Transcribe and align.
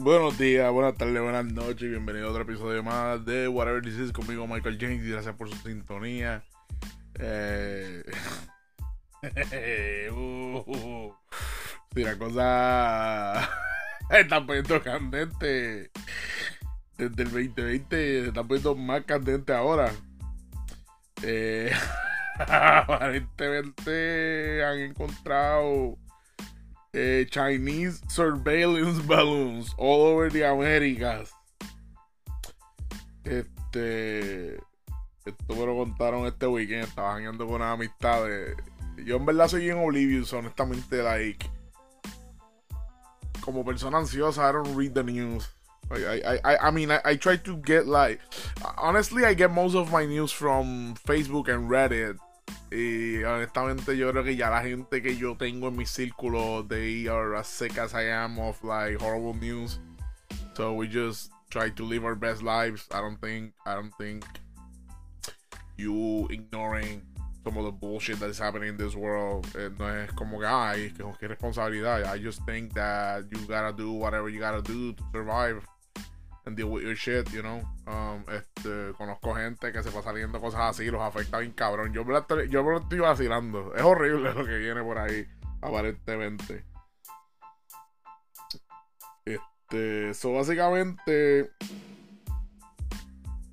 Buenos 0.00 0.38
días, 0.38 0.70
buenas 0.70 0.94
tardes, 0.94 1.20
buenas 1.20 1.46
noches. 1.46 1.90
Bienvenido 1.90 2.28
a 2.28 2.30
otro 2.30 2.42
episodio 2.42 2.84
más 2.84 3.24
de 3.24 3.48
Whatever 3.48 3.82
This 3.82 3.98
Is 3.98 4.12
conmigo, 4.12 4.46
Michael 4.46 4.78
James. 4.80 5.04
Y 5.04 5.10
gracias 5.10 5.34
por 5.34 5.50
su 5.50 5.56
sintonía. 5.56 6.44
Eh... 7.18 8.04
uh, 10.12 11.12
si 11.92 12.04
la 12.04 12.16
cosa 12.16 13.40
está 14.10 14.46
poniendo 14.46 14.80
candente 14.80 15.90
desde 16.96 17.22
el 17.24 17.30
2020, 17.32 17.96
se 17.96 18.28
está 18.28 18.44
poniendo 18.44 18.76
más 18.76 19.02
candente 19.02 19.52
ahora. 19.52 19.90
Eh... 21.24 21.72
aparentemente 22.38 24.64
han 24.64 24.78
encontrado 24.78 25.98
eh, 26.98 27.24
Chinese 27.30 28.02
surveillance 28.08 28.98
balloons 29.06 29.74
all 29.78 30.02
over 30.02 30.30
the 30.30 30.42
Americas. 30.42 31.32
Este. 33.24 34.58
Esto 35.24 35.54
me 35.54 35.66
lo 35.66 35.76
contaron 35.76 36.26
este 36.26 36.46
weekend. 36.46 36.84
Estaba 36.84 37.14
bañando 37.14 37.46
con 37.46 37.56
unas 37.56 37.74
amistades. 37.74 38.56
Yo 39.04 39.16
en 39.16 39.26
verdad 39.26 39.48
soy 39.48 39.68
en 39.68 39.78
Oblivious, 39.78 40.32
honestamente, 40.32 41.02
like. 41.02 41.48
Como 43.40 43.64
persona 43.64 43.98
ansiosa, 43.98 44.48
I 44.48 44.52
don't 44.52 44.76
read 44.76 44.94
the 44.94 45.04
news. 45.04 45.48
I, 45.90 46.20
I, 46.20 46.40
I, 46.44 46.68
I 46.68 46.70
mean, 46.70 46.90
I, 46.90 47.00
I 47.04 47.16
try 47.16 47.36
to 47.36 47.56
get 47.64 47.86
like. 47.86 48.20
Honestly, 48.76 49.24
I 49.24 49.34
get 49.34 49.50
most 49.50 49.74
of 49.74 49.90
my 49.92 50.04
news 50.04 50.32
from 50.32 50.94
Facebook 51.06 51.48
and 51.48 51.70
Reddit. 51.70 52.18
Y 52.70 53.22
honestamente 53.24 53.96
yo 53.96 54.10
creo 54.10 54.24
que 54.24 54.36
ya 54.36 54.50
la 54.50 54.62
gente 54.62 55.00
que 55.02 55.16
yo 55.16 55.36
tengo 55.36 55.68
en 55.68 55.76
mi 55.76 55.86
círculo, 55.86 56.66
they 56.68 57.08
are 57.08 57.36
as 57.36 57.46
sick 57.46 57.78
as 57.78 57.94
I 57.94 58.10
am 58.10 58.38
of 58.38 58.62
like 58.62 59.00
horrible 59.00 59.34
news. 59.34 59.80
So 60.54 60.74
we 60.74 60.88
just 60.88 61.30
try 61.50 61.70
to 61.70 61.84
live 61.84 62.04
our 62.04 62.14
best 62.14 62.42
lives. 62.42 62.86
I 62.92 63.00
don't 63.00 63.18
think 63.20 63.54
I 63.64 63.74
don't 63.74 63.94
think 63.96 64.24
you 65.78 66.26
ignoring 66.30 67.02
some 67.44 67.56
of 67.56 67.64
the 67.64 67.72
bullshit 67.72 68.18
that's 68.18 68.38
happening 68.38 68.70
in 68.70 68.76
this 68.76 68.94
world 68.94 69.46
eh, 69.56 69.70
no 69.78 69.86
es 69.86 70.10
como 70.10 70.40
que 70.40 70.46
ay 70.46 70.92
que, 70.94 71.04
que 71.18 71.28
responsabilidad. 71.28 72.04
I 72.04 72.18
just 72.18 72.44
think 72.44 72.74
that 72.74 73.24
you 73.30 73.38
gotta 73.46 73.72
do 73.72 73.92
whatever 73.92 74.28
you 74.28 74.40
gotta 74.40 74.60
do 74.60 74.92
to 74.92 75.02
survive 75.12 75.64
and 76.48 76.56
deal 76.56 76.94
shit, 76.96 77.30
you 77.30 77.42
know. 77.42 77.62
Um, 77.86 78.24
este, 78.32 78.92
conozco 78.96 79.34
gente 79.34 79.70
que 79.70 79.82
se 79.82 79.90
va 79.90 80.02
saliendo 80.02 80.40
cosas 80.40 80.62
así, 80.62 80.90
los 80.90 81.00
afecta 81.00 81.38
bien 81.38 81.52
cabrón. 81.52 81.92
Yo 81.92 82.04
me, 82.04 82.12
la 82.12 82.20
estoy, 82.20 82.48
yo 82.48 82.62
lo 82.62 82.78
estoy 82.78 82.98
vacilando. 82.98 83.74
Es 83.74 83.82
horrible 83.82 84.32
lo 84.34 84.44
que 84.44 84.58
viene 84.58 84.82
por 84.82 84.98
ahí, 84.98 85.26
aparentemente. 85.60 86.64
Este, 89.24 90.10
eso 90.10 90.32
básicamente. 90.32 91.50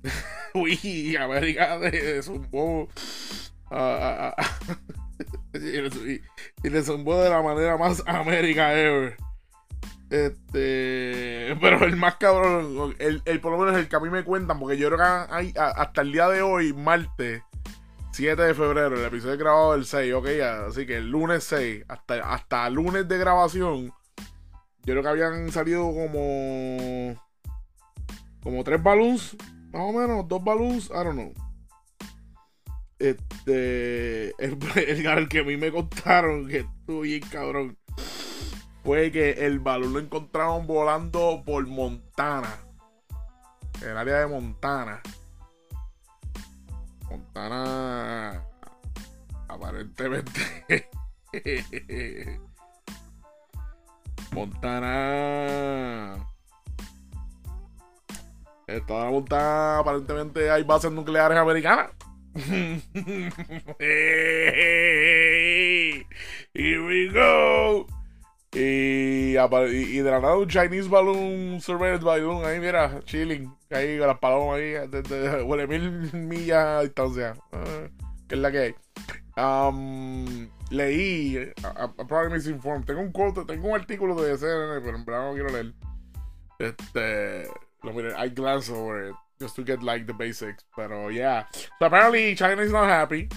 Uy, 0.54 1.16
América 1.16 1.78
de, 1.78 2.22
zumbó. 2.22 2.88
Uh, 3.70 4.32
y 6.62 6.70
le 6.70 6.82
zumbó 6.82 7.20
de 7.20 7.30
la 7.30 7.42
manera 7.42 7.76
más 7.76 8.02
América 8.06 8.72
ever. 8.72 9.16
Este, 10.10 11.56
pero 11.60 11.84
el 11.84 11.96
más 11.96 12.16
cabrón, 12.16 12.94
el, 12.98 13.22
el, 13.24 13.40
por 13.40 13.52
lo 13.52 13.58
menos 13.58 13.76
el 13.76 13.88
que 13.88 13.96
a 13.96 14.00
mí 14.00 14.08
me 14.08 14.24
cuentan, 14.24 14.58
porque 14.58 14.78
yo 14.78 14.88
creo 14.88 14.98
que 14.98 15.58
hasta 15.58 16.00
el 16.00 16.12
día 16.12 16.28
de 16.28 16.42
hoy, 16.42 16.72
martes 16.72 17.42
7 18.12 18.40
de 18.40 18.54
febrero, 18.54 18.98
el 18.98 19.04
episodio 19.04 19.36
grabado 19.36 19.74
el 19.74 19.84
6, 19.84 20.14
ok, 20.14 20.26
así 20.68 20.86
que 20.86 20.98
el 20.98 21.10
lunes 21.10 21.44
6, 21.44 21.84
hasta, 21.88 22.32
hasta 22.32 22.70
lunes 22.70 23.08
de 23.08 23.18
grabación, 23.18 23.92
yo 24.84 24.94
creo 24.94 25.02
que 25.02 25.08
habían 25.08 25.50
salido 25.50 25.82
como, 25.92 27.20
como 28.42 28.62
tres 28.62 28.82
balloons, 28.82 29.36
más 29.72 29.82
o 29.82 29.92
menos, 29.92 30.28
dos 30.28 30.42
balloons, 30.42 30.86
I 30.86 31.04
don't 31.04 31.14
know. 31.14 31.34
Este, 32.98 34.28
el, 34.42 34.58
el, 34.76 35.06
el 35.06 35.28
que 35.28 35.40
a 35.40 35.44
mí 35.44 35.56
me 35.56 35.72
contaron, 35.72 36.46
que 36.46 36.58
estuvo 36.58 37.00
bien 37.00 37.20
cabrón 37.28 37.76
fue 38.86 39.10
que 39.10 39.32
el 39.44 39.58
balón 39.58 39.92
lo 39.94 39.98
encontraron 39.98 40.64
volando 40.68 41.42
por 41.44 41.66
Montana. 41.66 42.56
En 43.82 43.88
el 43.88 43.96
área 43.96 44.20
de 44.20 44.28
Montana. 44.28 45.02
Montana. 47.10 48.44
Aparentemente. 49.48 50.88
Montana. 54.30 56.24
Toda 58.86 59.10
Montana, 59.10 59.78
aparentemente 59.78 60.48
hay 60.48 60.62
bases 60.62 60.92
nucleares 60.92 61.36
americanas. 61.36 61.90
Here 66.54 66.86
we 66.86 67.08
go. 67.12 67.95
Y, 68.56 69.36
y, 69.36 69.98
de 69.98 70.10
la 70.10 70.18
nada 70.18 70.38
un 70.38 70.48
Chinese 70.48 70.88
balloon, 70.88 71.60
surveillance 71.60 72.02
balloon, 72.02 72.42
ahí 72.46 72.58
mira, 72.58 73.02
chilling, 73.04 73.54
ahí 73.70 73.98
con 73.98 74.06
las 74.06 74.18
palomas 74.18 74.56
ahí, 74.56 74.72
de, 74.88 75.42
huele 75.42 75.66
mil 75.66 76.10
millas 76.14 76.64
a 76.64 76.80
distancia, 76.80 77.34
uh, 77.52 78.26
que 78.26 78.34
es 78.34 78.40
la 78.40 78.50
que 78.50 78.58
hay. 78.58 78.74
Um, 79.36 80.48
leí, 80.70 81.52
a, 81.64 81.92
probably 82.06 82.32
misinformed, 82.32 82.86
tengo 82.86 83.02
un 83.02 83.12
quote, 83.12 83.44
tengo 83.44 83.68
un 83.68 83.74
artículo 83.74 84.14
de 84.14 84.38
CNN, 84.38 84.80
pero 84.80 84.96
en 84.96 85.04
verdad 85.04 85.28
no 85.28 85.34
quiero 85.34 85.50
leer. 85.50 85.74
Este, 86.58 87.50
lo 87.82 87.92
miré, 87.92 88.14
I 88.16 88.30
glance 88.30 88.70
over 88.70 89.10
it, 89.10 89.14
just 89.38 89.54
to 89.56 89.64
get 89.64 89.82
like 89.82 90.06
the 90.06 90.14
basics, 90.14 90.64
pero 90.74 91.10
yeah. 91.10 91.44
So 91.78 91.88
apparently 91.88 92.34
China 92.34 92.62
is 92.62 92.72
not 92.72 92.88
happy, 92.88 93.28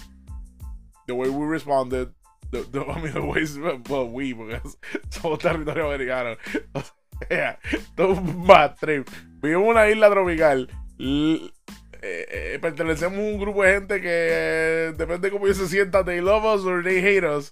the 1.07 1.13
way 1.15 1.29
we 1.29 1.45
responded. 1.45 2.13
The, 2.51 2.63
the, 2.71 2.79
I 2.81 3.01
mean, 3.01 3.13
the 3.13 3.21
ways, 3.21 3.57
we, 3.57 4.33
porque 4.33 4.61
somos 5.09 5.39
territorio 5.39 5.87
americano. 5.87 6.37
O 7.21 7.25
sea, 7.27 7.59
todo 7.97 8.13
un 8.13 8.47
bad 8.47 8.77
trip. 8.79 9.05
Vivimos 9.41 9.63
en 9.63 9.69
una 9.71 9.89
isla 9.89 10.09
tropical. 10.09 10.69
L 10.97 11.51
eh, 12.01 12.53
eh, 12.55 12.59
pertenecemos 12.61 13.19
a 13.19 13.21
un 13.21 13.37
grupo 13.37 13.61
de 13.61 13.73
gente 13.73 14.01
que 14.01 14.93
depende 14.97 15.27
de 15.27 15.31
cómo 15.31 15.45
ellos 15.45 15.57
se 15.57 15.67
sientan, 15.67 16.05
they 16.05 16.21
love 16.21 16.45
us 16.45 16.65
or 16.65 16.81
they 16.81 16.99
hate 16.99 17.25
us. 17.25 17.51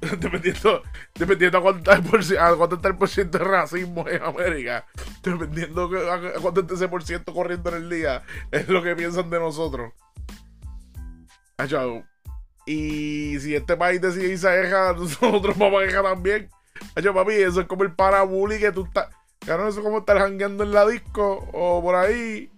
dependiendo, 0.20 0.82
dependiendo 1.14 1.58
a 1.58 1.62
cuánto, 1.62 1.90
a 1.90 2.56
cuánto 2.56 2.76
está 2.76 2.88
el 2.88 2.96
por 2.96 3.08
ciento 3.08 3.38
de 3.38 3.44
racismo 3.44 4.06
en 4.08 4.22
América, 4.22 4.86
dependiendo 5.22 5.90
a, 6.10 6.40
cuánto 6.40 6.60
está 6.60 6.74
ese 6.74 6.88
por 6.88 7.02
ciento 7.02 7.32
corriendo 7.32 7.70
en 7.70 7.76
el 7.76 7.90
día, 7.90 8.22
es 8.50 8.68
lo 8.68 8.82
que 8.82 8.94
piensan 8.96 9.30
de 9.30 9.38
nosotros. 9.38 9.92
Chao. 11.66 12.04
Y 12.66 13.38
si 13.40 13.54
este 13.54 13.76
país 13.76 14.00
decide 14.00 14.28
irse 14.28 14.48
a 14.48 14.52
guerra, 14.52 14.92
nosotros 14.96 15.56
vamos 15.56 15.82
a 15.82 15.86
guerra 15.86 16.02
también. 16.02 16.48
Yo, 17.02 17.14
papi, 17.14 17.34
eso 17.34 17.60
es 17.60 17.66
como 17.66 17.84
el 17.84 17.92
parabuli 17.92 18.58
que 18.58 18.72
tú 18.72 18.84
estás. 18.84 19.08
Claro, 19.40 19.68
eso 19.68 19.80
es 19.80 19.84
como 19.84 19.98
estar 19.98 20.18
jangueando 20.18 20.64
en 20.64 20.72
la 20.72 20.86
disco 20.86 21.48
o 21.52 21.82
por 21.82 21.94
ahí. 21.94 22.50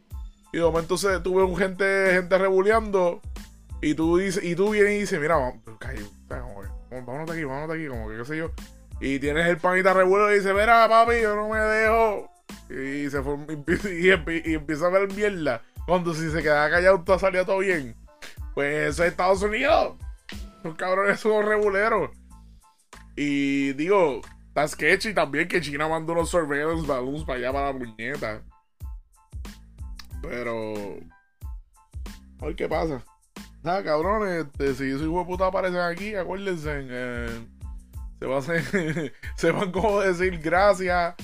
Y 0.52 0.58
de 0.58 0.62
momento 0.62 0.96
se, 0.96 1.20
tú 1.20 1.34
ves 1.34 1.58
gente, 1.58 2.12
gente 2.12 2.38
rebuleando. 2.38 3.20
Y 3.82 3.94
tú, 3.94 4.16
dices, 4.18 4.42
y 4.42 4.54
tú 4.54 4.70
vienes 4.70 4.92
y 4.92 4.98
dices, 5.00 5.20
mira, 5.20 5.36
vamos, 5.36 5.60
vámonos 6.90 7.26
de 7.26 7.32
aquí, 7.32 7.44
vámonos 7.44 7.68
de 7.68 7.74
aquí, 7.74 7.88
como 7.88 8.08
que 8.08 8.16
qué 8.16 8.24
sé 8.24 8.36
yo. 8.36 8.50
Y 9.00 9.18
tienes 9.18 9.46
el 9.46 9.58
panita 9.58 9.92
revuelo 9.92 10.32
y 10.32 10.38
dice, 10.38 10.54
mira, 10.54 10.88
papi, 10.88 11.20
yo 11.20 11.36
no 11.36 11.48
me 11.48 11.58
dejo. 11.58 12.30
Y 12.70 13.10
se 13.10 13.22
fue, 13.22 13.36
y, 14.44 14.52
empieza 14.54 14.86
a 14.86 14.90
ver 14.90 15.12
mierda. 15.12 15.62
Cuando 15.86 16.14
si 16.14 16.30
se 16.30 16.42
queda 16.42 16.70
callado, 16.70 17.02
todo 17.04 17.18
salía 17.18 17.44
todo 17.44 17.58
bien. 17.58 17.94
Pues 18.56 18.98
Estados 18.98 19.42
Unidos. 19.42 19.96
Los 20.64 20.76
cabrones 20.76 21.20
son 21.20 21.44
reguleros. 21.44 22.10
Y 23.14 23.74
digo, 23.74 24.22
está 24.48 24.66
sketchy 24.66 25.12
también 25.12 25.46
que 25.46 25.60
China 25.60 25.88
mandó 25.88 26.14
unos 26.14 26.30
surveillance 26.30 26.86
balloons 26.86 27.24
para 27.24 27.38
allá 27.38 27.52
para 27.52 27.72
la 27.72 27.78
puñeta. 27.78 28.42
Pero. 30.22 30.72
Ver 32.40 32.56
qué 32.56 32.66
pasa. 32.66 33.04
Nada, 33.62 33.84
cabrones, 33.84 34.46
este, 34.46 34.72
si 34.72 34.98
su 34.98 35.04
hijo 35.04 35.18
de 35.18 35.24
puta 35.26 35.48
aparecen 35.48 35.80
aquí, 35.80 36.14
acuérdense. 36.14 37.28
Se, 38.18 38.26
va 38.26 38.38
a 38.38 38.42
se 39.36 39.50
van 39.50 39.70
como 39.70 40.00
decir 40.00 40.38
gracias, 40.38 41.14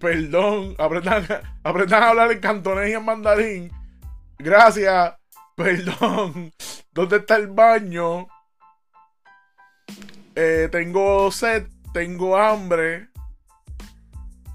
perdón, 0.00 0.74
aprendan, 0.78 1.24
aprendan 1.62 2.02
a 2.02 2.08
hablar 2.08 2.32
en 2.32 2.40
cantonés 2.40 2.90
y 2.90 2.94
en 2.94 3.04
mandarín. 3.04 3.70
Gracias, 4.36 5.14
perdón, 5.62 6.52
¿dónde 6.92 7.16
está 7.16 7.36
el 7.36 7.48
baño? 7.48 8.26
Eh, 10.34 10.68
tengo 10.70 11.30
sed, 11.30 11.66
tengo 11.92 12.36
hambre. 12.36 13.08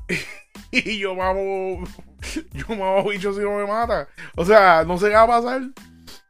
y 0.72 1.00
yo 1.00 1.16
vamos, 1.16 1.90
yo 2.54 2.68
me 2.70 3.10
bicho 3.10 3.34
si 3.34 3.40
no 3.40 3.58
me 3.58 3.66
mata. 3.66 4.08
O 4.36 4.46
sea, 4.46 4.84
no 4.86 4.98
sé 4.98 5.08
qué 5.08 5.16
va 5.16 5.24
a 5.24 5.28
pasar. 5.28 5.62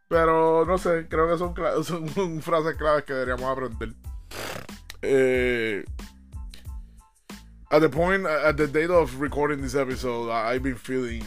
Pero 0.10 0.66
no 0.66 0.78
sé, 0.78 1.08
creo 1.10 1.30
que 1.30 1.38
son, 1.38 2.42
frases 2.42 2.78
claves 2.78 3.04
que 3.04 3.14
deberíamos 3.14 3.52
aprender. 3.52 3.94
Eh, 5.02 5.84
at 7.72 7.82
the 7.82 7.90
point 7.90 8.26
at 8.26 8.56
the 8.56 8.68
date 8.68 8.90
of 8.90 9.20
recording 9.20 9.62
this 9.62 9.76
episode, 9.76 10.32
I, 10.32 10.54
have 10.54 10.64
been 10.64 10.78
feeling. 10.78 11.24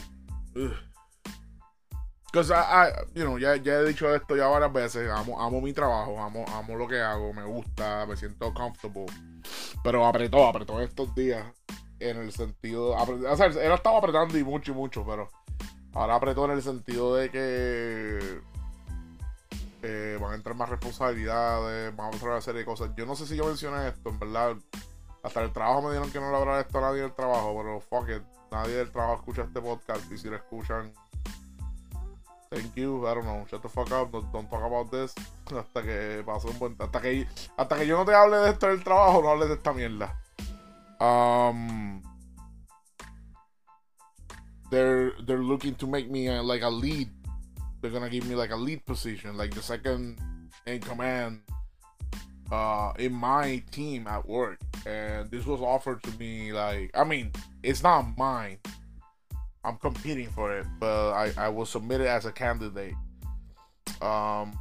Because 2.31 2.49
I, 2.49 2.61
I, 2.61 2.91
you 3.13 3.25
know, 3.25 3.37
ya, 3.37 3.57
ya 3.57 3.81
he 3.81 3.87
dicho 3.87 4.13
esto 4.15 4.37
ya 4.37 4.47
varias 4.47 4.71
veces. 4.71 5.09
Amo, 5.09 5.39
amo 5.41 5.59
mi 5.59 5.73
trabajo, 5.73 6.17
amo, 6.17 6.45
amo 6.47 6.75
lo 6.77 6.87
que 6.87 7.01
hago, 7.01 7.33
me 7.33 7.43
gusta, 7.43 8.05
me 8.05 8.15
siento 8.15 8.53
comfortable. 8.53 9.07
Pero 9.83 10.05
apretó, 10.05 10.47
apretó 10.47 10.79
estos 10.79 11.13
días. 11.13 11.45
En 11.99 12.17
el 12.17 12.31
sentido. 12.31 12.95
O 12.95 13.35
sea, 13.35 13.45
él 13.47 13.71
estaba 13.71 13.99
apretando 13.99 14.37
y 14.37 14.43
mucho 14.43 14.71
y 14.71 14.75
mucho, 14.75 15.05
pero. 15.05 15.29
Ahora 15.93 16.15
apretó 16.15 16.45
en 16.45 16.51
el 16.51 16.63
sentido 16.63 17.15
de 17.15 17.29
que. 17.29 18.41
Eh, 19.83 20.17
van 20.21 20.31
a 20.31 20.35
entrar 20.35 20.55
más 20.55 20.69
responsabilidades, 20.69 21.95
vamos 21.95 22.13
a 22.13 22.17
hacer 22.17 22.29
una 22.29 22.41
serie 22.41 22.59
de 22.59 22.65
cosas. 22.65 22.91
Yo 22.95 23.05
no 23.05 23.15
sé 23.15 23.27
si 23.27 23.35
yo 23.35 23.45
mencioné 23.45 23.89
esto, 23.89 24.09
en 24.09 24.19
verdad. 24.19 24.55
Hasta 25.21 25.43
el 25.43 25.51
trabajo 25.51 25.81
me 25.81 25.89
dijeron 25.89 26.11
que 26.11 26.19
no 26.19 26.31
le 26.31 26.37
habrá 26.37 26.61
esto 26.61 26.77
a 26.79 26.81
nadie 26.81 27.01
del 27.01 27.13
trabajo, 27.13 27.55
pero 27.57 27.79
fuck 27.81 28.09
it. 28.09 28.23
Nadie 28.51 28.75
del 28.75 28.91
trabajo 28.91 29.15
escucha 29.15 29.43
este 29.43 29.61
podcast 29.61 30.11
y 30.11 30.17
si 30.17 30.27
lo 30.29 30.37
escuchan, 30.37 30.91
thank 32.51 32.75
you, 32.75 33.07
I 33.07 33.13
don't 33.13 33.25
know, 33.25 33.45
shut 33.49 33.61
the 33.63 33.69
fuck 33.69 33.91
up, 33.91 34.11
don't, 34.11 34.49
talk 34.49 34.63
about 34.63 34.91
this. 34.91 35.15
Hasta 35.51 35.81
que 35.81 36.23
pase 36.25 36.47
un 36.47 36.59
buen 36.59 36.75
hasta 36.79 37.01
que 37.01 37.27
hasta 37.57 37.77
que 37.77 37.87
yo 37.87 37.97
no 37.97 38.05
te 38.05 38.13
hable 38.13 38.37
de 38.37 38.49
esto 38.51 38.67
del 38.67 38.83
trabajo, 38.83 39.21
no 39.21 39.29
hables 39.29 39.49
de 39.49 39.55
esta 39.55 39.73
mierda. 39.73 40.15
Um 40.99 42.01
they're 44.69 45.13
they're 45.25 45.43
looking 45.43 45.75
to 45.75 45.87
make 45.87 46.09
me 46.09 46.29
like 46.39 46.61
a 46.61 46.69
lead. 46.69 47.09
They're 47.81 47.91
gonna 47.91 48.09
give 48.09 48.27
me 48.27 48.35
like 48.35 48.51
a 48.51 48.55
lead 48.55 48.85
position, 48.85 49.35
like 49.35 49.53
the 49.53 49.61
second 49.61 50.19
in 50.65 50.79
command 50.79 51.41
uh, 52.51 52.91
in 52.99 53.13
my 53.13 53.63
team 53.71 54.07
at 54.07 54.27
work, 54.27 54.59
and 54.85 55.31
this 55.31 55.45
was 55.45 55.61
offered 55.61 56.03
to 56.03 56.11
me. 56.19 56.51
Like, 56.51 56.91
I 56.93 57.03
mean, 57.03 57.31
it's 57.63 57.81
not 57.81 58.17
mine. 58.17 58.57
I'm 59.63 59.77
competing 59.77 60.29
for 60.29 60.57
it, 60.57 60.65
but 60.79 61.13
I, 61.13 61.31
I 61.37 61.49
was 61.49 61.69
submitted 61.69 62.07
as 62.07 62.25
a 62.25 62.31
candidate. 62.31 62.95
Um, 64.01 64.53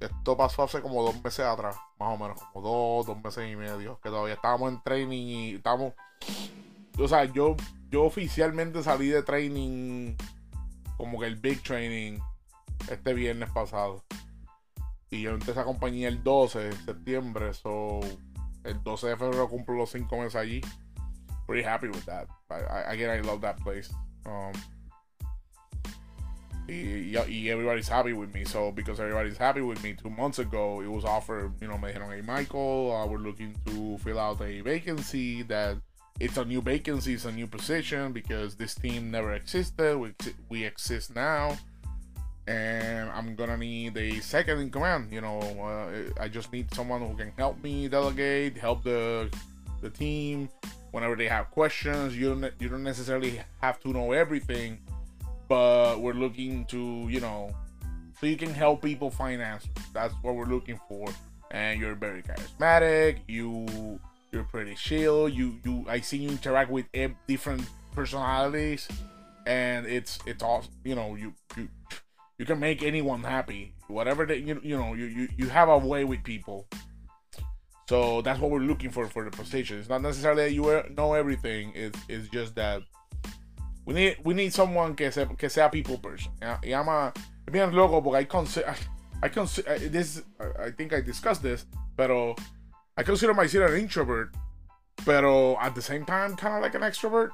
esto 0.00 0.36
pasó 0.36 0.64
hace 0.64 0.80
como 0.80 1.02
dos 1.02 1.22
meses 1.22 1.40
atrás, 1.46 1.76
más 1.98 2.14
o 2.14 2.18
menos, 2.18 2.40
como 2.52 2.66
dos, 2.66 3.06
dos 3.06 3.22
meses 3.22 3.50
y 3.50 3.56
medio, 3.56 3.98
que 4.02 4.10
todavía 4.10 4.34
estábamos 4.34 4.72
en 4.72 4.82
training 4.82 5.26
y 5.26 5.54
estamos, 5.54 5.94
o 6.98 7.08
sea, 7.08 7.24
yo, 7.24 7.56
yo 7.90 8.04
oficialmente 8.04 8.82
salí 8.82 9.08
de 9.08 9.22
training, 9.22 10.16
como 10.96 11.18
que 11.18 11.26
el 11.26 11.36
big 11.36 11.62
training, 11.62 12.18
este 12.90 13.14
viernes 13.14 13.50
pasado. 13.50 14.04
Y 15.10 15.22
yo 15.22 15.32
entré 15.32 15.58
a 15.58 15.64
compañía 15.64 16.08
el 16.08 16.22
12 16.22 16.58
de 16.58 16.72
septiembre. 16.72 17.52
So, 17.52 18.00
el 18.62 18.82
12 18.82 19.08
de 19.08 19.16
febrero 19.16 19.48
cumplo 19.48 19.74
los 19.74 19.90
5 19.90 20.16
meses 20.16 20.36
allí. 20.36 20.60
Pretty 21.46 21.66
happy 21.66 21.88
with 21.88 22.04
that. 22.04 22.28
I, 22.48 22.92
again, 22.92 23.10
I 23.10 23.26
love 23.26 23.40
that 23.40 23.56
place. 23.56 23.90
Um, 24.26 24.52
y, 26.68 27.14
y, 27.14 27.48
everybody's 27.48 27.88
happy 27.88 28.12
with 28.12 28.32
me. 28.34 28.44
So, 28.44 28.70
because 28.70 29.00
everybody's 29.00 29.36
happy 29.36 29.60
with 29.60 29.82
me, 29.82 29.94
two 29.94 30.10
months 30.10 30.38
ago, 30.38 30.80
it 30.80 30.90
was 30.90 31.04
offered, 31.04 31.52
you 31.60 31.68
know, 31.68 31.78
me 31.78 31.92
dijeron, 31.92 32.14
hey, 32.14 32.22
Michael, 32.22 32.92
uh, 32.92 33.06
we're 33.06 33.18
looking 33.18 33.54
to 33.66 33.98
fill 33.98 34.18
out 34.18 34.40
a 34.40 34.60
vacancy 34.60 35.42
that 35.44 35.76
it's 36.18 36.36
a 36.36 36.44
new 36.44 36.60
vacancy, 36.60 37.14
it's 37.14 37.24
a 37.24 37.32
new 37.32 37.46
position 37.46 38.12
because 38.12 38.54
this 38.54 38.74
team 38.74 39.10
never 39.10 39.32
existed. 39.32 39.96
We, 39.96 40.14
we 40.48 40.64
exist 40.64 41.14
now 41.14 41.56
and 42.50 43.08
I'm 43.10 43.36
gonna 43.36 43.56
need 43.56 43.96
a 43.96 44.20
second 44.20 44.58
in 44.58 44.70
command. 44.70 45.12
You 45.12 45.20
know, 45.20 45.38
uh, 45.38 46.20
I 46.20 46.28
just 46.28 46.52
need 46.52 46.72
someone 46.74 47.00
who 47.00 47.16
can 47.16 47.32
help 47.36 47.62
me 47.62 47.88
delegate, 47.88 48.56
help 48.56 48.82
the 48.82 49.30
the 49.80 49.90
team 49.90 50.48
whenever 50.90 51.16
they 51.16 51.28
have 51.28 51.50
questions. 51.50 52.16
You 52.16 52.34
don't 52.34 52.52
you 52.58 52.68
don't 52.68 52.82
necessarily 52.82 53.40
have 53.60 53.80
to 53.80 53.88
know 53.88 54.12
everything, 54.12 54.78
but 55.48 56.00
we're 56.00 56.14
looking 56.14 56.64
to 56.66 57.06
you 57.08 57.20
know, 57.20 57.50
so 58.18 58.26
you 58.26 58.36
can 58.36 58.52
help 58.52 58.82
people 58.82 59.10
find 59.10 59.40
answers. 59.42 59.70
That's 59.92 60.14
what 60.22 60.34
we're 60.34 60.46
looking 60.46 60.80
for. 60.88 61.08
And 61.50 61.80
you're 61.80 61.96
very 61.96 62.22
charismatic. 62.22 63.18
You 63.26 63.98
you're 64.32 64.44
pretty 64.44 64.74
chill. 64.74 65.28
You 65.28 65.58
you 65.64 65.84
I 65.88 66.00
see 66.00 66.18
you 66.18 66.30
interact 66.30 66.70
with 66.70 66.86
different 67.26 67.62
personalities, 67.92 68.88
and 69.46 69.86
it's 69.86 70.18
it's 70.26 70.42
all 70.42 70.64
you 70.84 70.94
know 70.94 71.16
you 71.16 71.34
you 71.56 71.68
you 72.38 72.46
can 72.46 72.58
make 72.58 72.82
anyone 72.82 73.22
happy. 73.22 73.74
Whatever 73.88 74.24
that 74.26 74.40
you 74.40 74.60
you 74.62 74.76
know 74.76 74.94
you, 74.94 75.06
you 75.06 75.28
you 75.36 75.48
have 75.48 75.68
a 75.68 75.78
way 75.78 76.04
with 76.04 76.22
people. 76.22 76.66
So 77.90 78.22
that's 78.22 78.38
what 78.38 78.52
we're 78.52 78.60
looking 78.60 78.90
for 78.90 79.08
for 79.08 79.24
the 79.24 79.32
position. 79.32 79.80
It's 79.80 79.88
not 79.88 80.00
necessarily 80.00 80.44
that 80.44 80.52
you 80.52 80.80
know 80.96 81.14
everything. 81.14 81.72
It's, 81.74 81.98
it's 82.08 82.28
just 82.28 82.54
that 82.54 82.82
we 83.84 83.94
need 83.94 84.16
we 84.22 84.32
need 84.32 84.52
someone 84.52 84.94
que 84.94 85.10
sea, 85.10 85.26
que 85.36 85.48
sea 85.48 85.68
people 85.70 85.98
person. 85.98 86.30
Y 86.40 86.72
I'm 86.72 87.12
bien 87.50 87.72
loco 87.74 88.00
porque 88.00 88.18
I 88.18 88.24
consider 88.26 88.68
I, 88.68 88.76
I 89.24 89.28
consider 89.28 89.76
this 89.88 90.22
I 90.38 90.70
think 90.70 90.92
I 90.92 91.00
discussed 91.00 91.42
this, 91.42 91.66
pero 91.96 92.36
I 92.96 93.02
consider 93.02 93.34
myself 93.34 93.72
an 93.72 93.80
introvert, 93.80 94.36
pero 95.04 95.56
at 95.56 95.74
the 95.74 95.82
same 95.82 96.04
time 96.04 96.36
kind 96.36 96.54
of 96.54 96.62
like 96.62 96.76
an 96.76 96.82
extrovert. 96.82 97.30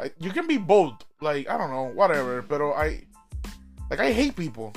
I, 0.00 0.12
you 0.18 0.30
can 0.30 0.46
be 0.46 0.56
both. 0.56 0.94
Like 1.20 1.46
I 1.50 1.58
don't 1.58 1.68
know, 1.68 1.92
whatever. 1.94 2.40
Pero 2.40 2.72
I 2.72 3.04
like 3.90 4.00
I 4.00 4.12
hate 4.12 4.34
people. 4.34 4.72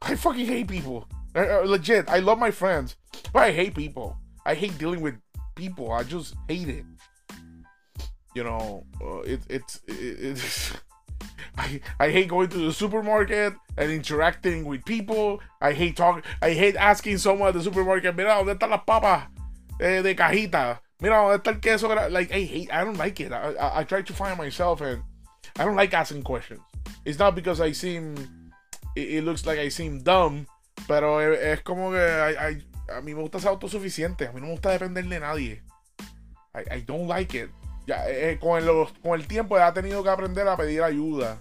I 0.00 0.14
fucking 0.14 0.46
hate 0.46 0.66
people. 0.66 1.06
Uh, 1.34 1.60
legit, 1.66 2.08
I 2.08 2.20
love 2.20 2.38
my 2.38 2.50
friends, 2.50 2.96
but 3.34 3.42
I 3.42 3.52
hate 3.52 3.74
people. 3.74 4.16
I 4.46 4.54
hate 4.54 4.78
dealing 4.78 5.00
with 5.00 5.16
people. 5.56 5.90
I 5.90 6.04
just 6.04 6.34
hate 6.48 6.68
it. 6.68 6.84
You 8.34 8.44
know, 8.44 8.84
uh, 9.02 9.20
it, 9.20 9.40
it's 9.48 9.80
it, 9.86 9.92
it's. 9.92 10.72
I, 11.58 11.80
I 11.98 12.10
hate 12.10 12.28
going 12.28 12.48
to 12.50 12.58
the 12.58 12.72
supermarket 12.72 13.54
and 13.76 13.90
interacting 13.90 14.66
with 14.66 14.84
people. 14.84 15.40
I 15.60 15.72
hate 15.72 15.96
talking. 15.96 16.22
I 16.40 16.52
hate 16.52 16.76
asking 16.76 17.18
someone 17.18 17.48
at 17.48 17.54
the 17.54 17.62
supermarket, 17.62 18.14
mira, 18.14 18.36
¿dónde 18.36 18.58
están 18.58 18.70
las 18.70 18.84
papas 18.86 19.28
eh, 19.80 20.02
de 20.02 20.14
cajita? 20.14 20.80
Mira, 21.00 21.16
¿dónde 21.16 21.38
está 21.38 21.48
el 21.48 21.60
queso? 21.60 21.88
Like, 22.10 22.30
I 22.30 22.44
hate. 22.44 22.72
I 22.72 22.84
don't 22.84 22.98
like 22.98 23.18
it. 23.20 23.32
I, 23.32 23.54
I, 23.54 23.80
I 23.80 23.84
try 23.84 24.02
to 24.02 24.12
find 24.12 24.36
myself, 24.38 24.82
and 24.82 25.02
I 25.58 25.64
don't 25.64 25.76
like 25.76 25.94
asking 25.94 26.22
questions. 26.22 26.60
It's 27.04 27.18
not 27.18 27.34
because 27.34 27.60
I 27.60 27.72
seem 27.72 28.16
it, 28.94 29.24
looks 29.24 29.46
like 29.46 29.58
I 29.58 29.68
seem 29.68 30.02
dumb, 30.02 30.46
pero 30.86 31.18
es, 31.18 31.60
como 31.62 31.92
que 31.92 32.65
a 32.88 33.00
mí 33.00 33.14
me 33.14 33.22
gusta 33.22 33.40
ser 33.40 33.48
autosuficiente, 33.48 34.26
a 34.26 34.32
mí 34.32 34.40
no 34.40 34.46
me 34.46 34.52
gusta 34.52 34.70
depender 34.70 35.04
de 35.04 35.20
nadie. 35.20 35.62
I, 36.54 36.80
don't 36.82 37.06
like 37.06 37.36
it. 37.36 37.50
Ya, 37.86 38.08
eh, 38.08 38.32
eh, 38.32 38.38
con, 38.38 38.56
el, 38.58 38.68
con 39.02 39.20
el 39.20 39.26
tiempo 39.26 39.56
ha 39.56 39.72
tenido 39.72 40.02
que 40.02 40.08
aprender 40.08 40.48
a 40.48 40.56
pedir 40.56 40.82
ayuda. 40.82 41.38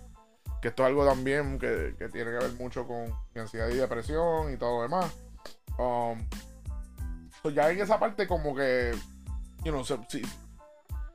Que 0.61 0.69
esto 0.69 0.83
es 0.83 0.87
algo 0.87 1.05
también 1.05 1.57
que, 1.57 1.95
que 1.97 2.09
tiene 2.09 2.31
que 2.31 2.45
ver 2.45 2.53
mucho 2.53 2.85
con 2.85 3.13
ansiedad 3.35 3.69
y 3.69 3.75
depresión 3.75 4.53
y 4.53 4.57
todo 4.57 4.77
lo 4.77 4.81
demás. 4.83 5.13
Um, 5.77 6.19
ya 7.53 7.69
en 7.69 7.79
esa 7.79 7.99
parte 7.99 8.27
como 8.27 8.55
que, 8.55 8.93
you 9.63 9.71
know, 9.71 9.83
so, 9.83 10.03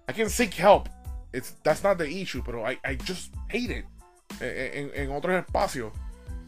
I 0.08 0.12
can 0.12 0.30
seek 0.30 0.54
help. 0.54 0.88
It's, 1.32 1.54
that's 1.62 1.82
not 1.82 1.98
the 1.98 2.08
issue, 2.08 2.42
pero 2.42 2.64
I, 2.66 2.78
I 2.84 2.96
just 2.96 3.34
hate 3.48 3.70
it. 3.70 3.84
Eh, 4.40 4.90
en, 4.94 5.02
en 5.02 5.12
otros 5.12 5.36
espacios. 5.36 5.92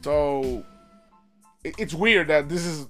So 0.02 0.64
it's 1.62 1.94
weird 1.94 2.28
that 2.28 2.48
this 2.48 2.64
is 2.64 2.86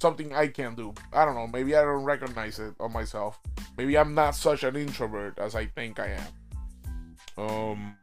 something 0.00 0.32
I 0.32 0.48
can 0.48 0.74
do. 0.74 0.92
I 1.12 1.24
don't 1.24 1.34
know. 1.34 1.46
Maybe 1.46 1.76
I 1.76 1.82
don't 1.82 2.04
recognize 2.04 2.58
it 2.58 2.74
on 2.80 2.92
myself. 2.92 3.38
Maybe 3.76 3.96
I'm 3.96 4.14
not 4.14 4.34
such 4.34 4.64
an 4.64 4.76
introvert 4.76 5.38
as 5.38 5.54
I 5.54 5.66
think 5.66 5.98
I 5.98 6.16
am. 6.16 7.44
Um, 7.44 7.96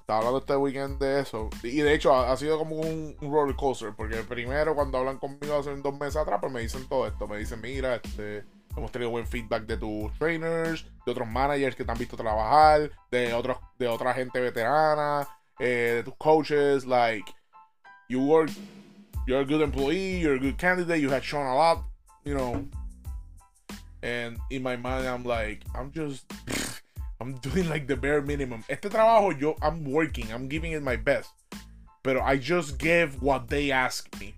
estaba 0.00 0.20
hablando 0.20 0.38
este 0.38 0.56
weekend 0.56 0.98
de 0.98 1.20
eso. 1.20 1.50
Y 1.62 1.82
de 1.82 1.94
hecho 1.94 2.14
ha, 2.14 2.36
sido 2.36 2.58
como 2.58 2.76
un, 2.76 3.16
roller 3.20 3.56
coaster. 3.56 3.92
Porque 3.96 4.16
primero 4.22 4.74
cuando 4.74 4.98
hablan 4.98 5.18
conmigo 5.18 5.58
hace 5.58 5.74
dos 5.76 5.98
meses 5.98 6.16
atrás, 6.16 6.38
pues 6.40 6.52
me 6.52 6.60
dicen 6.60 6.88
todo 6.88 7.06
esto. 7.06 7.26
Me 7.26 7.38
dicen, 7.38 7.60
mira, 7.60 7.96
este, 7.96 8.44
hemos 8.76 8.90
tenido 8.92 9.10
buen 9.10 9.26
feedback 9.26 9.66
de 9.66 9.76
tus 9.76 10.12
trainers, 10.18 10.86
de 11.04 11.12
otros 11.12 11.28
managers 11.28 11.76
que 11.76 11.84
te 11.84 11.92
han 11.92 11.98
visto 11.98 12.16
trabajar, 12.16 12.90
de 13.10 13.34
otros, 13.34 13.58
de 13.78 13.88
otra 13.88 14.14
gente 14.14 14.40
veterana 14.40 15.26
uh, 15.60 16.02
to 16.02 16.14
coaches 16.18 16.86
like 16.86 17.32
you 18.08 18.20
work 18.20 18.50
you're 19.26 19.40
a 19.40 19.44
good 19.44 19.60
employee 19.60 20.18
you're 20.18 20.34
a 20.34 20.38
good 20.38 20.58
candidate 20.58 21.00
you 21.00 21.10
had 21.10 21.24
shown 21.24 21.46
a 21.46 21.54
lot 21.54 21.84
you 22.24 22.34
know. 22.34 22.66
And 24.02 24.38
in 24.50 24.62
my 24.62 24.76
mind 24.76 25.06
i'm 25.06 25.24
like 25.24 25.62
i'm 25.74 25.90
just 25.92 26.30
i'm 27.20 27.34
doing 27.34 27.68
like 27.68 27.86
the 27.86 27.96
bare 27.96 28.20
minimum. 28.20 28.64
Este 28.68 28.90
trabajo 28.90 29.40
yo 29.40 29.56
i'm 29.62 29.84
working 29.84 30.32
i'm 30.32 30.48
giving 30.48 30.72
it 30.72 30.82
my 30.82 30.96
best. 30.96 31.30
But 32.02 32.18
i 32.18 32.36
just 32.36 32.78
give 32.78 33.22
what 33.22 33.48
they 33.48 33.70
ask 33.70 34.08
me. 34.20 34.34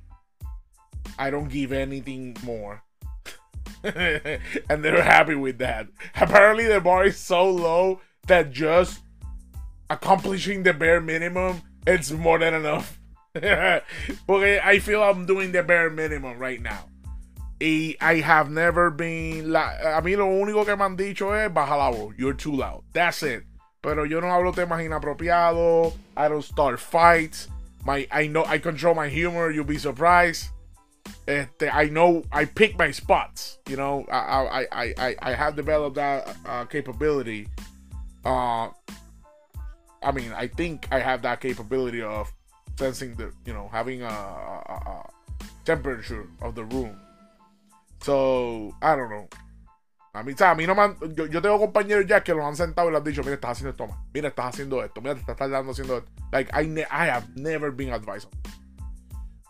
I 1.19 1.31
don't 1.31 1.49
give 1.49 1.73
anything 1.73 2.37
more. 2.45 2.83
And 3.85 4.85
they're 4.85 5.03
happy 5.03 5.35
with 5.35 5.59
that. 5.59 5.89
Apparently 6.15 6.67
the 6.67 6.81
bar 6.81 7.05
is 7.05 7.17
so 7.17 7.49
low 7.49 8.01
that 8.27 8.51
just 8.51 9.01
accomplishing 9.89 10.63
the 10.63 10.73
bare 10.73 11.01
minimum, 11.01 11.63
it's 11.87 12.11
more 12.11 12.39
than 12.39 12.55
enough. 12.55 12.99
Porque 14.27 14.61
I 14.63 14.79
feel 14.79 15.03
I'm 15.03 15.27
doing 15.27 15.53
the 15.53 15.63
bare 15.63 15.91
minimum 15.91 16.39
right 16.39 16.61
now. 16.61 16.89
Y 17.61 17.97
I 18.01 18.21
have 18.21 18.51
never 18.51 18.91
been. 18.91 19.53
La, 19.53 19.99
a 19.99 20.03
mí 20.03 20.17
lo 20.17 20.27
único 20.27 20.65
que 20.65 20.77
me 20.77 20.85
han 20.85 20.97
dicho 20.97 21.33
es 21.33 21.51
baja 21.53 21.77
la 21.77 21.91
voz. 21.91 22.15
You're 22.17 22.35
too 22.35 22.55
loud. 22.55 22.85
That's 22.93 23.23
it. 23.23 23.45
Pero 23.83 24.05
yo 24.05 24.21
no 24.21 24.29
hablo 24.29 24.53
temas 24.55 24.81
inapropiados. 24.81 25.95
I 26.17 26.29
don't 26.29 26.43
start 26.43 26.79
fights. 26.81 27.49
My, 27.85 28.07
I 28.11 28.27
know 28.27 28.45
I 28.45 28.59
control 28.59 28.95
my 28.95 29.09
humor. 29.09 29.51
You'll 29.51 29.65
be 29.65 29.79
surprised. 29.79 30.51
Este, 31.27 31.69
I 31.73 31.89
know 31.89 32.25
I 32.33 32.45
pick 32.45 32.79
my 32.79 32.91
spots. 32.91 33.59
You 33.69 33.77
know, 33.77 34.05
I 34.11 34.67
I 34.73 34.95
I 34.99 35.17
I, 35.21 35.33
have 35.33 35.57
developed 35.57 35.97
that 35.97 36.37
uh, 36.47 36.65
capability. 36.65 37.49
Uh, 38.25 38.69
I 40.03 40.13
mean, 40.13 40.33
I 40.33 40.49
think 40.49 40.87
I 40.91 41.01
have 41.01 41.23
that 41.23 41.41
capability 41.41 42.03
of 42.03 42.33
sensing 42.79 43.17
the, 43.17 43.33
you 43.45 43.53
know, 43.53 43.69
having 43.73 44.03
a, 44.03 45.03
temperature 45.65 46.27
of 46.41 46.55
the 46.55 46.65
room. 46.65 46.97
So, 48.01 48.73
I 48.81 48.97
don't 48.97 49.11
know. 49.11 49.29
A 50.15 50.23
mí, 50.23 50.35
a 50.41 50.67
no 50.67 50.75
me 50.75 51.15
yo, 51.15 51.27
yo, 51.27 51.43
tengo 51.43 51.59
compañeros 51.59 52.07
ya 52.07 52.25
que 52.25 52.33
los 52.33 52.45
han 52.45 52.57
sentado 52.57 52.89
y 52.89 52.93
les 52.93 52.99
han 53.01 53.05
dicho, 53.05 53.23
mira, 53.23 53.35
estás 53.35 53.51
haciendo 53.51 53.71
esto. 53.71 53.89
Mira, 54.15 54.29
estás 54.29 54.47
haciendo 54.47 54.83
esto. 54.83 55.01
Mira, 55.03 55.15
te 55.15 55.21
estás 55.21 55.37
tardando 55.37 55.73
haciendo 55.73 55.99
esto. 55.99 56.11
Like, 56.33 56.51
I, 56.55 56.81
I 56.91 57.11
have 57.11 57.29
never 57.37 57.71
been 57.71 57.93
advised. 57.93 58.31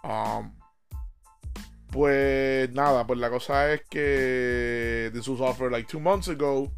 Um, 0.03 0.53
pues 1.93 2.71
nada, 2.73 3.07
pues 3.07 3.19
la 3.21 3.31
cosa 3.31 3.73
es 3.73 3.83
que 3.89 5.11
this 5.13 5.29
was 5.29 5.41
offered 5.41 5.71
like 5.71 5.89
two 5.89 6.01
months 6.01 6.29
ago. 6.29 6.73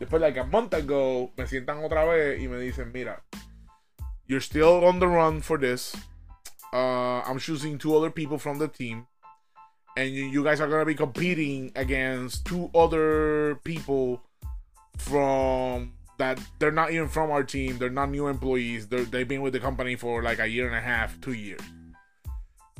Después, 0.00 0.20
like 0.20 0.40
a 0.40 0.44
month 0.44 0.74
ago, 0.74 1.30
me 1.36 1.46
sientan 1.46 1.84
otra 1.84 2.04
vez 2.04 2.42
y 2.42 2.48
me 2.48 2.58
dicen, 2.58 2.90
mira, 2.92 3.22
you're 4.32 4.40
still 4.40 4.82
on 4.86 4.98
the 4.98 5.06
run 5.06 5.42
for 5.42 5.58
this. 5.58 5.94
Uh, 6.72 7.20
I'm 7.20 7.38
choosing 7.38 7.76
two 7.76 7.94
other 7.94 8.10
people 8.10 8.38
from 8.38 8.58
the 8.58 8.66
team. 8.66 9.06
and 9.94 10.08
you, 10.10 10.42
guys 10.42 10.58
are 10.58 10.68
gonna 10.68 10.86
be 10.86 10.94
competing 10.94 11.70
against 11.76 12.46
two 12.46 12.70
other 12.74 13.60
people 13.62 14.22
from 14.96 15.92
that 16.16 16.40
they're 16.58 16.72
not 16.72 16.90
even 16.92 17.08
from 17.08 17.30
our 17.30 17.44
team. 17.44 17.76
They're 17.76 17.90
not 17.90 18.08
new 18.08 18.26
employees. 18.28 18.88
They're, 18.88 19.04
they've 19.04 19.28
been 19.28 19.42
with 19.42 19.52
the 19.52 19.60
company 19.60 19.96
for 19.96 20.22
like 20.22 20.38
a 20.38 20.46
year 20.46 20.66
and 20.66 20.74
a 20.74 20.80
half, 20.80 21.20
two 21.20 21.34
years. 21.34 21.60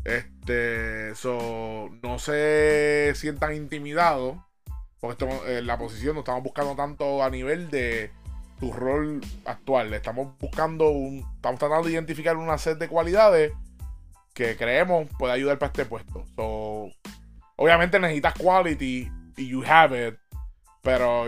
Este, 0.04 1.14
so, 1.14 1.90
no 2.02 2.18
se 2.18 3.12
sientan 3.14 3.54
intimidados 3.54 4.38
porque 5.00 5.12
estamos, 5.12 5.46
en 5.46 5.66
la 5.66 5.76
posición 5.76 6.14
no 6.14 6.20
estamos 6.20 6.42
buscando 6.42 6.74
tanto 6.74 7.22
a 7.22 7.28
nivel 7.28 7.70
de 7.70 8.10
tu 8.62 8.72
rol 8.72 9.20
actual. 9.44 9.92
Estamos 9.92 10.38
buscando 10.38 10.90
un, 10.90 11.18
estamos 11.34 11.58
tratando 11.58 11.88
de 11.88 11.94
identificar 11.94 12.36
una 12.36 12.56
set 12.58 12.78
de 12.78 12.86
cualidades 12.86 13.52
que 14.34 14.56
creemos 14.56 15.08
puede 15.18 15.32
ayudar 15.32 15.58
para 15.58 15.72
este 15.72 15.84
puesto. 15.84 16.24
So, 16.36 16.88
obviamente 17.56 17.98
necesitas 17.98 18.34
quality 18.34 19.10
y 19.36 19.48
you 19.48 19.64
have 19.66 19.92
it, 19.92 20.16
pero 20.80 21.26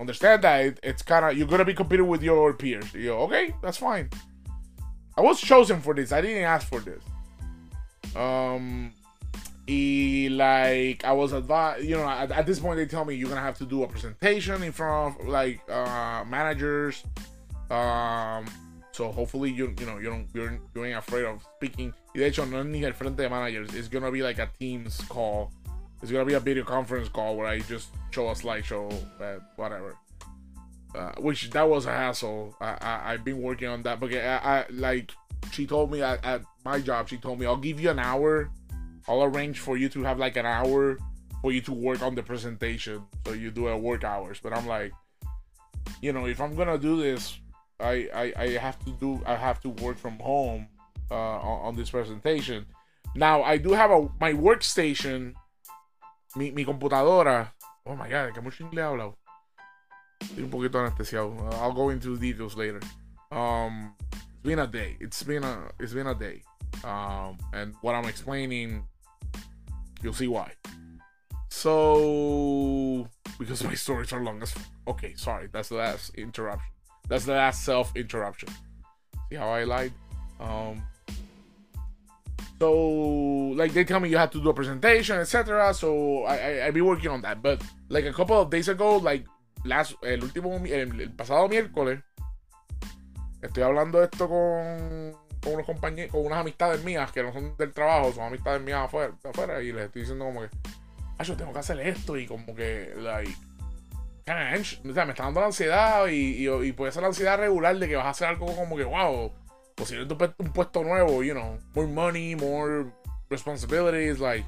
understand 0.00 0.42
that 0.44 0.78
it's 0.82 1.02
kind 1.02 1.26
of 1.26 1.36
you're 1.36 1.46
gonna 1.46 1.62
be 1.62 1.74
competing 1.74 2.08
with 2.08 2.22
your 2.22 2.56
peers. 2.56 2.90
You 2.94 3.12
okay, 3.12 3.54
that's 3.60 3.76
fine. 3.76 4.08
I 5.14 5.20
was 5.20 5.38
chosen 5.38 5.82
for 5.82 5.94
this. 5.94 6.10
I 6.10 6.22
didn't 6.22 6.44
ask 6.44 6.66
for 6.66 6.80
this. 6.80 7.02
Um, 8.16 8.94
y 9.68 10.28
like 10.30 11.04
I 11.04 11.12
was 11.12 11.32
advised, 11.32 11.84
you 11.84 11.96
know, 11.96 12.08
at, 12.08 12.30
at, 12.30 12.46
this 12.46 12.60
point 12.60 12.76
they 12.76 12.86
tell 12.86 13.04
me 13.04 13.14
you're 13.14 13.28
gonna 13.28 13.40
have 13.40 13.58
to 13.58 13.66
do 13.66 13.82
a 13.82 13.88
presentation 13.88 14.62
in 14.62 14.72
front 14.72 15.20
of 15.20 15.26
like 15.26 15.60
uh, 15.70 16.24
managers. 16.24 17.02
Um, 17.70 18.46
so 18.92 19.10
hopefully 19.10 19.50
you 19.50 19.74
you 19.78 19.86
know 19.86 19.98
you 19.98 20.04
don't 20.04 20.28
you're, 20.32 20.58
you 20.74 20.84
ain't 20.84 20.98
afraid 20.98 21.24
of 21.24 21.44
speaking 21.56 21.92
de 22.16 22.24
hecho, 22.24 22.44
no 22.46 22.62
ni 22.62 22.84
el 22.84 22.92
frente 22.92 23.16
de 23.16 23.28
managers. 23.28 23.74
It's 23.74 23.88
gonna 23.88 24.10
be 24.10 24.22
like 24.22 24.38
a 24.38 24.48
Teams 24.58 25.00
call. 25.08 25.52
It's 26.02 26.10
gonna 26.10 26.24
be 26.24 26.34
a 26.34 26.40
video 26.40 26.64
conference 26.64 27.08
call 27.08 27.36
where 27.36 27.46
I 27.46 27.60
just 27.60 27.88
show 28.10 28.28
a 28.28 28.32
slideshow, 28.32 28.92
uh, 29.20 29.40
whatever. 29.56 29.96
Uh, 30.94 31.12
which 31.18 31.50
that 31.50 31.68
was 31.68 31.84
a 31.84 31.92
hassle. 31.92 32.56
I, 32.60 32.78
I 32.80 33.12
have 33.12 33.24
been 33.24 33.42
working 33.42 33.68
on 33.68 33.82
that 33.82 34.00
because 34.00 34.16
I, 34.16 34.60
I 34.60 34.64
like 34.70 35.12
she 35.52 35.66
told 35.66 35.92
me 35.92 36.00
at, 36.00 36.24
at 36.24 36.42
my 36.64 36.80
job. 36.80 37.08
She 37.08 37.18
told 37.18 37.38
me 37.38 37.46
I'll 37.46 37.56
give 37.56 37.80
you 37.80 37.90
an 37.90 37.98
hour. 37.98 38.50
I'll 39.08 39.22
arrange 39.22 39.60
for 39.60 39.76
you 39.76 39.88
to 39.90 40.02
have 40.02 40.18
like 40.18 40.36
an 40.36 40.46
hour 40.46 40.98
for 41.42 41.52
you 41.52 41.60
to 41.62 41.72
work 41.72 42.02
on 42.02 42.14
the 42.14 42.22
presentation. 42.22 43.04
So 43.24 43.32
you 43.32 43.50
do 43.50 43.68
a 43.68 43.76
work 43.76 44.04
hours. 44.04 44.40
But 44.42 44.52
I'm 44.52 44.66
like, 44.66 44.92
you 46.00 46.12
know, 46.12 46.26
if 46.26 46.40
I'm 46.40 46.54
gonna 46.56 46.78
do 46.78 47.00
this, 47.00 47.38
I, 47.78 48.08
I 48.14 48.32
I 48.36 48.48
have 48.58 48.78
to 48.84 48.90
do 48.92 49.22
I 49.26 49.36
have 49.36 49.60
to 49.62 49.68
work 49.68 49.98
from 49.98 50.18
home 50.18 50.68
uh, 51.10 51.14
on, 51.14 51.68
on, 51.68 51.76
this 51.76 51.90
presentation. 51.90 52.66
Now, 53.14 53.42
I 53.42 53.58
do 53.58 53.72
have 53.72 53.90
a 53.90 54.08
my 54.20 54.32
workstation, 54.32 55.34
mi, 56.34 56.50
mi 56.50 56.64
computadora. 56.64 57.52
Oh 57.86 57.94
my 57.94 58.08
god, 58.08 58.34
que 58.34 58.42
mucho 58.42 58.64
inglés 58.64 58.84
hablo. 58.84 59.14
Un 60.36 60.50
poquito 60.50 60.78
anestesiado. 60.78 61.36
Uh, 61.38 61.62
I'll 61.62 61.72
go 61.72 61.90
into 61.90 62.16
details 62.16 62.56
later. 62.56 62.80
Um, 63.30 63.94
it's 64.12 64.42
been 64.42 64.58
a 64.58 64.66
day. 64.66 64.96
It's 65.00 65.22
been 65.22 65.44
a 65.44 65.70
it's 65.78 65.92
been 65.92 66.06
a 66.06 66.14
day. 66.14 66.42
Um, 66.84 67.38
and 67.52 67.74
what 67.82 67.94
I'm 67.94 68.06
explaining, 68.06 68.84
you'll 70.02 70.12
see 70.12 70.28
why. 70.28 70.52
So, 71.48 73.08
because 73.38 73.64
my 73.64 73.74
stories 73.74 74.12
are 74.12 74.22
long 74.22 74.42
as 74.42 74.54
okay, 74.86 75.14
sorry, 75.14 75.48
that's 75.50 75.68
the 75.68 75.76
last 75.76 76.14
interruption. 76.14 76.70
That's 77.08 77.24
the 77.24 77.32
last 77.32 77.64
self 77.64 77.94
interruption. 77.96 78.48
See 79.30 79.36
how 79.36 79.48
I 79.48 79.64
lied? 79.64 79.92
Um, 80.38 80.82
so 82.58 82.72
like 83.56 83.72
they 83.72 83.84
tell 83.84 84.00
me 84.00 84.08
you 84.08 84.18
have 84.18 84.30
to 84.32 84.42
do 84.42 84.48
a 84.48 84.54
presentation, 84.54 85.16
etc. 85.18 85.74
So 85.74 86.24
I, 86.24 86.36
I 86.36 86.66
I 86.66 86.70
be 86.70 86.80
working 86.80 87.10
on 87.10 87.22
that. 87.22 87.42
But 87.42 87.62
like 87.88 88.04
a 88.04 88.12
couple 88.12 88.40
of 88.40 88.50
days 88.50 88.68
ago, 88.68 88.96
like 88.96 89.26
last 89.64 89.94
el 90.02 90.20
último 90.20 90.56
el, 90.66 91.00
el 91.00 91.10
pasado 91.10 91.48
miércoles, 91.48 92.02
estoy 93.42 93.62
hablando 93.62 94.02
esto 94.02 94.28
con, 94.28 95.14
con 95.46 95.54
unos 95.54 95.66
compañeros, 95.66 96.10
con 96.12 96.26
unas 96.26 96.40
amistades 96.40 96.82
mías 96.84 97.12
que 97.12 97.22
no 97.22 97.32
son 97.32 97.56
del 97.56 97.72
trabajo, 97.72 98.12
son 98.12 98.24
amistades 98.24 98.60
mías 98.60 98.80
afuera, 98.84 99.14
afuera 99.24 99.62
y 99.62 99.72
les 99.72 99.86
estoy 99.86 100.02
diciendo 100.02 100.24
como 100.24 100.42
que, 100.42 100.48
ay, 101.18 101.26
yo 101.26 101.36
tengo 101.36 101.52
que 101.52 101.58
hacer 101.60 101.80
esto 101.80 102.16
y 102.16 102.26
como 102.26 102.54
que 102.54 102.92
like 102.96 103.32
o 104.28 104.92
sea, 104.92 105.04
me 105.04 105.12
está 105.12 105.22
dando 105.22 105.38
la 105.38 105.46
ansiedad 105.46 106.08
y, 106.08 106.44
y, 106.44 106.48
y 106.48 106.72
puede 106.72 106.90
ser 106.90 107.02
la 107.02 107.08
ansiedad 107.08 107.38
regular 107.38 107.78
de 107.78 107.86
que 107.86 107.94
vas 107.94 108.06
a 108.06 108.10
hacer 108.10 108.26
algo 108.26 108.46
como 108.56 108.76
que, 108.76 108.82
wow, 108.82 109.32
posiblemente 109.76 110.34
un 110.38 110.52
puesto 110.52 110.82
nuevo, 110.82 111.22
you 111.22 111.32
know, 111.32 111.56
more 111.74 111.86
money, 111.86 112.34
more 112.34 112.86
responsibilities, 113.30 114.18
like. 114.18 114.44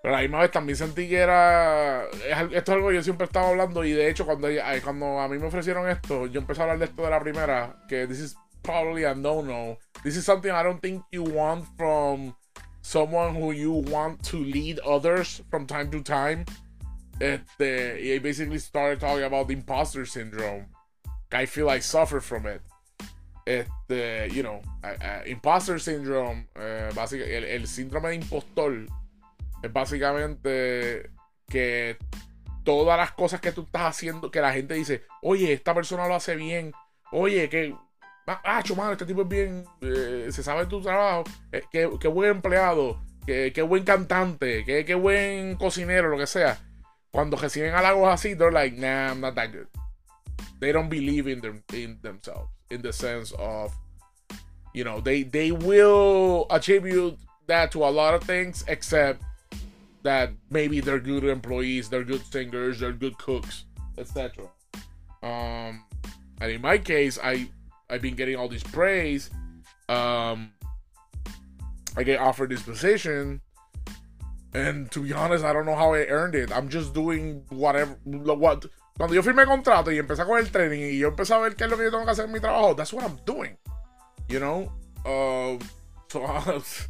Pero 0.00 0.14
a 0.14 0.18
la 0.18 0.22
misma 0.22 0.38
vez 0.38 0.52
también 0.52 0.76
sentí 0.76 1.08
que 1.08 1.16
era. 1.16 2.04
Esto 2.04 2.54
es 2.54 2.68
algo 2.68 2.88
que 2.90 2.94
yo 2.94 3.02
siempre 3.02 3.24
estaba 3.24 3.48
hablando. 3.48 3.82
Y 3.82 3.90
de 3.90 4.08
hecho, 4.08 4.24
cuando, 4.24 4.46
cuando 4.84 5.18
a 5.18 5.26
mí 5.26 5.38
me 5.38 5.46
ofrecieron 5.46 5.88
esto, 5.88 6.26
yo 6.26 6.40
empecé 6.40 6.60
a 6.60 6.64
hablar 6.64 6.78
de 6.78 6.84
esto 6.84 7.02
de 7.02 7.10
la 7.10 7.18
primera. 7.18 7.74
Que 7.88 8.06
this 8.06 8.20
is 8.20 8.36
probably 8.62 9.04
a 9.04 9.14
no-no. 9.14 9.78
This 10.04 10.16
is 10.16 10.24
something 10.24 10.50
I 10.50 10.62
don't 10.62 10.80
think 10.80 11.02
you 11.12 11.22
want 11.22 11.66
from 11.76 12.34
someone 12.82 13.34
who 13.34 13.52
you 13.52 13.72
want 13.72 14.22
to 14.24 14.38
lead 14.38 14.78
others 14.80 15.42
from 15.50 15.66
time 15.66 15.90
to 15.90 16.02
time. 16.02 16.44
Este, 17.20 18.14
I 18.14 18.18
basically 18.18 18.58
started 18.58 19.00
talking 19.00 19.24
about 19.24 19.48
the 19.48 19.54
imposter 19.54 20.06
syndrome. 20.06 20.66
I 21.32 21.46
feel 21.46 21.68
I 21.68 21.80
suffer 21.80 22.20
from 22.20 22.46
it. 22.46 22.62
Este, 23.46 24.28
you 24.30 24.42
know, 24.42 24.60
imposter 25.26 25.78
syndrome, 25.78 26.48
eh, 26.54 26.90
el, 26.94 27.66
síndrome 27.66 28.10
de 28.10 28.14
impostor 28.16 28.86
es 29.62 29.72
básicamente 29.72 31.10
que 31.48 31.96
todas 32.62 32.98
las 32.98 33.12
cosas 33.12 33.40
que 33.40 33.52
tú 33.52 33.62
estás 33.62 33.82
haciendo, 33.82 34.30
que 34.30 34.40
la 34.40 34.52
gente 34.52 34.74
dice, 34.74 35.04
oye, 35.22 35.52
esta 35.52 35.74
persona 35.74 36.06
lo 36.06 36.14
hace 36.14 36.36
bien, 36.36 36.72
oye, 37.10 37.48
que, 37.48 37.74
ah, 38.28 38.62
chumano, 38.62 38.92
este 38.92 39.06
tipo 39.06 39.22
es 39.22 39.28
bien, 39.28 39.64
eh, 39.80 40.28
se 40.30 40.42
sabe 40.42 40.66
tu 40.66 40.80
trabajo, 40.80 41.24
eh, 41.52 41.62
qué, 41.70 42.08
buen 42.08 42.30
empleado, 42.30 43.00
qué, 43.26 43.62
buen 43.62 43.84
cantante, 43.84 44.64
qué, 44.64 44.84
qué 44.84 44.94
buen 44.94 45.56
cocinero, 45.56 46.08
lo 46.08 46.18
que 46.18 46.26
sea. 46.26 46.58
Cuando 47.10 47.36
reciben 47.36 47.74
halagos 47.74 48.08
así, 48.08 48.34
they're 48.34 48.52
like, 48.52 48.76
nah, 48.76 49.10
I'm 49.10 49.20
not 49.20 49.34
that 49.34 49.50
good. 49.50 49.68
They 50.60 50.72
don't 50.72 50.88
believe 50.88 51.26
in, 51.26 51.40
them, 51.40 51.62
in 51.72 51.98
themselves. 52.02 52.50
in 52.70 52.82
the 52.82 52.92
sense 52.92 53.32
of 53.38 53.74
you 54.74 54.84
know 54.84 55.00
they 55.00 55.22
they 55.22 55.52
will 55.52 56.46
attribute 56.50 57.16
that 57.46 57.72
to 57.72 57.84
a 57.84 57.88
lot 57.90 58.14
of 58.14 58.22
things 58.22 58.64
except 58.68 59.22
that 60.02 60.30
maybe 60.50 60.80
they're 60.80 61.00
good 61.00 61.24
employees 61.24 61.88
they're 61.88 62.04
good 62.04 62.24
singers 62.30 62.80
they're 62.80 62.92
good 62.92 63.16
cooks 63.18 63.64
etc 63.96 64.44
um 65.22 65.82
and 66.40 66.52
in 66.52 66.60
my 66.60 66.78
case 66.78 67.18
i 67.22 67.48
i've 67.90 68.02
been 68.02 68.14
getting 68.14 68.36
all 68.36 68.48
this 68.48 68.62
praise 68.62 69.30
um 69.88 70.52
i 71.96 72.02
get 72.02 72.20
offered 72.20 72.50
this 72.50 72.62
position 72.62 73.40
and 74.54 74.90
to 74.90 75.00
be 75.00 75.12
honest 75.12 75.44
i 75.44 75.52
don't 75.52 75.66
know 75.66 75.76
how 75.76 75.94
i 75.94 76.00
earned 76.06 76.34
it 76.34 76.50
i'm 76.54 76.68
just 76.68 76.94
doing 76.94 77.42
whatever 77.50 77.96
what 78.04 78.64
Cuando 78.98 79.14
yo 79.14 79.22
firmé 79.22 79.46
contrato 79.46 79.92
y 79.92 79.98
empecé 79.98 80.26
con 80.26 80.38
el 80.38 80.50
training 80.50 80.80
y 80.80 80.98
yo 80.98 81.08
empecé 81.08 81.32
a 81.32 81.38
ver 81.38 81.54
qué 81.54 81.64
es 81.64 81.70
lo 81.70 81.76
que 81.76 81.84
yo 81.84 81.90
tengo 81.92 82.04
que 82.04 82.10
hacer 82.10 82.24
en 82.24 82.32
mi 82.32 82.40
trabajo, 82.40 82.74
that's 82.74 82.92
what 82.92 83.04
I'm 83.04 83.16
doing. 83.24 83.56
You 84.28 84.40
know? 84.40 84.72
Uh, 85.06 85.56
so 86.08 86.24
I 86.24 86.50
was, 86.50 86.88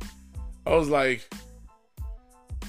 I 0.66 0.70
was 0.74 0.88
like, 0.88 1.28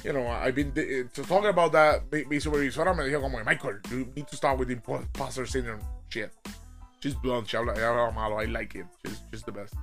you 0.03 0.11
know, 0.11 0.27
I've 0.27 0.55
been 0.55 0.73
uh, 0.75 1.23
talking 1.23 1.47
about 1.47 1.71
that. 1.71 2.11
Mi, 2.11 2.25
mi 2.25 2.37
supervisora 2.37 2.93
me 2.93 3.05
dijo 3.05 3.21
como, 3.21 3.41
Michael, 3.45 3.79
you 3.89 4.11
need 4.13 4.27
to 4.27 4.35
start 4.35 4.59
with 4.59 4.67
the 4.67 4.73
imposter 4.73 5.45
syndrome 5.45 5.79
shit. 6.09 6.31
She's 6.99 7.15
blunt, 7.15 7.47
she 7.47 7.57
habla, 7.57 7.73
ella 7.73 8.11
malo, 8.11 8.37
I 8.37 8.45
like 8.45 8.75
it. 8.75 8.85
She's, 9.05 9.19
she's 9.31 9.43
the 9.43 9.51
best. 9.51 9.73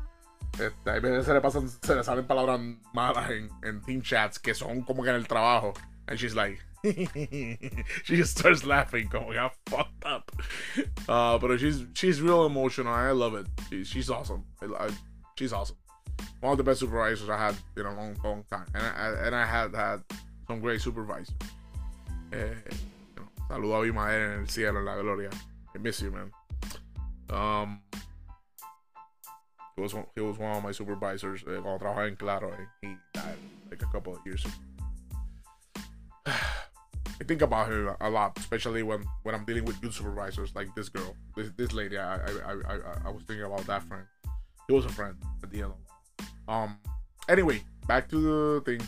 Este, 0.58 0.88
a 0.88 1.00
veces 1.00 1.24
se 1.26 1.32
le 1.32 1.40
pasan, 1.40 1.68
se 1.68 1.94
le 1.94 2.02
salen 2.02 2.26
palabras 2.26 2.60
malas 2.94 3.30
en, 3.30 3.50
en 3.62 3.80
team 3.82 4.00
chats 4.02 4.38
que 4.38 4.54
son 4.54 4.82
como 4.82 5.02
que 5.02 5.10
en 5.10 5.16
el 5.16 5.26
trabajo. 5.26 5.74
And 6.08 6.18
she's 6.18 6.34
like, 6.34 6.58
she 6.84 8.16
just 8.16 8.38
starts 8.38 8.64
laughing, 8.64 9.08
como 9.08 9.32
got 9.32 9.54
fucked 9.66 10.04
up. 10.04 10.30
Uh, 11.08 11.38
but 11.38 11.58
she's 11.58 11.84
she's 11.94 12.20
real 12.20 12.46
emotional. 12.46 12.92
I 12.92 13.10
love 13.10 13.34
it. 13.34 13.46
She, 13.68 13.84
she's 13.84 14.10
awesome. 14.10 14.44
I, 14.62 14.66
I, 14.86 14.90
she's 15.36 15.52
awesome. 15.52 15.76
One 16.40 16.52
of 16.52 16.58
the 16.58 16.64
best 16.64 16.80
supervisors 16.80 17.28
I 17.28 17.38
had 17.38 17.56
in 17.76 17.86
a 17.86 17.94
long, 17.94 18.16
long 18.22 18.44
time, 18.50 18.66
and 18.74 18.82
I, 18.82 19.26
and 19.26 19.34
I 19.34 19.44
had 19.44 19.74
had 19.74 20.02
some 20.46 20.60
great 20.60 20.80
supervisors. 20.80 21.34
Eh, 22.32 22.36
you 22.36 23.22
know, 23.22 23.28
saludo 23.48 23.82
a 23.82 23.84
mi 23.84 23.90
madre 23.90 24.34
en 24.34 24.40
el 24.40 24.46
cielo, 24.46 24.78
en 24.78 24.84
la 24.84 24.96
gloria. 24.96 25.30
I 25.74 25.78
miss 25.78 26.00
you, 26.00 26.10
man. 26.10 26.30
Um, 27.30 27.80
he 29.76 29.82
was 29.82 29.94
one, 29.94 30.06
he 30.14 30.20
was 30.20 30.38
one 30.38 30.56
of 30.56 30.62
my 30.62 30.72
supervisors 30.72 31.42
uh, 31.42 31.60
cuando 31.60 31.84
trabajaba 31.84 32.08
en 32.08 32.16
Claro, 32.16 32.52
and 32.52 32.66
he 32.82 32.96
died 33.12 33.36
like 33.70 33.82
a 33.82 33.86
couple 33.86 34.14
of 34.14 34.20
years 34.24 34.44
ago. 34.44 34.54
I 37.18 37.24
think 37.24 37.42
about 37.42 37.68
her 37.68 37.96
a 38.00 38.10
lot, 38.10 38.38
especially 38.38 38.82
when 38.82 39.04
when 39.22 39.34
I'm 39.34 39.44
dealing 39.44 39.64
with 39.64 39.80
good 39.80 39.92
supervisors 39.92 40.54
like 40.54 40.74
this 40.74 40.88
girl, 40.88 41.14
this 41.34 41.50
this 41.56 41.72
lady. 41.72 41.98
I 41.98 42.16
I 42.16 42.18
I 42.18 42.52
I, 42.52 42.78
I 43.06 43.10
was 43.10 43.22
thinking 43.26 43.44
about 43.44 43.66
that 43.66 43.82
friend. 43.82 44.04
He 44.68 44.74
was 44.74 44.84
a 44.84 44.90
friend 44.90 45.16
at 45.42 45.50
the 45.50 45.62
end. 45.62 45.72
Um. 46.48 46.78
Anyway, 47.28 47.62
back 47.86 48.08
to 48.10 48.20
the 48.20 48.62
thing. 48.64 48.86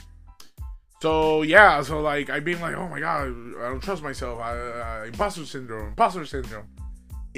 So 1.00 1.42
yeah, 1.42 1.82
so 1.82 2.00
like 2.00 2.28
I've 2.28 2.44
been 2.44 2.60
like, 2.60 2.74
oh 2.76 2.88
my 2.88 3.00
god, 3.00 3.28
I 3.60 3.68
don't 3.68 3.82
trust 3.82 4.02
myself. 4.02 4.40
I, 4.40 4.56
I, 4.56 5.06
imposter 5.06 5.46
syndrome, 5.46 5.88
imposter 5.88 6.26
syndrome. 6.26 6.66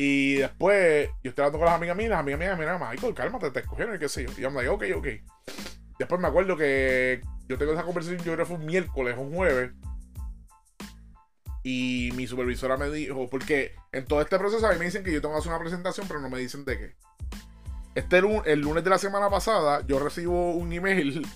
Y 0.03 0.37
después 0.37 1.11
yo 1.23 1.29
estoy 1.29 1.43
hablando 1.43 1.59
con 1.59 1.67
las 1.67 1.75
amigas 1.75 1.95
mías, 1.95 2.09
las 2.09 2.21
amigas 2.21 2.41
mías, 2.41 2.59
mira, 2.59 2.79
Michael, 2.79 3.13
cálmate, 3.13 3.51
te 3.51 3.61
escogieron 3.61 3.95
y 3.95 3.99
qué 3.99 4.09
sé 4.09 4.25
yo. 4.25 4.31
Y 4.39 4.45
I'm 4.45 4.55
like, 4.55 4.71
ok, 4.71 4.85
ok. 4.97 5.07
Después 5.99 6.19
me 6.19 6.27
acuerdo 6.27 6.57
que 6.57 7.21
yo 7.47 7.59
tengo 7.59 7.75
esa 7.75 7.83
conversación, 7.83 8.17
yo 8.21 8.33
creo 8.33 8.39
que 8.39 8.45
fue 8.47 8.57
un 8.57 8.65
miércoles 8.65 9.15
un 9.19 9.35
jueves. 9.35 9.73
Y 11.63 12.13
mi 12.15 12.27
supervisora 12.27 12.79
me 12.79 12.89
dijo, 12.89 13.29
porque 13.29 13.75
en 13.93 14.07
todo 14.07 14.23
este 14.23 14.39
proceso 14.39 14.67
a 14.67 14.73
mí 14.73 14.79
me 14.79 14.87
dicen 14.87 15.05
que 15.05 15.13
yo 15.13 15.21
tengo 15.21 15.35
que 15.35 15.41
hacer 15.41 15.53
una 15.53 15.61
presentación, 15.61 16.09
pero 16.09 16.19
no 16.19 16.31
me 16.31 16.39
dicen 16.39 16.65
de 16.65 16.79
qué. 16.79 16.97
Este 17.95 18.23
el 18.47 18.61
lunes 18.61 18.83
de 18.83 18.89
la 18.89 18.97
semana 18.97 19.29
pasada, 19.29 19.87
yo 19.87 19.99
recibo 19.99 20.53
un 20.53 20.73
email 20.73 21.27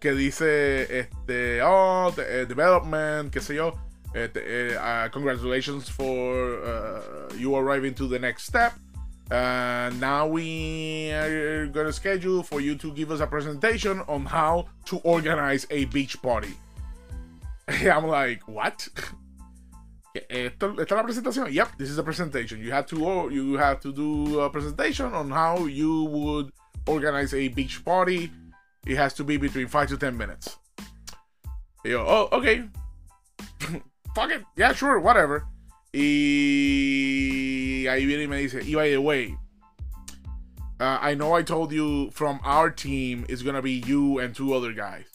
que 0.00 0.12
dice, 0.12 0.98
este, 0.98 1.60
oh, 1.62 2.10
eh, 2.16 2.46
development, 2.48 3.30
qué 3.30 3.42
sé 3.42 3.56
yo. 3.56 3.74
Uh, 4.14 5.08
congratulations 5.08 5.88
for 5.88 6.62
uh, 6.62 7.28
you 7.36 7.54
arriving 7.56 7.94
to 7.94 8.06
the 8.06 8.18
next 8.18 8.44
step. 8.46 8.74
Uh, 9.30 9.90
now 9.98 10.26
we 10.26 11.10
are 11.10 11.66
going 11.66 11.86
to 11.86 11.92
schedule 11.92 12.42
for 12.42 12.60
you 12.60 12.76
to 12.76 12.92
give 12.92 13.10
us 13.10 13.20
a 13.20 13.26
presentation 13.26 14.00
on 14.06 14.24
how 14.26 14.66
to 14.84 14.98
organize 14.98 15.66
a 15.70 15.86
beach 15.86 16.20
party. 16.22 16.54
I'm 17.68 18.06
like, 18.06 18.46
what? 18.46 18.86
Esta 20.30 20.66
es 20.78 20.90
la 20.90 21.02
presentación. 21.02 21.52
Yep, 21.52 21.70
this 21.78 21.90
is 21.90 21.98
a 21.98 22.02
presentation. 22.04 22.60
You 22.60 22.70
have 22.70 22.86
to 22.86 23.30
you 23.32 23.54
have 23.54 23.80
to 23.80 23.92
do 23.92 24.38
a 24.40 24.48
presentation 24.48 25.06
on 25.06 25.30
how 25.32 25.66
you 25.66 26.04
would 26.04 26.52
organize 26.86 27.34
a 27.34 27.48
beach 27.48 27.84
party. 27.84 28.30
It 28.86 28.96
has 28.96 29.12
to 29.14 29.24
be 29.24 29.38
between 29.38 29.66
five 29.66 29.88
to 29.88 29.96
ten 29.96 30.16
minutes. 30.16 30.56
yo, 31.84 32.04
oh, 32.06 32.28
okay. 32.30 32.68
Fuck 34.14 34.30
it. 34.30 34.44
Yeah, 34.56 34.72
sure, 34.72 35.00
whatever. 35.00 35.44
Y 35.92 37.86
ahí 37.88 38.06
viene 38.06 38.22
y 38.22 38.26
me 38.26 38.38
dice, 38.38 38.64
y 38.64 38.74
by 38.74 38.90
the 38.90 39.00
way, 39.00 39.36
uh, 40.80 40.98
I 41.00 41.14
know 41.14 41.34
I 41.34 41.42
told 41.42 41.72
you 41.72 42.10
from 42.10 42.40
our 42.42 42.70
team 42.70 43.24
it's 43.28 43.42
gonna 43.42 43.62
be 43.62 43.82
you 43.86 44.18
and 44.18 44.34
two 44.34 44.54
other 44.54 44.72
guys. 44.72 45.06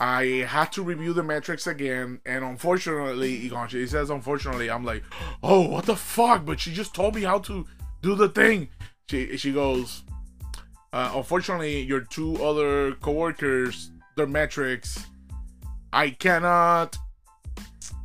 I 0.00 0.44
had 0.48 0.72
to 0.72 0.82
review 0.82 1.12
the 1.12 1.22
metrics 1.22 1.66
again, 1.66 2.20
and 2.26 2.44
unfortunately, 2.44 3.36
he 3.36 3.86
says, 3.86 4.10
unfortunately, 4.10 4.68
I'm 4.68 4.84
like, 4.84 5.04
oh, 5.42 5.68
what 5.68 5.86
the 5.86 5.96
fuck? 5.96 6.44
But 6.44 6.60
she 6.60 6.72
just 6.72 6.94
told 6.94 7.14
me 7.14 7.22
how 7.22 7.38
to 7.40 7.66
do 8.02 8.14
the 8.14 8.28
thing. 8.28 8.68
She 9.08 9.36
she 9.36 9.52
goes, 9.52 10.02
uh, 10.92 11.12
unfortunately, 11.14 11.82
your 11.82 12.00
two 12.00 12.42
other 12.44 12.92
coworkers, 12.94 13.92
their 14.16 14.26
metrics, 14.26 15.06
I 15.92 16.10
cannot 16.10 16.98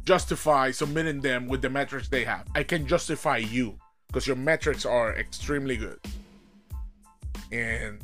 justify 0.07 0.71
submitting 0.71 1.19
them 1.19 1.49
with 1.49 1.61
the 1.61 1.69
metrics 1.69 2.07
they 2.07 2.23
have. 2.23 2.47
I 2.55 2.63
can 2.63 2.87
justify 2.87 3.37
you 3.37 3.77
because 4.07 4.25
your 4.25 4.37
metrics 4.37 4.85
are 4.85 5.13
extremely 5.17 5.75
good. 5.75 5.99
And 7.51 7.99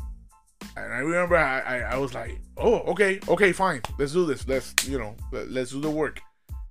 and 0.76 0.94
I 0.94 0.98
remember 0.98 1.38
I, 1.38 1.60
I, 1.60 1.78
I, 1.94 1.98
was 1.98 2.14
like, 2.14 2.42
oh, 2.58 2.80
okay, 2.92 3.20
okay, 3.30 3.54
fine, 3.54 3.82
let's 4.00 4.12
do 4.12 4.26
this, 4.26 4.48
let's, 4.48 4.74
you 4.88 4.98
know, 4.98 5.16
let, 5.32 5.48
us 5.56 5.72
do 5.72 5.80
the 5.80 5.90
work. 5.90 6.20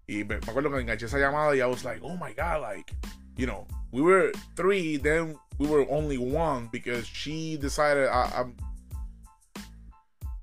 Y 0.08 0.24
me, 0.24 0.36
acuerdo 0.36 0.70
que 0.70 0.82
enganché 0.82 1.04
esa 1.04 1.18
llamada 1.18 1.56
y 1.56 1.60
I 1.60 1.66
was 1.66 1.84
like, 1.84 2.00
oh 2.02 2.16
my 2.16 2.32
god, 2.32 2.60
like, 2.62 2.92
you 3.36 3.46
know, 3.46 3.66
we 3.92 4.02
were 4.02 4.32
three, 4.56 4.96
then 4.96 5.38
we 5.58 5.66
were 5.66 5.86
only 5.88 6.18
one 6.18 6.68
because 6.72 7.06
she 7.06 7.56
decided 7.56 8.08
I, 8.08 8.30
I'm. 8.34 8.56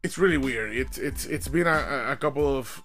It's 0.04 0.18
really 0.18 0.38
weird. 0.38 0.76
It's 0.76 0.98
it's 0.98 1.26
it's 1.26 1.48
been 1.48 1.68
a, 1.68 2.12
a 2.12 2.16
couple 2.16 2.48
of 2.48 2.82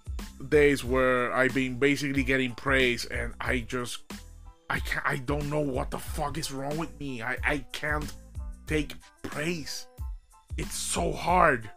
days 0.48 0.84
where 0.84 1.32
I've 1.32 1.54
been 1.54 1.78
basically 1.78 2.24
getting 2.24 2.54
praise 2.54 3.04
and 3.06 3.34
I 3.40 3.60
just 3.60 4.02
I 4.68 4.80
can't 4.80 5.06
I 5.06 5.16
don't 5.16 5.48
know 5.48 5.60
what 5.60 5.90
the 5.90 5.98
fuck 5.98 6.38
is 6.38 6.50
wrong 6.50 6.76
with 6.76 6.98
me. 6.98 7.22
I 7.22 7.36
I 7.44 7.58
can't 7.72 8.12
take 8.66 8.94
praise. 9.22 9.86
it's 10.56 10.76
so 10.76 11.12
hard. 11.12 11.70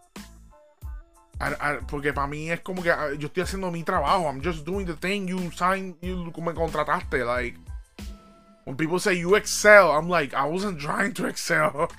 porque 1.88 2.14
para 2.14 2.28
mí 2.28 2.50
es 2.50 2.62
como 2.62 2.82
que 2.82 2.92
ah, 2.92 3.12
yo 3.14 3.28
estoy 3.28 3.44
haciendo 3.44 3.72
mi 3.72 3.84
trabajo. 3.84 4.28
I'm 4.28 4.42
just 4.42 4.66
doing 4.66 4.86
the 4.86 4.96
thing 4.96 5.28
you 5.28 5.52
signed, 5.52 5.96
you 6.02 6.16
me 6.26 6.54
contrataste. 6.54 7.26
Like, 7.26 7.56
when 8.66 8.76
people 8.76 9.00
say 9.00 9.14
you 9.14 9.36
excel, 9.36 9.92
I'm 9.92 10.10
like, 10.10 10.34
I 10.34 10.46
wasn't 10.46 10.80
trying 10.80 11.14
to 11.14 11.26
excel. 11.32 11.90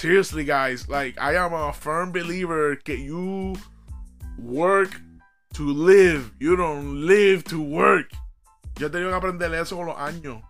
Seriously, 0.00 0.44
guys, 0.44 0.88
like, 0.88 1.20
I 1.20 1.34
am 1.34 1.52
a 1.52 1.74
firm 1.74 2.10
believer 2.10 2.78
that 2.86 2.98
you 3.00 3.54
work 4.38 4.98
to 5.52 5.62
live. 5.62 6.32
You 6.40 6.56
don't 6.56 7.04
live 7.06 7.44
to 7.52 7.60
work. 7.60 8.10
Yo 8.78 8.86
he 8.86 8.90
tenido 8.90 9.10
que 9.10 9.16
aprender 9.16 9.52
eso 9.52 9.76
con 9.76 9.88
los 9.88 9.96
años. 9.98 10.42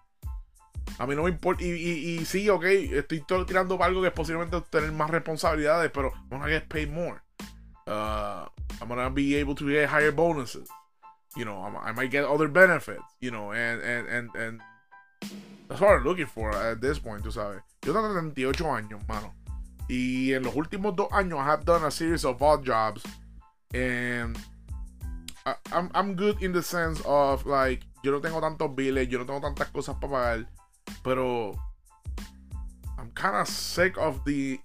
A 1.01 1.07
mí 1.09 1.17
no 1.17 1.25
me 1.25 1.31
importa. 1.31 1.65
Y, 1.65 1.67
y, 1.67 2.21
y 2.21 2.25
sí, 2.25 2.49
ok, 2.49 2.63
estoy 2.63 3.25
tirando 3.45 3.77
para 3.77 3.87
algo 3.87 4.03
que 4.03 4.07
es 4.07 4.15
posiblemente 4.15 4.61
tener 4.71 4.93
más 4.93 5.11
responsabilidades, 5.11 5.91
pero 5.91 6.13
I'm 6.31 6.39
gonna 6.39 6.47
get 6.47 6.69
paid 6.69 6.89
more. 6.89 7.21
Uh, 7.89 8.47
I'm 8.81 8.87
gonna 8.87 9.11
be 9.11 9.35
able 9.35 9.57
to 9.57 9.69
get 9.69 9.89
higher 9.89 10.13
bonuses. 10.13 10.69
You 11.37 11.45
know, 11.45 11.61
I 11.61 11.91
might 11.91 12.13
get 12.13 12.25
other 12.25 12.47
benefits. 12.47 13.03
You 13.19 13.33
know, 13.33 13.51
and, 13.51 13.83
and, 13.83 14.07
and, 14.07 14.31
and 14.37 14.61
that's 15.69 15.81
what 15.81 15.91
I'm 15.91 16.05
looking 16.05 16.27
for 16.27 16.55
at 16.55 16.81
this 16.81 17.01
point, 17.01 17.25
tú 17.25 17.33
sabes. 17.33 17.65
Yo 17.85 17.93
tengo 17.93 18.15
38 18.15 18.65
años, 18.67 19.09
mano. 19.09 19.39
Y 19.90 20.33
en 20.35 20.44
los 20.44 20.55
últimos 20.55 20.94
dos 20.94 21.09
años, 21.11 21.40
I 21.40 21.46
have 21.50 21.64
done 21.64 21.85
a 21.85 21.90
series 21.90 22.24
of 22.24 22.40
odd 22.40 22.64
jobs. 22.64 23.03
And 23.74 24.38
I'm, 25.72 25.90
I'm 25.92 26.14
good 26.14 26.40
in 26.40 26.53
the 26.53 26.62
sense 26.62 27.03
of, 27.05 27.44
like, 27.44 27.83
yo 28.05 28.12
no 28.12 28.20
tengo 28.20 28.40
tantos 28.40 28.72
billes, 28.76 29.09
yo 29.09 29.18
no 29.18 29.24
tengo 29.24 29.40
tantas 29.40 29.68
cosas 29.72 29.96
para 30.00 30.12
pagar. 30.12 30.46
Pero 31.03 31.59
I'm 33.00 33.11
kind 33.16 33.35
of 33.35 33.48
sick 33.48 33.98
of 33.98 34.24
the, 34.24 34.61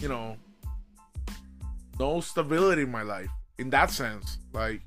you 0.00 0.08
know, 0.08 0.36
no 2.00 2.20
stability 2.20 2.82
in 2.82 2.90
my 2.90 3.02
life. 3.02 3.30
In 3.58 3.70
that 3.70 3.92
sense, 3.92 4.38
like, 4.52 4.82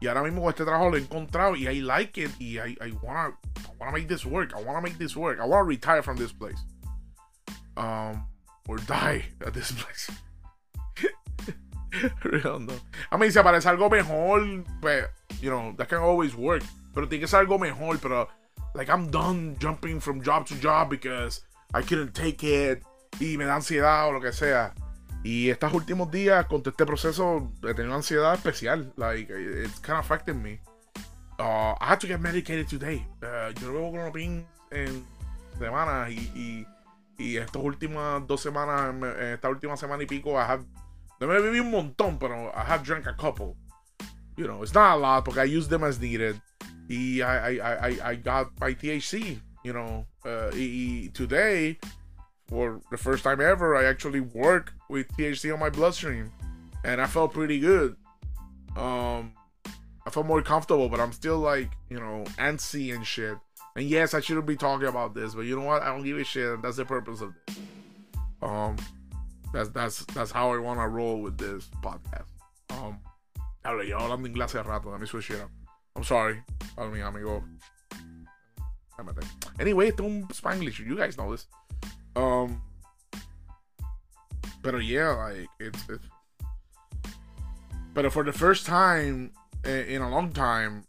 y 0.00 0.08
ahora 0.08 0.22
mismo 0.22 0.48
este 0.48 0.64
trabajo 0.64 0.90
lo 0.90 0.96
he 0.96 1.02
encontrado 1.02 1.56
y 1.56 1.66
I 1.68 1.80
like 1.80 2.16
it 2.16 2.30
y 2.40 2.58
I, 2.58 2.74
I 2.80 2.92
wanna, 3.02 3.36
I 3.56 3.70
wanna 3.78 3.92
make 3.92 4.08
this 4.08 4.24
work. 4.24 4.54
I 4.56 4.62
wanna 4.62 4.80
make 4.80 4.96
this 4.96 5.14
work. 5.14 5.40
I 5.40 5.44
wanna 5.44 5.64
retire 5.64 6.02
from 6.02 6.16
this 6.16 6.32
place. 6.32 6.64
Um, 7.76 8.26
or 8.68 8.78
die 8.78 9.24
at 9.44 9.52
this 9.52 9.72
place. 9.72 10.10
Real 12.24 12.58
no. 12.58 12.74
I 13.12 13.16
mean, 13.16 13.30
si 13.30 13.38
aparece 13.38 13.66
algo 13.66 13.90
mejor, 13.90 14.64
pues, 14.80 15.06
you 15.40 15.50
know, 15.50 15.74
that 15.76 15.88
can 15.88 15.98
always 15.98 16.34
work. 16.34 16.62
Pero 16.94 17.08
tiene 17.08 17.20
que 17.20 17.28
ser 17.28 17.40
algo 17.40 17.58
mejor, 17.58 17.98
pero 17.98 18.28
like 18.74 18.88
I'm 18.88 19.10
done 19.10 19.56
jumping 19.58 20.00
from 20.00 20.22
job 20.22 20.46
to 20.46 20.54
job 20.54 20.90
because 20.90 21.42
I 21.72 21.82
couldn't 21.82 22.14
take 22.14 22.42
it 22.42 22.82
y 23.20 23.36
me 23.36 23.44
da 23.44 23.56
ansiedad 23.56 24.08
o 24.08 24.12
lo 24.12 24.20
que 24.20 24.32
sea. 24.32 24.74
Y 25.24 25.48
estos 25.48 25.72
últimos 25.72 26.10
días 26.10 26.46
con 26.46 26.62
este 26.64 26.84
proceso 26.84 27.50
he 27.62 27.74
tenido 27.74 27.94
ansiedad 27.94 28.34
especial. 28.34 28.92
Like 28.96 29.30
it's 29.30 29.78
kind 29.80 29.98
of 29.98 30.04
affecting 30.04 30.42
me. 30.42 30.60
Uh, 31.38 31.74
I 31.80 31.86
had 31.86 32.00
to 32.00 32.06
get 32.06 32.20
medicated 32.20 32.68
today. 32.68 33.04
Uh, 33.22 33.52
yo 33.60 33.72
no 33.72 33.90
veo 33.90 34.12
pin 34.12 34.46
en 34.70 35.04
semanas 35.58 36.10
y, 36.10 36.30
y, 36.34 36.66
y 37.18 37.36
estas 37.36 37.62
últimas 37.62 38.26
dos 38.26 38.40
semanas, 38.40 38.94
esta 39.18 39.48
última 39.48 39.76
semana 39.76 40.02
y 40.02 40.06
pico, 40.06 40.32
I 40.32 40.44
have 40.44 40.64
No 41.20 41.28
me 41.28 41.40
bebí 41.40 41.60
un 41.60 41.70
montón, 41.70 42.18
pero 42.18 42.52
I 42.54 42.64
have 42.64 42.84
drank 42.84 43.06
a 43.06 43.14
couple. 43.14 43.56
You 44.36 44.46
know, 44.46 44.62
it's 44.62 44.74
not 44.74 44.96
a 44.96 44.96
lot, 44.96 45.24
porque 45.24 45.38
I 45.38 45.44
use 45.44 45.68
them 45.68 45.84
as 45.84 46.00
needed. 46.00 46.40
Y 46.88 47.22
I, 47.22 47.58
I, 47.58 47.88
I, 47.88 48.10
I 48.10 48.14
got 48.16 48.48
my 48.60 48.74
THC, 48.74 49.40
you 49.62 49.72
know. 49.72 50.06
Uh, 50.24 50.50
y, 50.52 51.10
today, 51.14 51.78
for 52.48 52.80
the 52.90 52.98
first 52.98 53.22
time 53.22 53.40
ever, 53.40 53.76
I 53.76 53.84
actually 53.84 54.20
work 54.20 54.72
with 54.90 55.08
THC 55.16 55.52
on 55.52 55.60
my 55.60 55.70
bloodstream. 55.70 56.32
And 56.84 57.00
I 57.00 57.06
felt 57.06 57.32
pretty 57.32 57.60
good. 57.60 57.96
Um, 58.76 59.32
I 60.06 60.10
felt 60.10 60.26
more 60.26 60.42
comfortable, 60.42 60.88
but 60.88 61.00
I'm 61.00 61.12
still 61.12 61.38
like, 61.38 61.70
you 61.88 61.98
know, 61.98 62.24
antsy 62.38 62.94
and 62.94 63.06
shit. 63.06 63.38
And 63.76 63.86
yes, 63.86 64.14
I 64.14 64.20
shouldn't 64.20 64.46
be 64.46 64.56
talking 64.56 64.86
about 64.86 65.14
this, 65.14 65.34
but 65.34 65.42
you 65.42 65.56
know 65.56 65.64
what? 65.64 65.82
I 65.82 65.86
don't 65.86 66.04
give 66.04 66.18
a 66.18 66.24
shit. 66.24 66.62
That's 66.62 66.76
the 66.76 66.84
purpose 66.84 67.20
of 67.20 67.32
this. 67.46 67.58
Um, 68.40 68.76
that's 69.52 69.68
that's 69.70 70.04
that's 70.06 70.30
how 70.30 70.52
I 70.52 70.58
want 70.58 70.78
to 70.80 70.86
roll 70.86 71.20
with 71.20 71.38
this 71.38 71.68
podcast. 71.82 72.26
Um, 72.70 72.98
hablo 73.64 73.86
yo 73.86 73.98
hablando 73.98 74.26
inglés 74.28 74.52
hace 74.52 74.64
rato. 74.64 74.90
Let 74.90 75.00
me 75.00 75.06
switch 75.06 75.30
it 75.30 75.40
up. 75.40 75.50
I'm 75.96 76.04
sorry, 76.04 76.42
para 76.76 76.90
mi 76.90 77.00
amigo. 77.00 77.42
Anyway, 79.58 79.88
it's 79.88 80.00
un 80.00 80.26
Spanglish. 80.28 80.78
You 80.78 80.96
guys 80.96 81.16
know 81.16 81.30
this. 81.32 81.46
Um, 82.14 82.62
but 84.62 84.78
yeah, 84.84 85.10
like 85.10 85.48
it's, 85.58 85.88
it's 85.88 86.04
but 87.92 88.12
for 88.12 88.24
the 88.24 88.32
first 88.32 88.66
time 88.66 89.32
in 89.64 90.02
a 90.02 90.10
long 90.10 90.32
time, 90.32 90.84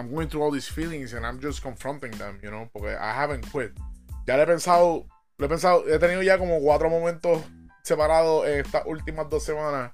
I'm 0.00 0.10
going 0.10 0.28
through 0.28 0.42
all 0.42 0.50
these 0.50 0.66
feelings 0.66 1.12
and 1.12 1.26
I'm 1.26 1.38
just 1.38 1.60
confronting 1.62 2.12
them, 2.12 2.40
you 2.42 2.50
know, 2.50 2.70
porque 2.72 2.96
I 2.98 3.12
haven't 3.12 3.44
quit. 3.52 3.72
Ya 4.26 4.36
le 4.36 4.44
he 4.44 4.46
pensado, 4.46 5.06
le 5.38 5.46
he 5.46 5.48
pensado, 5.48 5.84
he 5.86 5.98
tenido 5.98 6.22
ya 6.22 6.38
como 6.38 6.58
cuatro 6.60 6.88
momentos 6.88 7.42
separados 7.82 8.48
en 8.48 8.64
estas 8.64 8.86
últimas 8.86 9.28
dos 9.28 9.44
semanas 9.44 9.90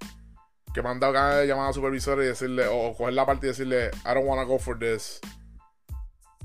que 0.73 0.81
me 0.81 0.90
han 0.90 1.01
dado 1.01 1.12
ganas 1.12 1.38
de 1.38 1.47
llamar 1.49 1.71
a 1.71 1.73
supervisor 1.73 2.23
y 2.23 2.27
decirle, 2.27 2.69
o, 2.69 2.95
coger 2.97 3.14
la 3.14 3.27
parte 3.27 3.47
y 3.47 3.49
decirle, 3.49 3.90
I 4.05 4.14
don't 4.14 4.27
want 4.27 4.40
to 4.40 4.47
go 4.47 4.59
for 4.59 4.79
this. 4.79 5.21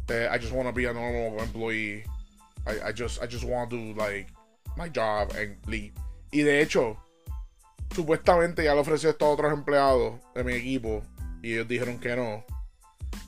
Uh, 0.09 0.27
I 0.31 0.39
just 0.39 0.53
want 0.53 0.67
to 0.67 0.73
be 0.73 0.85
a 0.85 0.93
normal 0.93 1.39
employee. 1.39 2.03
I, 2.65 2.89
I 2.89 2.91
just, 2.91 3.21
I 3.21 3.27
just 3.27 3.43
want 3.43 3.69
to 3.69 3.77
do 3.77 3.93
like 3.93 4.27
my 4.75 4.89
job 4.89 5.33
and 5.37 5.55
leave. 5.67 5.93
Y 6.31 6.41
de 6.41 6.61
hecho, 6.61 6.97
supuestamente 7.93 8.63
ya 8.63 8.73
le 8.73 8.81
ofreció 8.81 9.11
esto 9.11 9.25
a 9.25 9.29
otros 9.29 9.53
empleados 9.53 10.19
de 10.33 10.43
mi 10.43 10.53
equipo 10.53 11.03
y 11.43 11.53
ellos 11.53 11.67
dijeron 11.67 11.99
que 11.99 12.15
no. 12.15 12.43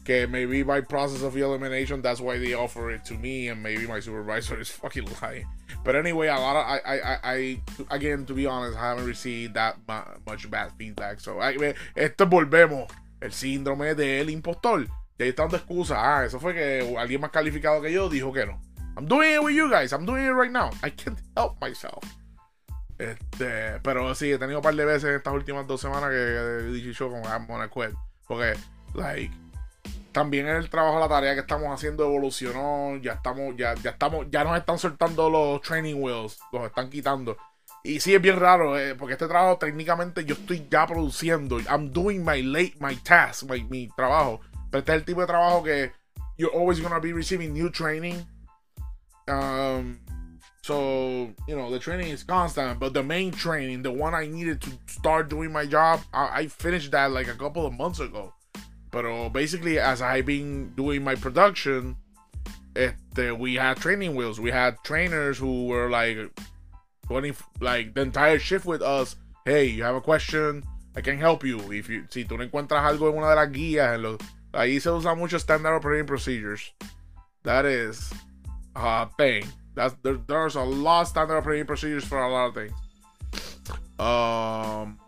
Que 0.04 0.28
maybe 0.28 0.64
by 0.64 0.82
process 0.82 1.22
of 1.22 1.38
elimination, 1.38 2.02
that's 2.02 2.20
why 2.20 2.38
they 2.38 2.54
offer 2.54 2.92
it 2.92 3.06
to 3.06 3.14
me, 3.14 3.48
and 3.48 3.64
maybe 3.64 3.88
my 3.88 4.00
supervisor 4.00 4.60
is 4.60 4.70
fucking 4.82 5.08
lying. 5.22 5.46
But 5.84 5.96
anyway, 5.96 6.28
a 6.28 6.36
lot 6.36 6.56
of 6.56 6.66
I, 6.66 6.80
I, 6.86 7.20
I, 7.24 7.62
again, 7.90 8.26
to 8.26 8.34
be 8.34 8.46
honest, 8.46 8.78
I 8.78 8.90
haven't 8.90 9.06
received 9.06 9.54
that 9.56 9.78
much 10.26 10.50
bad 10.50 10.72
feedback. 10.78 11.20
So, 11.20 11.40
I, 11.40 11.74
esto 11.96 12.26
volvemos. 12.26 12.90
El 13.22 13.32
síndrome 13.32 13.96
del 13.96 14.30
impostor. 14.30 14.86
Y 15.18 15.24
ahí 15.24 15.30
está 15.30 15.44
dando 15.44 15.56
excusa. 15.56 15.96
Ah, 15.98 16.26
eso 16.26 16.40
fue 16.40 16.54
que 16.54 16.96
alguien 16.98 17.22
más 17.22 17.32
calificado 17.32 17.82
que 17.82 17.90
yo 17.90 18.10
dijo 18.10 18.34
que 18.34 18.46
no. 18.46 18.60
I'm 18.98 19.08
doing 19.08 19.34
it 19.36 19.42
with 19.42 19.56
you 19.56 19.70
guys. 19.70 19.94
I'm 19.94 20.06
doing 20.06 20.26
it 20.26 20.34
right 20.34 20.52
now. 20.52 20.70
I 20.84 20.90
can't 20.90 21.20
help 21.36 21.60
myself. 21.62 22.04
Este, 22.98 23.80
pero 23.82 24.14
sí, 24.14 24.32
he 24.32 24.38
tenido 24.38 24.60
un 24.60 24.64
par 24.64 24.76
de 24.76 24.86
veces 24.86 25.06
en 25.06 25.16
estas 25.16 25.34
últimas 25.34 25.66
dos 25.68 25.82
semanas 25.82 26.10
que 26.10 26.16
he 26.16 26.72
dicho 26.74 26.92
yo 26.92 27.10
como 27.10 27.24
I'm 27.24 27.48
gonna 27.48 27.70
quit. 27.70 27.96
Porque, 28.28 28.56
like, 28.94 29.32
también 30.14 30.48
en 30.48 30.56
el 30.56 30.70
trabajo, 30.70 31.00
la 31.00 31.10
tarea 31.10 31.34
que 31.34 31.42
estamos 31.42 31.68
haciendo 31.74 32.06
evolucionó. 32.06 32.98
Ya 33.02 33.14
estamos, 33.14 33.56
ya, 33.58 33.74
ya 33.76 33.92
estamos, 33.92 34.28
ya 34.30 34.44
nos 34.44 34.58
están 34.58 34.80
soltando 34.80 35.30
los 35.30 35.62
training 35.62 35.96
wheels, 35.96 36.40
los 36.52 36.66
están 36.66 36.90
quitando. 36.90 37.36
Y 37.84 38.00
sí 38.00 38.16
es 38.16 38.22
bien 38.22 38.40
raro, 38.40 38.80
eh, 38.80 38.96
porque 38.96 39.14
este 39.14 39.28
trabajo 39.28 39.58
técnicamente 39.58 40.24
yo 40.24 40.36
estoy 40.36 40.66
ya 40.72 40.88
produciendo. 40.88 41.60
I'm 41.60 41.92
doing 41.92 42.24
my 42.24 42.42
late, 42.42 42.76
my 42.80 42.96
task, 42.96 43.44
my, 43.44 43.62
mi 43.66 43.90
trabajo. 43.90 44.40
Pero 44.72 44.80
este 44.80 44.94
es 44.94 44.98
el 45.00 45.06
tipo 45.06 45.20
de 45.20 45.28
trabajo 45.28 45.64
que 45.64 45.92
you're 46.38 46.56
always 46.56 46.82
gonna 46.82 47.00
be 47.00 47.12
receiving 47.12 47.54
new 47.54 47.70
training. 47.70 48.26
Um, 49.28 50.00
So, 50.64 51.30
you 51.46 51.58
know, 51.58 51.70
the 51.70 51.78
training 51.78 52.08
is 52.08 52.24
constant, 52.24 52.80
but 52.80 52.94
the 52.94 53.04
main 53.04 53.32
training, 53.32 53.82
the 53.82 53.92
one 53.92 54.14
I 54.14 54.28
needed 54.28 54.62
to 54.62 54.70
start 54.88 55.28
doing 55.30 55.52
my 55.52 55.66
job, 55.66 56.00
I, 56.14 56.40
I 56.40 56.48
finished 56.48 56.92
that 56.92 57.12
like 57.12 57.28
a 57.28 57.34
couple 57.34 57.66
of 57.66 57.74
months 57.74 58.00
ago. 58.00 58.34
But 58.94 59.30
basically, 59.30 59.80
as 59.80 60.04
I've 60.04 60.28
been 60.28 60.70
doing 60.76 61.04
my 61.04 61.16
production, 61.16 61.98
uh, 62.78 63.36
we 63.36 63.56
had 63.56 63.78
training 63.78 64.14
wheels. 64.16 64.40
We 64.40 64.52
had 64.52 64.78
trainers 64.84 65.40
who 65.40 65.66
were 65.66 65.90
like 65.90 66.30
20, 67.08 67.34
like 67.60 67.96
the 67.96 68.02
entire 68.02 68.38
shift 68.38 68.68
with 68.68 68.84
us. 68.84 69.16
Hey, 69.46 69.66
you 69.66 69.82
have 69.82 69.96
a 69.96 70.02
question? 70.02 70.64
I 70.96 71.02
can 71.02 71.18
help 71.18 71.44
you. 71.44 71.60
If 71.72 71.90
you, 71.90 72.06
si 72.12 72.24
tú 72.24 72.38
no 72.38 72.46
encuentras 72.48 72.84
algo 72.84 73.10
en 73.10 73.18
una 73.18 73.30
de 73.30 73.36
las 73.36 73.50
guías, 73.50 73.96
en 73.96 74.04
los, 74.04 74.18
ahí 74.54 74.80
se 74.80 74.92
usa 74.92 75.16
mucho 75.16 75.40
standard 75.40 75.74
operating 75.74 76.06
procedures. 76.06 76.72
That 77.42 77.66
is 77.66 78.14
a 78.76 79.10
thing. 79.18 79.44
That's 79.74 79.96
there, 80.04 80.20
there's 80.28 80.56
a 80.56 80.62
lot 80.62 81.02
of 81.02 81.08
standard 81.08 81.38
operating 81.38 81.66
procedures 81.66 82.06
for 82.06 82.22
a 82.22 82.32
lot 82.32 82.50
of 82.50 82.54
things. 82.54 82.74
Um, 84.00 85.00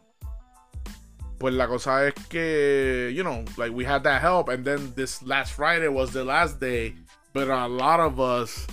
pues 1.37 1.53
la 1.53 1.67
cosa 1.67 2.07
es 2.07 2.13
que, 2.29 3.13
you 3.15 3.23
know, 3.23 3.43
like 3.57 3.71
we 3.71 3.85
had 3.85 4.03
that 4.03 4.21
help, 4.21 4.49
and 4.49 4.65
then 4.65 4.93
this 4.95 5.21
last 5.23 5.53
Friday 5.53 5.87
was 5.87 6.11
the 6.11 6.23
last 6.23 6.59
day, 6.59 6.95
but 7.33 7.49
a 7.49 7.67
lot 7.67 7.99
of 7.99 8.19
us, 8.19 8.65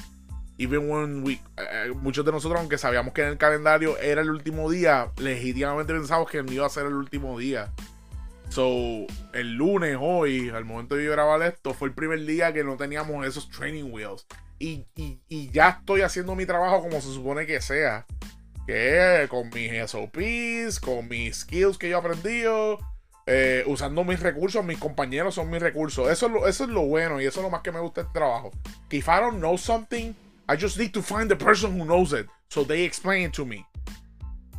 even 0.59 0.89
when 0.89 1.25
we, 1.25 1.41
uh, 1.59 1.95
muchos 1.95 2.25
de 2.25 2.33
nosotros, 2.33 2.61
aunque 2.61 2.79
sabíamos 2.79 3.13
que 3.13 3.23
en 3.23 3.29
el 3.29 3.39
calendario 3.39 3.97
era 3.99 4.23
el 4.23 4.31
último 4.31 4.71
día, 4.71 5.11
legítimamente 5.19 5.93
pensamos 5.93 6.31
que 6.31 6.43
no 6.43 6.53
iba 6.53 6.67
a 6.67 6.71
ser 6.71 6.87
el 6.87 6.95
último 6.95 7.39
día. 7.39 7.73
So, 8.49 9.07
el 9.33 9.55
lunes, 9.55 9.97
hoy, 9.99 10.51
al 10.51 10.65
momento 10.65 10.95
de 10.95 11.07
grabar 11.07 11.43
esto, 11.43 11.73
fue 11.73 11.89
el 11.89 11.95
primer 11.95 12.25
día 12.27 12.53
que 12.53 12.63
no 12.63 12.77
teníamos 12.77 13.27
esos 13.27 13.49
training 13.49 13.91
wheels 13.91 14.27
y, 14.63 15.51
ya 15.51 15.71
estoy 15.71 16.03
haciendo 16.03 16.35
mi 16.35 16.47
trabajo 16.47 16.83
como 16.83 17.01
se 17.01 17.13
supone 17.13 17.47
que 17.47 17.61
sea. 17.61 18.07
Que 18.73 19.29
con 19.29 19.51
mis 19.51 19.71
SOPs, 19.91 20.81
con 20.81 21.07
mis 21.07 21.41
skills 21.41 21.77
que 21.77 21.91
yo 21.91 22.01
he 22.25 22.79
eh, 23.27 23.65
usando 23.67 24.03
mis 24.03 24.19
recursos, 24.19 24.65
mis 24.65 24.79
compañeros 24.79 25.35
son 25.35 25.51
mis 25.51 25.61
recursos. 25.61 26.09
Eso 26.09 26.47
es, 26.47 26.61
lo, 26.61 26.81
bueno 26.87 27.21
y 27.21 27.27
eso 27.27 27.41
es 27.41 27.45
lo 27.45 27.51
más 27.51 27.61
que 27.61 27.71
me 27.71 27.81
gusta 27.81 28.01
este 28.01 28.15
trabajo. 28.15 28.51
If 28.91 29.09
I 29.09 29.21
don't 29.21 29.41
know 29.41 29.59
something, 29.59 30.15
I 30.49 30.57
just 30.59 30.79
need 30.79 30.93
to 30.93 31.03
find 31.03 31.29
the 31.29 31.37
person 31.37 31.79
who 31.79 31.85
knows 31.85 32.15
it. 32.15 32.29
So 32.49 32.65
they 32.65 32.85
explain 32.85 33.27
it 33.27 33.35
to 33.35 33.45
me. 33.45 33.67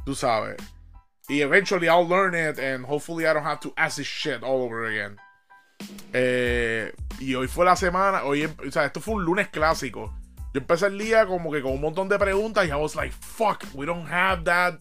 Tú 0.05 0.13
sabes. 0.13 0.57
Y 1.27 1.41
eventually 1.41 1.89
I'll 1.89 2.07
learn 2.07 2.35
it 2.35 2.59
and 2.59 2.85
hopefully 2.85 3.25
I 3.25 3.33
don't 3.33 3.41
have 3.41 3.61
to 3.61 3.73
ask 3.77 3.97
this 3.97 4.05
shit 4.05 4.43
all 4.43 4.61
over 4.61 4.85
again. 4.85 5.17
Eh, 6.13 6.91
y 7.19 7.33
hoy 7.33 7.47
fue 7.47 7.65
la 7.65 7.75
semana, 7.75 8.25
hoy, 8.25 8.45
o 8.45 8.71
sea, 8.71 8.85
esto 8.85 9.01
fue 9.01 9.15
un 9.15 9.25
lunes 9.25 9.47
clásico. 9.47 10.13
Yo 10.53 10.59
empecé 10.59 10.85
el 10.85 10.99
día 10.99 11.25
como 11.25 11.51
que 11.51 11.63
con 11.63 11.71
un 11.71 11.81
montón 11.81 12.07
de 12.09 12.19
preguntas 12.19 12.67
y 12.67 12.69
I 12.69 12.75
was 12.75 12.95
like, 12.95 13.11
fuck, 13.11 13.63
we 13.73 13.87
don't 13.87 14.07
have 14.07 14.43
that 14.43 14.75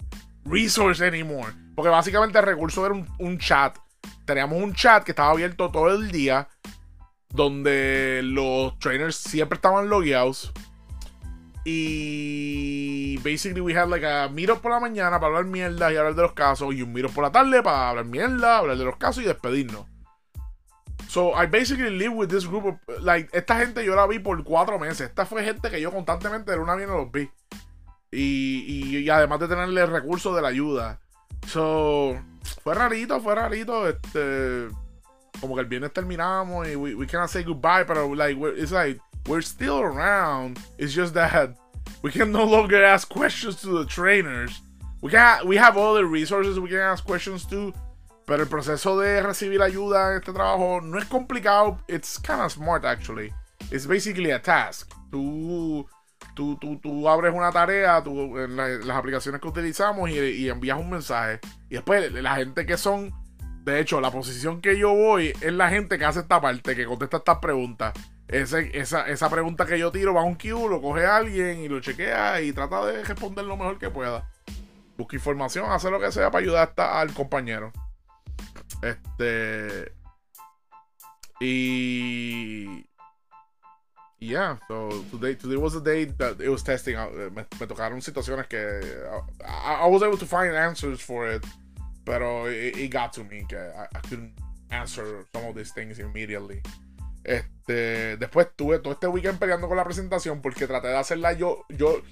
resource 0.44 1.02
anymore. 1.02 1.50
Porque 1.74 1.88
básicamente 1.88 2.38
el 2.38 2.44
recurso 2.44 2.85
era 2.85 2.94
un, 2.94 3.38
chat. 3.38 3.78
Teníamos 4.26 4.62
un 4.62 4.74
chat 4.74 5.02
que 5.02 5.12
estaba 5.12 5.30
abierto 5.30 5.70
todo 5.70 5.90
el 5.90 6.11
día, 6.11 6.48
donde 7.30 8.20
los 8.22 8.78
trainers 8.80 9.16
siempre 9.16 9.56
estaban 9.56 9.88
logueados. 9.88 10.52
Y 11.64 13.16
basically 13.18 13.62
we 13.62 13.74
had 13.74 13.88
like 13.88 14.04
a 14.04 14.28
meetup 14.28 14.61
por 14.61 14.72
la 14.72 14.80
mañana 14.80 15.18
para 15.20 15.28
hablar 15.28 15.44
mierda 15.46 15.90
y 15.90 15.96
hablar 15.96 16.14
de 16.14 16.22
los 16.22 16.35
casos. 16.35 16.74
Y 16.74 16.82
un 16.82 16.92
meetup 16.92 17.14
por 17.14 17.24
la 17.24 17.32
tarde 17.32 17.62
para 17.62 17.88
hablar 17.88 18.04
mierda, 18.04 18.58
hablar 18.58 18.76
de 18.76 18.85
los 18.85 18.96
casos 18.96 19.24
y 19.24 19.26
despedirnos. 19.26 19.87
So 21.12 21.35
I 21.35 21.44
basically 21.44 21.90
live 21.90 22.14
with 22.14 22.31
this 22.31 22.46
group 22.46 22.64
of, 22.64 23.03
like, 23.03 23.29
esta 23.35 23.59
gente 23.59 23.85
yo 23.85 23.94
la 23.94 24.07
vi 24.07 24.18
por 24.18 24.42
cuatro 24.42 24.79
meses. 24.79 25.11
Esta 25.11 25.27
fue 25.27 25.44
gente 25.44 25.68
que 25.68 25.79
yo 25.79 25.90
constantemente 25.90 26.53
de 26.53 26.59
una 26.59 26.75
vez 26.75 26.88
los 26.88 27.12
vi. 27.12 27.29
Y, 28.11 28.64
y, 28.66 28.96
y, 28.96 29.11
además 29.11 29.38
de 29.40 29.48
tenerle 29.48 29.85
recursos 29.85 30.35
de 30.35 30.40
la 30.40 30.48
ayuda. 30.48 31.01
So, 31.46 32.18
fue 32.64 32.75
rarito, 32.75 33.20
fue 33.20 33.35
rarito. 33.35 33.87
Este, 33.87 34.68
como 35.38 35.55
que 35.55 35.61
el 35.61 35.66
viernes 35.66 35.92
terminamos 35.92 36.66
y 36.66 36.77
we, 36.77 36.94
we 36.94 37.07
cannot 37.07 37.29
say 37.29 37.42
goodbye, 37.42 37.85
pero 37.85 38.14
like, 38.14 38.40
we're, 38.40 38.57
it's 38.59 38.72
like, 38.72 38.98
we're 39.29 39.42
still 39.42 39.81
around. 39.81 40.59
It's 40.79 40.94
just 40.94 41.12
that 41.12 41.51
we 42.01 42.11
can 42.11 42.33
no 42.33 42.44
longer 42.44 42.83
ask 42.83 43.07
questions 43.07 43.61
to 43.61 43.79
the 43.81 43.85
trainers. 43.85 44.62
We 45.03 45.11
can 45.11 45.46
we 45.46 45.59
have 45.59 45.77
other 45.77 46.07
resources 46.07 46.59
we 46.59 46.70
can 46.70 46.79
ask 46.79 47.05
questions 47.05 47.44
to. 47.51 47.75
Pero 48.33 48.45
el 48.45 48.49
proceso 48.49 48.99
de 48.99 49.23
recibir 49.23 49.61
ayuda 49.61 50.12
en 50.12 50.21
este 50.21 50.33
trabajo 50.33 50.81
no 50.81 50.99
es 50.99 51.05
complicado. 51.05 51.77
It's 51.87 52.18
kind 52.18 52.40
of 52.40 52.51
smart, 52.51 52.83
actually. 52.83 53.31
It's 53.71 53.87
basically 53.87 54.31
a 54.31 54.40
task. 54.40 54.90
Tú, 55.11 55.87
tú, 56.35 56.57
tú, 56.57 56.81
tú 56.81 57.11
abres 57.11 57.35
una 57.35 57.53
tarea 57.53 58.03
tú, 58.03 58.38
en, 58.38 58.57
las 58.57 58.97
aplicaciones 58.97 59.38
que 59.38 59.49
utilizamos 59.49 60.09
y, 60.09 60.49
envías 60.49 60.79
un 60.79 60.88
mensaje. 60.88 61.40
Y 61.68 61.75
después 61.75 62.11
la 62.11 62.37
gente 62.37 62.64
que 62.64 62.79
son... 62.79 63.12
De 63.64 63.81
hecho, 63.81 64.01
la 64.01 64.11
posición 64.11 64.62
que 64.62 64.79
yo 64.79 64.95
voy 64.95 65.35
es 65.42 65.53
la 65.53 65.68
gente 65.68 65.99
que 65.99 66.07
hace 66.07 66.21
esta 66.21 66.40
parte, 66.40 66.75
que 66.75 66.87
contesta 66.87 67.18
estas 67.18 67.37
preguntas. 67.37 67.92
Ese, 68.29 68.71
esa, 68.73 69.11
esa 69.11 69.29
pregunta 69.29 69.66
que 69.66 69.79
yo 69.79 69.92
tiro 69.92 70.14
va 70.14 70.23
a 70.23 70.25
un 70.25 70.37
queue, 70.37 70.71
lo 70.71 70.81
coge 70.81 71.05
alguien 71.05 71.61
y 71.61 71.68
lo 71.68 71.81
chequea 71.81 72.40
y 72.40 72.51
trata 72.55 72.83
de 72.87 73.05
responder 73.05 73.45
lo 73.45 73.59
mejor 73.59 73.79
que 73.79 73.90
pueda. 73.90 74.27
busca 74.97 75.16
información, 75.16 75.71
hace 75.71 75.90
lo 75.90 76.01
que 76.01 76.11
sea 76.11 76.31
para 76.31 76.42
ayudar 76.42 76.73
al 76.79 77.12
compañero. 77.12 77.75
Este. 78.83 79.92
Y. 81.40 82.85
Yeah, 84.21 84.59
so 84.68 85.05
today, 85.11 85.35
today 85.35 85.57
was 85.57 85.75
the 85.75 85.81
day 85.81 86.05
that 86.05 86.40
it 86.40 86.49
was 86.49 86.62
testing 86.62 86.95
out. 86.95 87.12
Me, 87.12 87.42
me 87.42 87.66
tocaron 87.66 88.01
situaciones 88.01 88.49
que 88.49 88.59
I, 89.45 89.83
I, 89.83 89.87
was 89.88 90.03
able 90.05 90.16
to 90.16 90.27
find 90.27 90.55
answers 90.55 91.01
for 91.01 91.27
it, 91.27 91.45
pero 92.05 92.47
it, 92.47 92.77
it 92.77 92.88
got 92.92 93.12
to 93.14 93.25
me 93.25 93.45
que 93.49 93.59
I, 93.59 93.88
I, 93.92 93.99
couldn't 94.09 94.33
answer 94.71 95.27
some 95.35 95.47
of 95.47 95.57
these 95.57 95.73
things 95.73 95.99
immediately. 95.99 96.62
Este, 97.25 98.16
después 98.16 98.49
tuve 98.55 98.79
todo 98.79 98.92
este 98.92 99.09
weekend 99.09 99.40
peleando 99.40 99.66
con 99.66 99.77
la 99.77 99.85
presentación 99.85 100.40
porque 100.40 100.68
traté 100.68 100.88
de 100.88 100.97
hacerla 100.97 101.33
yo, 101.33 101.64
yo, 101.68 102.03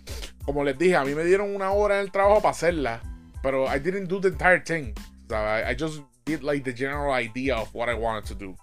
como 0.45 0.65
les 0.65 0.77
dije, 0.77 0.97
a 0.97 1.05
mí 1.05 1.15
me 1.15 1.25
dieron 1.25 1.55
una 1.55 1.71
hora 1.71 1.97
en 1.97 2.01
el 2.01 2.11
trabajo 2.11 2.41
para 2.41 2.51
hacerla, 2.51 3.01
pero 3.41 3.73
I 3.73 3.79
didn't 3.79 4.09
do 4.09 4.21
the 4.21 4.29
entire 4.29 4.61
thing. 4.61 4.95
I, 5.31 5.71
I 5.71 5.77
just 5.79 6.03
like 6.39 6.65
the 6.65 6.73
general 6.73 7.13
idea 7.13 7.57
of 7.57 7.75
what 7.75 7.89
I 7.89 7.95
wanted 7.95 8.25
to 8.27 8.35
do. 8.35 8.57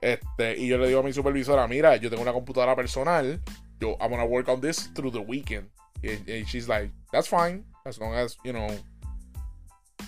Este, 0.00 0.56
y 0.56 0.68
yo 0.68 0.78
le 0.78 0.88
digo 0.88 1.00
a 1.00 1.02
mi 1.02 1.12
supervisora, 1.12 1.66
mira, 1.68 1.96
yo 1.96 2.08
tengo 2.08 2.22
una 2.22 2.32
computadora 2.32 2.76
personal, 2.76 3.40
yo, 3.80 3.96
I'm 4.00 4.10
gonna 4.10 4.24
work 4.24 4.48
on 4.48 4.60
this 4.60 4.92
through 4.94 5.10
the 5.10 5.20
weekend. 5.20 5.68
And, 6.04 6.46
she's 6.46 6.68
like, 6.68 6.92
that's 7.10 7.26
fine, 7.26 7.64
as 7.84 7.98
long 7.98 8.14
as, 8.14 8.36
you 8.44 8.52
know, 8.52 8.68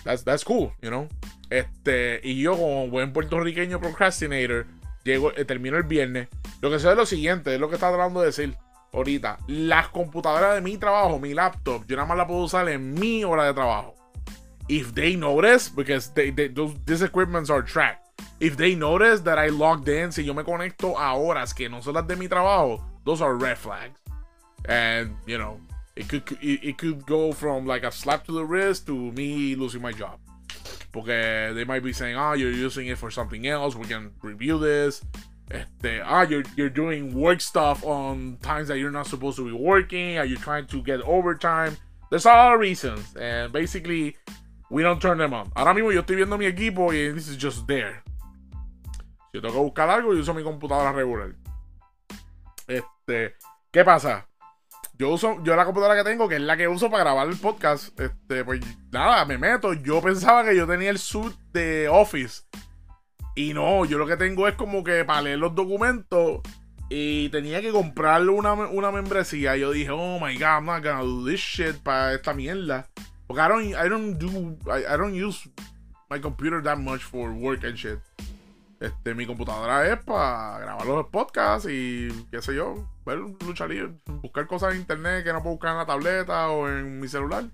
that's, 0.05 0.23
that's 0.23 0.43
cool, 0.43 0.71
you 0.81 0.89
know. 0.89 1.07
Este, 1.49 2.21
y 2.23 2.41
yo 2.41 2.55
como 2.55 2.87
buen 2.87 3.11
puertorriqueño 3.11 3.81
procrastinator, 3.81 4.65
llego, 5.03 5.31
eh, 5.35 5.43
termino 5.43 5.77
el 5.77 5.83
viernes. 5.83 6.29
Lo 6.61 6.69
que 6.69 6.79
sé 6.79 6.89
es 6.89 6.95
lo 6.95 7.05
siguiente, 7.05 7.53
es 7.53 7.59
lo 7.59 7.67
que 7.67 7.75
estaba 7.75 7.97
tratando 7.97 8.21
de 8.21 8.27
decir 8.27 8.55
ahorita. 8.93 9.39
Las 9.47 9.89
computadoras 9.89 10.55
de 10.55 10.61
mi 10.61 10.77
trabajo, 10.77 11.19
mi 11.19 11.33
laptop, 11.33 11.85
yo 11.87 11.97
nada 11.97 12.07
más 12.07 12.17
la 12.17 12.27
puedo 12.27 12.41
usar 12.41 12.69
en 12.69 12.93
mi 12.93 13.25
hora 13.25 13.43
de 13.45 13.53
trabajo. 13.53 13.95
If 14.71 14.95
they 14.95 15.15
notice, 15.15 15.67
because 15.67 16.09
they, 16.11 16.29
they, 16.31 16.47
those, 16.47 16.73
these 16.85 17.01
equipments 17.01 17.49
are 17.49 17.61
tracked 17.61 18.01
if 18.41 18.57
they 18.57 18.73
notice 18.73 19.21
that 19.21 19.37
I 19.37 19.47
logged 19.47 19.87
in, 19.87 20.11
si 20.11 20.23
yo 20.23 20.33
me 20.33 20.43
conecto 20.43 20.95
a 20.97 21.15
horas 21.15 21.53
que 21.55 21.69
no 21.69 21.79
son 21.79 21.93
las 21.93 22.07
de 22.07 22.15
mi 22.15 22.27
trabajo, 22.27 22.81
those 23.05 23.21
are 23.21 23.35
red 23.35 23.57
flags. 23.57 23.99
And, 24.65 25.15
you 25.27 25.37
know, 25.37 25.59
it 25.95 26.09
could, 26.09 26.23
it, 26.41 26.63
it 26.63 26.77
could 26.77 27.05
go 27.05 27.33
from 27.33 27.67
like 27.67 27.83
a 27.83 27.91
slap 27.91 28.25
to 28.25 28.31
the 28.31 28.43
wrist 28.43 28.87
to 28.87 29.11
me 29.11 29.55
losing 29.55 29.81
my 29.81 29.91
job. 29.91 30.19
Porque 30.91 31.53
they 31.53 31.63
might 31.63 31.83
be 31.83 31.93
saying, 31.93 32.17
oh, 32.17 32.33
you're 32.33 32.51
using 32.51 32.87
it 32.87 32.97
for 32.97 33.11
something 33.11 33.45
else. 33.47 33.75
We 33.75 33.85
can 33.85 34.11
review 34.23 34.57
this. 34.57 35.01
Este, 35.51 36.01
ah, 36.03 36.21
you're, 36.23 36.43
you're 36.55 36.69
doing 36.69 37.13
work 37.13 37.41
stuff 37.41 37.85
on 37.85 38.37
times 38.41 38.69
that 38.69 38.79
you're 38.79 38.91
not 38.91 39.05
supposed 39.05 39.37
to 39.37 39.45
be 39.45 39.53
working. 39.53 40.17
Are 40.17 40.25
you 40.25 40.37
trying 40.37 40.65
to 40.67 40.81
get 40.81 41.01
overtime? 41.01 41.77
There's 42.09 42.25
a 42.25 42.29
lot 42.29 42.53
of 42.53 42.59
reasons. 42.59 43.15
And 43.15 43.53
basically, 43.53 44.17
we 44.71 44.83
don't 44.83 45.01
turn 45.01 45.17
them 45.17 45.33
on. 45.33 45.51
Ahora 45.53 45.73
mismo 45.73 45.91
yo 45.91 45.99
estoy 45.99 46.15
viendo 46.15 46.37
mi 46.37 46.45
equipo 46.45 46.93
y 46.93 47.13
this 47.13 47.27
is 47.27 47.37
just 47.37 47.67
there. 47.67 48.01
Si 49.31 49.37
yo 49.37 49.41
tengo 49.41 49.53
que 49.53 49.59
buscar 49.59 49.89
algo, 49.89 50.13
yo 50.13 50.21
uso 50.21 50.33
mi 50.33 50.43
computadora 50.43 50.93
regular. 50.93 51.35
Este, 52.67 53.35
¿qué 53.69 53.83
pasa? 53.83 54.27
Yo 54.97 55.09
uso, 55.09 55.43
yo 55.43 55.55
la 55.55 55.65
computadora 55.65 56.01
que 56.01 56.09
tengo, 56.09 56.29
que 56.29 56.35
es 56.35 56.41
la 56.41 56.55
que 56.55 56.67
uso 56.67 56.89
para 56.89 57.03
grabar 57.03 57.27
el 57.27 57.35
podcast, 57.35 57.99
este, 57.99 58.45
pues 58.45 58.61
nada, 58.91 59.25
me 59.25 59.37
meto. 59.37 59.73
Yo 59.73 60.01
pensaba 60.01 60.45
que 60.45 60.55
yo 60.55 60.65
tenía 60.65 60.89
el 60.89 60.99
suit 60.99 61.35
de 61.51 61.89
Office. 61.89 62.43
Y 63.35 63.53
no, 63.53 63.83
yo 63.85 63.97
lo 63.97 64.07
que 64.07 64.17
tengo 64.17 64.47
es 64.47 64.55
como 64.55 64.83
que 64.83 65.03
para 65.03 65.23
leer 65.23 65.39
los 65.39 65.53
documentos. 65.53 66.41
Y 66.89 67.29
tenía 67.29 67.61
que 67.61 67.71
comprarle 67.71 68.31
una, 68.31 68.53
una 68.53 68.91
membresía. 68.91 69.57
Y 69.57 69.61
yo 69.61 69.71
dije, 69.71 69.91
oh 69.91 70.19
my 70.19 70.33
god, 70.35 70.43
I'm 70.43 70.65
not 70.65 70.83
gonna 70.83 71.01
do 71.01 71.25
this 71.25 71.39
shit 71.39 71.77
para 71.77 72.13
esta 72.13 72.33
mierda. 72.33 72.87
Porque 73.31 73.45
I 73.45 73.47
don't, 73.47 73.85
I 73.85 73.87
don't 73.87 74.17
do, 74.17 74.57
I 74.69 74.97
don't 74.97 75.15
use 75.15 75.47
my 76.09 76.19
computer 76.19 76.61
that 76.63 76.77
much 76.77 77.01
for 77.01 77.31
work 77.31 77.63
and 77.63 77.77
shit. 77.77 77.99
Este, 78.77 79.15
mi 79.15 79.25
computadora 79.25 79.87
es 79.87 80.03
para 80.03 80.59
grabar 80.59 80.85
los 80.85 81.07
podcasts 81.07 81.65
y 81.71 82.09
qué 82.29 82.41
sé 82.41 82.55
yo, 82.55 82.89
ver 83.05 83.19
lucha 83.19 83.67
buscar 84.21 84.47
cosas 84.47 84.73
en 84.73 84.81
internet 84.81 85.23
que 85.23 85.31
no 85.31 85.41
puedo 85.41 85.55
buscar 85.55 85.71
en 85.71 85.77
la 85.77 85.85
tableta 85.85 86.49
o 86.49 86.67
en 86.67 86.99
mi 86.99 87.07
celular. 87.07 87.45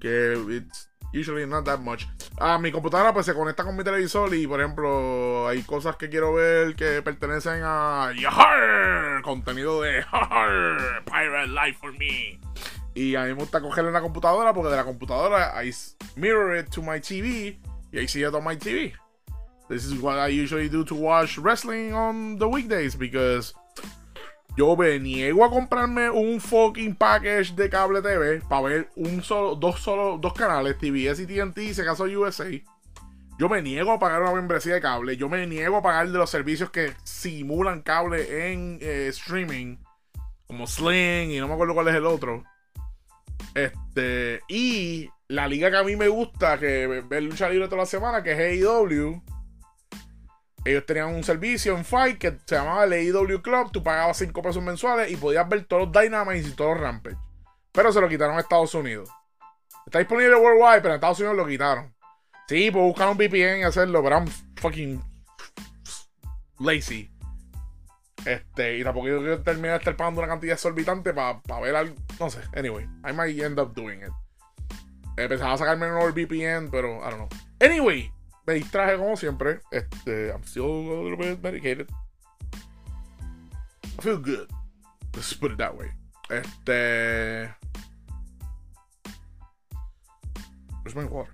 Que 0.00 0.42
it's 0.48 0.88
usually 1.12 1.46
not 1.46 1.66
that 1.66 1.80
much. 1.80 2.06
Ah, 2.38 2.56
mi 2.56 2.72
computadora 2.72 3.12
pues 3.12 3.26
se 3.26 3.34
conecta 3.34 3.62
con 3.62 3.76
mi 3.76 3.84
televisor 3.84 4.34
y 4.34 4.46
por 4.46 4.58
ejemplo 4.58 5.46
hay 5.46 5.62
cosas 5.64 5.96
que 5.96 6.08
quiero 6.08 6.32
ver 6.32 6.76
que 6.76 7.02
pertenecen 7.02 7.60
a 7.62 8.10
Yahar, 8.18 9.20
contenido 9.20 9.82
de 9.82 10.00
Yahar, 10.00 11.04
Pirate 11.04 11.48
Life 11.48 11.78
for 11.78 11.92
me. 11.92 12.40
Y 12.94 13.16
a 13.16 13.22
mí 13.22 13.28
me 13.28 13.34
gusta 13.34 13.60
cogerle 13.60 13.90
la 13.90 14.00
computadora 14.00 14.54
porque 14.54 14.70
de 14.70 14.76
la 14.76 14.84
computadora 14.84 15.64
I 15.64 15.74
mirror 16.16 16.56
it 16.56 16.70
to 16.70 16.80
my 16.80 17.00
TV 17.00 17.58
y 17.92 17.98
ahí 17.98 18.08
sigue 18.08 18.26
todo 18.26 18.40
my 18.40 18.56
TV. 18.56 18.92
This 19.68 19.84
is 19.84 20.00
what 20.00 20.18
I 20.18 20.28
usually 20.28 20.68
do 20.68 20.84
to 20.84 20.94
watch 20.94 21.38
wrestling 21.38 21.92
on 21.92 22.38
the 22.38 22.46
weekdays 22.46 22.96
because 22.96 23.54
yo 24.56 24.76
me 24.76 24.98
niego 25.00 25.44
a 25.44 25.50
comprarme 25.50 26.10
un 26.10 26.38
fucking 26.40 26.94
package 26.94 27.56
de 27.56 27.68
cable 27.68 28.00
TV 28.02 28.40
para 28.48 28.62
ver 28.62 28.90
un 28.94 29.22
solo, 29.22 29.56
dos 29.56 29.80
solo, 29.80 30.18
dos 30.18 30.32
canales, 30.32 30.78
TBS 30.78 31.20
y 31.20 31.26
TNT, 31.26 31.74
si 31.74 31.80
acaso 31.80 32.04
USA. 32.04 32.48
Yo 33.36 33.48
me 33.48 33.62
niego 33.62 33.90
a 33.90 33.98
pagar 33.98 34.22
una 34.22 34.32
membresía 34.32 34.74
de 34.74 34.80
cable. 34.80 35.16
Yo 35.16 35.28
me 35.28 35.44
niego 35.48 35.78
a 35.78 35.82
pagar 35.82 36.08
de 36.08 36.18
los 36.18 36.30
servicios 36.30 36.70
que 36.70 36.92
simulan 37.02 37.82
cable 37.82 38.52
en 38.52 38.78
eh, 38.80 39.08
streaming. 39.08 39.78
Como 40.46 40.68
Sling 40.68 41.32
y 41.32 41.40
no 41.40 41.48
me 41.48 41.54
acuerdo 41.54 41.74
cuál 41.74 41.88
es 41.88 41.96
el 41.96 42.06
otro. 42.06 42.44
Este. 43.54 44.40
Y 44.48 45.08
la 45.28 45.48
liga 45.48 45.70
que 45.70 45.76
a 45.76 45.84
mí 45.84 45.96
me 45.96 46.08
gusta, 46.08 46.58
que 46.58 47.04
ve 47.08 47.20
lucha 47.20 47.48
libre 47.48 47.66
toda 47.66 47.82
la 47.82 47.86
semana, 47.86 48.22
que 48.22 48.32
es 48.32 48.62
AEW 48.62 49.22
ellos 50.64 50.86
tenían 50.86 51.14
un 51.14 51.22
servicio 51.22 51.76
en 51.76 51.84
Fight 51.84 52.18
que 52.18 52.38
se 52.46 52.54
llamaba 52.54 52.84
el 52.84 52.92
AEW 52.94 53.42
Club. 53.42 53.70
Tú 53.70 53.82
pagabas 53.82 54.16
5 54.16 54.42
pesos 54.42 54.62
mensuales 54.62 55.10
y 55.10 55.16
podías 55.16 55.46
ver 55.48 55.64
todos 55.66 55.86
los 55.86 55.92
Dynamites 55.92 56.48
y 56.48 56.52
todos 56.52 56.74
los 56.74 56.80
Rampage. 56.80 57.18
Pero 57.70 57.92
se 57.92 58.00
lo 58.00 58.08
quitaron 58.08 58.36
a 58.36 58.40
Estados 58.40 58.74
Unidos. 58.74 59.10
Está 59.84 59.98
disponible 59.98 60.36
worldwide, 60.36 60.80
pero 60.80 60.94
en 60.94 60.94
Estados 60.94 61.18
Unidos 61.20 61.36
lo 61.36 61.46
quitaron. 61.46 61.94
Sí, 62.48 62.70
puedo 62.70 62.86
buscar 62.86 63.08
un 63.08 63.18
VPN 63.18 63.60
y 63.60 63.62
hacerlo, 63.62 64.02
pero 64.02 64.16
I'm 64.16 64.28
fucking 64.56 65.02
lazy. 66.60 67.10
Este, 68.24 68.78
y 68.78 68.84
tampoco 68.84 69.08
yo 69.08 69.42
terminé 69.42 69.68
de 69.68 69.76
estar 69.76 69.96
pagando 69.96 70.20
una 70.20 70.28
cantidad 70.28 70.54
exorbitante 70.54 71.12
para 71.12 71.60
ver 71.60 71.76
algo. 71.76 71.94
No 72.18 72.30
sé, 72.30 72.40
anyway, 72.56 72.84
I 73.04 73.12
might 73.12 73.38
end 73.38 73.58
up 73.58 73.74
doing 73.74 74.00
it. 74.00 74.12
Empezaba 75.16 75.52
a 75.52 75.58
sacarme 75.58 75.86
un 75.86 76.12
VPN, 76.12 76.70
pero 76.70 77.00
I 77.06 77.10
don't 77.10 77.16
know. 77.16 77.28
Anyway, 77.60 78.10
me 78.46 78.54
distraje 78.54 78.96
como 78.96 79.16
siempre. 79.16 79.60
Este, 79.70 80.30
I'm 80.30 80.42
still 80.44 80.64
a 80.64 81.02
little 81.02 81.16
bit 81.16 81.42
medicated. 81.42 81.88
I 83.98 84.02
feel 84.02 84.18
good. 84.18 84.50
Let's 85.14 85.32
put 85.34 85.52
it 85.52 85.58
that 85.58 85.76
way. 85.76 85.92
Este. 86.30 87.54
Where's 90.82 90.96
my 90.96 91.04
water? 91.04 91.30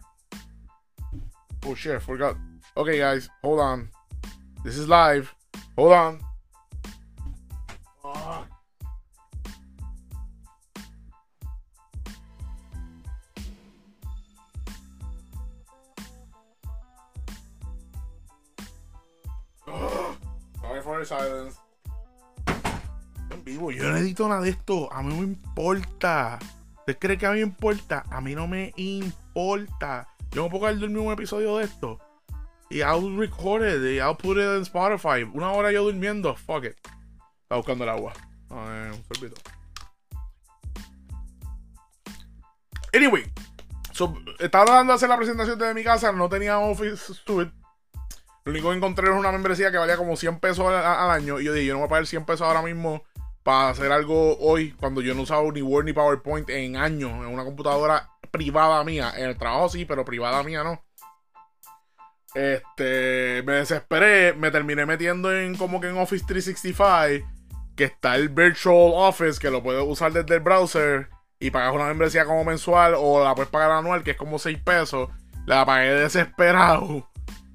Oh 1.64 1.74
shit, 1.74 1.96
I 1.96 1.98
forgot. 1.98 2.36
Okay, 2.76 2.98
guys, 2.98 3.28
hold 3.42 3.60
on. 3.60 3.88
This 4.62 4.76
is 4.76 4.88
live. 4.88 5.34
Hold 5.76 5.92
on. 5.92 6.29
Silence. 21.06 21.58
En 23.30 23.44
vivo, 23.44 23.70
yo 23.70 23.90
no 23.90 23.96
edito 23.96 24.28
nada 24.28 24.42
de 24.42 24.50
esto. 24.50 24.92
A 24.92 25.02
mí 25.02 25.08
no 25.08 25.20
me 25.20 25.26
importa. 25.26 26.38
¿Usted 26.78 26.98
cree 26.98 27.18
que 27.18 27.26
a 27.26 27.30
mí 27.30 27.36
me 27.36 27.42
importa? 27.42 28.04
A 28.10 28.20
mí 28.20 28.34
no 28.34 28.46
me 28.46 28.72
importa. 28.76 30.08
Yo 30.32 30.42
no 30.42 30.50
puedo 30.50 30.74
dormir 30.74 30.98
un 30.98 31.12
episodio 31.12 31.58
de 31.58 31.64
esto. 31.64 31.98
Y 32.68 32.78
I'll 32.78 33.16
record 33.16 33.62
it. 33.62 33.82
Y 33.82 33.98
I'll 33.98 34.16
put 34.16 34.38
it 34.38 34.44
in 34.44 34.62
Spotify. 34.62 35.22
Una 35.22 35.52
hora 35.52 35.72
yo 35.72 35.84
durmiendo. 35.84 36.34
Fuck 36.34 36.64
it. 36.64 36.76
Está 37.42 37.56
buscando 37.56 37.84
el 37.84 37.90
agua. 37.90 38.12
ver, 38.48 38.92
un 38.92 39.04
sorbito. 39.04 39.40
Anyway. 42.94 43.32
Estaba 44.38 44.76
dando 44.76 44.92
a 44.92 44.96
hacer 44.96 45.08
la 45.08 45.16
presentación 45.16 45.58
de 45.58 45.74
mi 45.74 45.84
casa. 45.84 46.12
No 46.12 46.28
tenía 46.28 46.58
Office 46.58 47.14
Suite. 47.14 47.52
Lo 48.44 48.52
único 48.52 48.70
que 48.70 48.76
encontré 48.76 49.10
es 49.10 49.14
una 49.14 49.32
membresía 49.32 49.70
que 49.70 49.78
valía 49.78 49.96
como 49.96 50.16
100 50.16 50.40
pesos 50.40 50.66
al, 50.66 51.10
año. 51.10 51.40
Y 51.40 51.44
yo 51.44 51.52
dije, 51.52 51.66
yo 51.66 51.74
no 51.74 51.80
voy 51.80 51.86
a 51.86 51.90
pagar 51.90 52.06
100 52.06 52.24
pesos 52.24 52.46
ahora 52.46 52.62
mismo 52.62 53.02
para 53.42 53.70
hacer 53.70 53.90
algo 53.92 54.38
hoy, 54.38 54.72
cuando 54.72 55.00
yo 55.00 55.14
no 55.14 55.22
usaba 55.22 55.42
ni 55.52 55.62
Word 55.62 55.86
ni 55.86 55.92
PowerPoint 55.92 56.48
en 56.50 56.76
años, 56.76 57.10
en 57.10 57.32
una 57.32 57.44
computadora 57.44 58.10
privada 58.30 58.82
mía. 58.84 59.12
En 59.16 59.26
el 59.26 59.36
trabajo 59.36 59.68
sí, 59.68 59.84
pero 59.84 60.04
privada 60.04 60.42
mía 60.42 60.62
no. 60.64 60.84
Este, 62.34 63.42
me 63.44 63.54
desesperé, 63.54 64.34
me 64.34 64.50
terminé 64.50 64.86
metiendo 64.86 65.34
en 65.34 65.56
como 65.56 65.80
que 65.80 65.88
en 65.88 65.98
Office 65.98 66.24
365, 66.26 67.28
que 67.76 67.84
está 67.84 68.14
el 68.14 68.28
Virtual 68.28 68.92
Office, 68.94 69.40
que 69.40 69.50
lo 69.50 69.62
puedes 69.62 69.84
usar 69.86 70.12
desde 70.12 70.36
el 70.36 70.40
browser. 70.40 71.08
y 71.38 71.50
pagas 71.50 71.74
una 71.74 71.86
membresía 71.86 72.26
como 72.26 72.44
mensual 72.44 72.94
o 72.96 73.24
la 73.24 73.34
puedes 73.34 73.50
pagar 73.50 73.70
anual, 73.70 74.04
que 74.04 74.12
es 74.12 74.16
como 74.16 74.38
6 74.38 74.58
pesos. 74.62 75.08
La 75.46 75.64
pagué 75.64 75.94
desesperado 75.94 77.09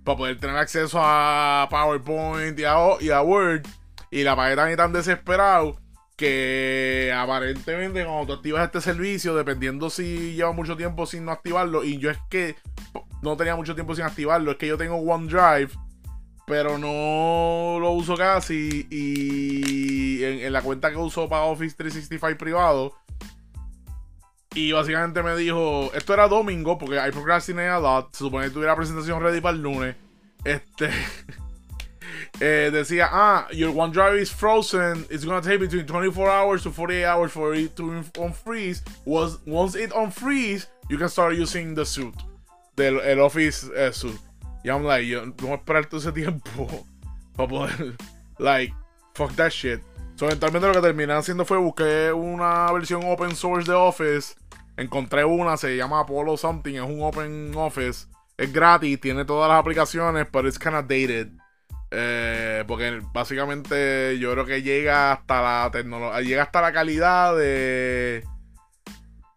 para 0.05 0.17
poder 0.17 0.39
tener 0.39 0.55
acceso 0.55 0.99
a 1.01 1.67
PowerPoint 1.69 2.57
y 2.57 2.63
a, 2.63 3.21
Word. 3.21 3.63
Y 4.11 4.23
la 4.23 4.35
pagué 4.35 4.55
tan 4.55 4.71
y 4.71 4.75
tan 4.77 4.93
desesperado 4.93 5.77
que 6.15 7.11
aparentemente 7.13 8.05
cuando 8.05 8.27
tú 8.27 8.33
activas 8.33 8.63
este 8.63 8.79
servicio, 8.79 9.35
dependiendo 9.35 9.89
si 9.89 10.35
lleva 10.35 10.53
mucho 10.53 10.77
tiempo 10.77 11.05
sin 11.05 11.25
no 11.25 11.31
activarlo, 11.33 11.83
y 11.83 11.97
yo 11.97 12.09
es 12.11 12.19
que 12.29 12.55
no 13.21 13.35
tenía 13.35 13.55
mucho 13.57 13.75
tiempo 13.75 13.95
sin 13.95 14.05
activarlo, 14.05 14.51
es 14.51 14.57
que 14.57 14.67
yo 14.67 14.77
tengo 14.77 14.95
OneDrive, 14.95 15.71
pero 16.47 16.77
no 16.77 17.79
lo 17.81 17.91
uso 17.91 18.15
casi, 18.15 18.87
y 18.89 20.23
en, 20.23 20.53
la 20.53 20.61
cuenta 20.61 20.91
que 20.91 20.97
uso 20.97 21.27
para 21.27 21.43
Office 21.43 21.75
365 21.75 22.37
privado, 22.37 22.93
y 24.55 24.71
básicamente 24.71 25.21
me 25.21 25.35
dijo, 25.35 25.91
esto 25.93 26.13
era 26.13 26.27
domingo, 26.27 26.77
porque 26.77 26.95
I 26.95 27.11
procrastinated 27.11 27.71
a 27.71 27.79
lot, 27.79 28.15
se 28.15 28.23
supone 28.23 28.45
que 28.45 28.51
tuviera 28.51 28.75
presentación 28.75 29.21
ready 29.21 29.41
para 29.41 29.55
el 29.55 29.61
lunes, 29.61 29.95
este... 30.43 30.89
eh, 32.39 32.69
decía, 32.71 33.09
ah, 33.11 33.47
your 33.51 33.71
OneDrive 33.71 34.21
is 34.21 34.31
frozen. 34.31 35.05
It's 35.09 35.25
gonna 35.25 35.41
take 35.41 35.59
between 35.59 35.85
24 35.85 36.29
hours 36.29 36.63
to 36.63 36.71
48 36.71 37.05
hours 37.05 37.31
for 37.31 37.53
it 37.53 37.75
to 37.75 38.03
unfreeze. 38.17 38.81
Was 39.05 39.39
once 39.45 39.75
it 39.75 39.91
unfreeze, 39.91 40.67
you 40.89 40.97
can 40.97 41.09
start 41.09 41.35
using 41.35 41.75
the 41.75 41.85
suit, 41.85 42.15
del 42.75 42.99
el 43.01 43.19
Office 43.19 43.69
uh, 43.69 43.91
suit. 43.91 44.19
Y 44.63 44.71
I'm 44.71 44.83
like, 44.83 45.05
yo 45.05 45.25
no 45.25 45.33
voy 45.37 45.51
a 45.51 45.57
esperar 45.57 45.89
todo 45.89 45.99
ese 45.99 46.11
tiempo 46.11 46.85
para 47.35 47.49
poder, 47.49 47.95
like, 48.39 48.73
fuck 49.13 49.35
that 49.35 49.51
shit. 49.51 49.81
So, 50.15 50.27
eventualmente 50.27 50.67
lo 50.67 50.73
que 50.73 50.81
terminé 50.81 51.13
haciendo 51.13 51.45
fue 51.45 51.57
busqué 51.57 52.13
una 52.13 52.71
versión 52.71 53.03
open 53.03 53.35
source 53.35 53.69
de 53.69 53.75
Office. 53.75 54.35
Encontré 54.77 55.23
una, 55.23 55.57
se 55.57 55.75
llama 55.77 56.01
Apollo 56.01 56.37
Something, 56.37 56.75
es 56.75 56.81
un 56.81 57.01
open 57.01 57.53
Office. 57.55 58.07
Es 58.37 58.51
gratis, 58.51 58.99
tiene 58.99 59.23
todas 59.23 59.49
las 59.49 59.59
aplicaciones, 59.59 60.27
pero 60.31 60.47
es 60.47 60.59
kind 60.59 60.75
of 60.75 60.83
dated. 60.83 61.29
Eh, 61.91 62.63
porque 62.67 63.01
básicamente 63.13 64.17
yo 64.19 64.33
creo 64.33 64.45
que 64.45 64.61
llega 64.61 65.13
hasta 65.13 65.41
la 65.41 65.71
tecnología, 65.71 66.21
llega 66.21 66.43
hasta 66.43 66.61
la 66.61 66.73
calidad 66.73 67.37
de 67.37 68.25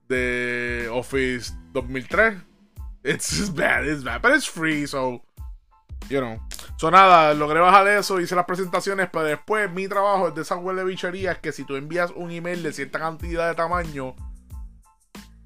de 0.09 0.89
Office 0.91 1.53
2003. 1.73 2.39
It's 3.05 3.31
just 3.31 3.55
bad, 3.55 3.87
it's 3.87 4.03
bad, 4.03 4.23
but 4.23 4.33
it's 4.33 4.49
free, 4.49 4.87
so 4.87 5.23
you 6.09 6.21
know. 6.21 6.41
So 6.79 6.91
nada, 6.91 7.35
logré 7.35 7.61
bajar 7.61 7.87
eso, 7.89 8.21
hice 8.21 8.35
las 8.35 8.45
presentaciones, 8.45 9.09
pero 9.13 9.25
después 9.25 9.71
mi 9.71 9.87
trabajo 9.89 10.29
es 10.29 10.35
de 10.35 10.43
esa 10.43 10.57
web 10.57 10.77
de 10.77 10.85
bichería 10.85 11.33
es 11.33 11.39
que 11.39 11.53
si 11.53 11.65
tú 11.65 11.77
envías 11.77 12.11
un 12.15 12.31
email 12.31 12.63
de 12.63 12.73
cierta 12.73 12.99
cantidad 12.99 13.49
de 13.49 13.55
tamaño, 13.55 14.15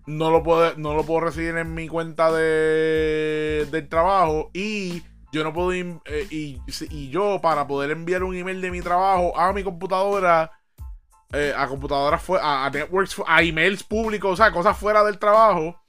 no 0.07 0.31
lo 0.31 0.43
puedo, 0.43 0.77
no 0.77 0.95
lo 0.95 1.05
puedo 1.05 1.21
recibir 1.21 1.57
en 1.57 1.75
mi 1.75 1.89
cuenta 1.89 2.33
de, 2.33 3.67
del 3.71 3.89
trabajo 3.89 4.51
y 4.53 5.03
yo 5.33 5.45
no 5.45 5.53
puedo. 5.53 5.73
Eh, 5.73 6.27
y, 6.31 7.09
yo, 7.11 7.41
para 7.41 7.67
poder 7.67 7.91
enviar 7.91 8.23
un 8.23 8.37
email 8.37 8.61
de 8.61 8.71
mi 8.71 8.83
trabajo 8.83 9.39
a 9.39 9.53
mi 9.53 9.65
computadora, 9.65 10.53
eh, 11.33 11.55
a 11.57 11.67
computadoras, 11.67 12.23
a, 12.41 12.67
a 12.67 12.71
networks, 12.71 13.17
a 13.27 13.43
emails 13.43 13.83
públicos, 13.83 14.33
o 14.33 14.37
sea, 14.37 14.53
cosas 14.53 14.77
fuera 14.77 15.03
del 15.03 15.19
trabajo, 15.19 15.81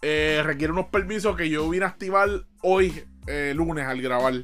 eh, 0.00 0.42
requiere 0.44 0.72
unos 0.72 0.86
permisos 0.86 1.36
que 1.36 1.48
yo 1.48 1.68
vine 1.68 1.84
a 1.84 1.88
activar 1.88 2.28
hoy, 2.62 3.04
lunes, 3.54 3.86
al 3.86 4.00
grabar. 4.00 4.34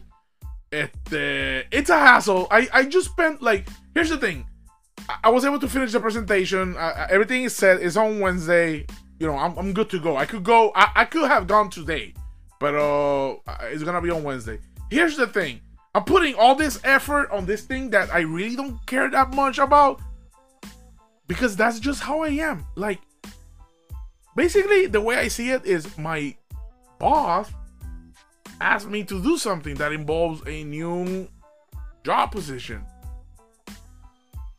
Este. 0.71 1.67
It's 1.71 1.91
a 1.91 2.17
hassle. 2.17 2.47
I, 2.51 2.69
I 2.73 2.89
just 2.91 3.11
spent, 3.11 3.43
like, 3.43 3.67
here's 3.95 4.11
the 4.11 4.19
thing. 4.19 4.47
I, 5.23 5.31
was 5.31 5.45
able 5.45 5.59
to 5.59 5.69
finish 5.69 5.93
the 5.93 6.01
presentation. 6.01 6.77
everything 7.11 7.45
is 7.45 7.55
set. 7.55 7.83
It's 7.83 7.97
on 7.97 8.21
Wednesday. 8.21 8.87
You 9.23 9.29
know, 9.29 9.39
I'm, 9.39 9.57
I'm 9.57 9.73
good 9.73 9.89
to 9.91 10.01
go. 10.01 10.17
I 10.17 10.27
could 10.27 10.43
go. 10.43 10.73
I, 10.75 10.91
I 10.97 11.05
could 11.05 11.29
have 11.29 11.47
gone 11.47 11.71
today. 11.71 12.13
but 12.59 12.75
uh, 12.75 13.37
it's 13.71 13.85
gonna 13.85 14.03
be 14.03 14.11
on 14.11 14.25
Wednesday. 14.25 14.59
Here's 14.91 15.17
the 15.17 15.29
thing. 15.29 15.61
I'm 15.95 16.03
putting 16.03 16.35
all 16.35 16.57
this 16.57 16.81
effort 16.83 17.31
on 17.31 17.47
this 17.47 17.63
thing 17.63 17.91
that 17.91 18.13
I 18.13 18.23
really 18.23 18.57
don't 18.57 18.85
care 18.85 19.09
that 19.09 19.33
much 19.33 19.59
about 19.59 20.01
because 21.29 21.55
that's 21.55 21.79
just 21.79 22.03
how 22.03 22.23
I 22.23 22.31
am. 22.31 22.67
Like, 22.75 22.99
basically, 24.35 24.87
the 24.87 25.01
way 25.01 25.15
I 25.15 25.29
see 25.29 25.51
it 25.51 25.65
is 25.67 25.97
my 25.97 26.35
boss 26.99 27.49
asked 28.61 28.89
me 28.89 29.05
to 29.05 29.23
do 29.23 29.39
something 29.39 29.77
that 29.77 29.93
involves 29.93 30.43
a 30.49 30.65
new 30.65 31.29
job 32.03 32.33
position. 32.33 32.85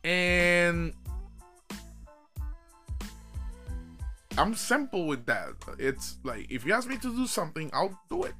And 0.04 0.94
I'm 4.36 4.54
simple 4.54 5.06
with 5.06 5.26
that. 5.26 5.54
It's 5.78 6.18
like 6.24 6.50
if 6.50 6.64
you 6.66 6.72
ask 6.74 6.88
me 6.88 6.96
to 6.98 7.14
do 7.14 7.26
something, 7.26 7.70
I'll 7.72 7.98
do 8.10 8.24
it. 8.24 8.34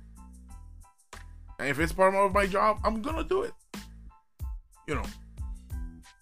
And 1.59 1.69
if 1.69 1.79
it's 1.79 1.93
part 1.93 2.15
of 2.15 2.33
my 2.33 2.47
job, 2.47 2.79
I'm 2.85 3.01
gonna 3.01 3.25
do 3.25 3.43
it. 3.43 3.55
You 4.89 4.97
know. 4.97 5.07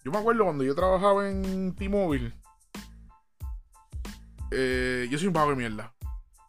Yo 0.05 0.11
me 0.11 0.19
acuerdo 0.19 0.43
cuando 0.43 0.63
yo 0.63 0.75
trabajaba 0.75 1.29
en 1.29 1.73
T-Mobile. 1.75 2.33
Eh, 4.51 5.07
yo 5.09 5.17
soy 5.17 5.27
un 5.27 5.33
pago 5.33 5.49
de 5.51 5.55
mierda. 5.55 5.93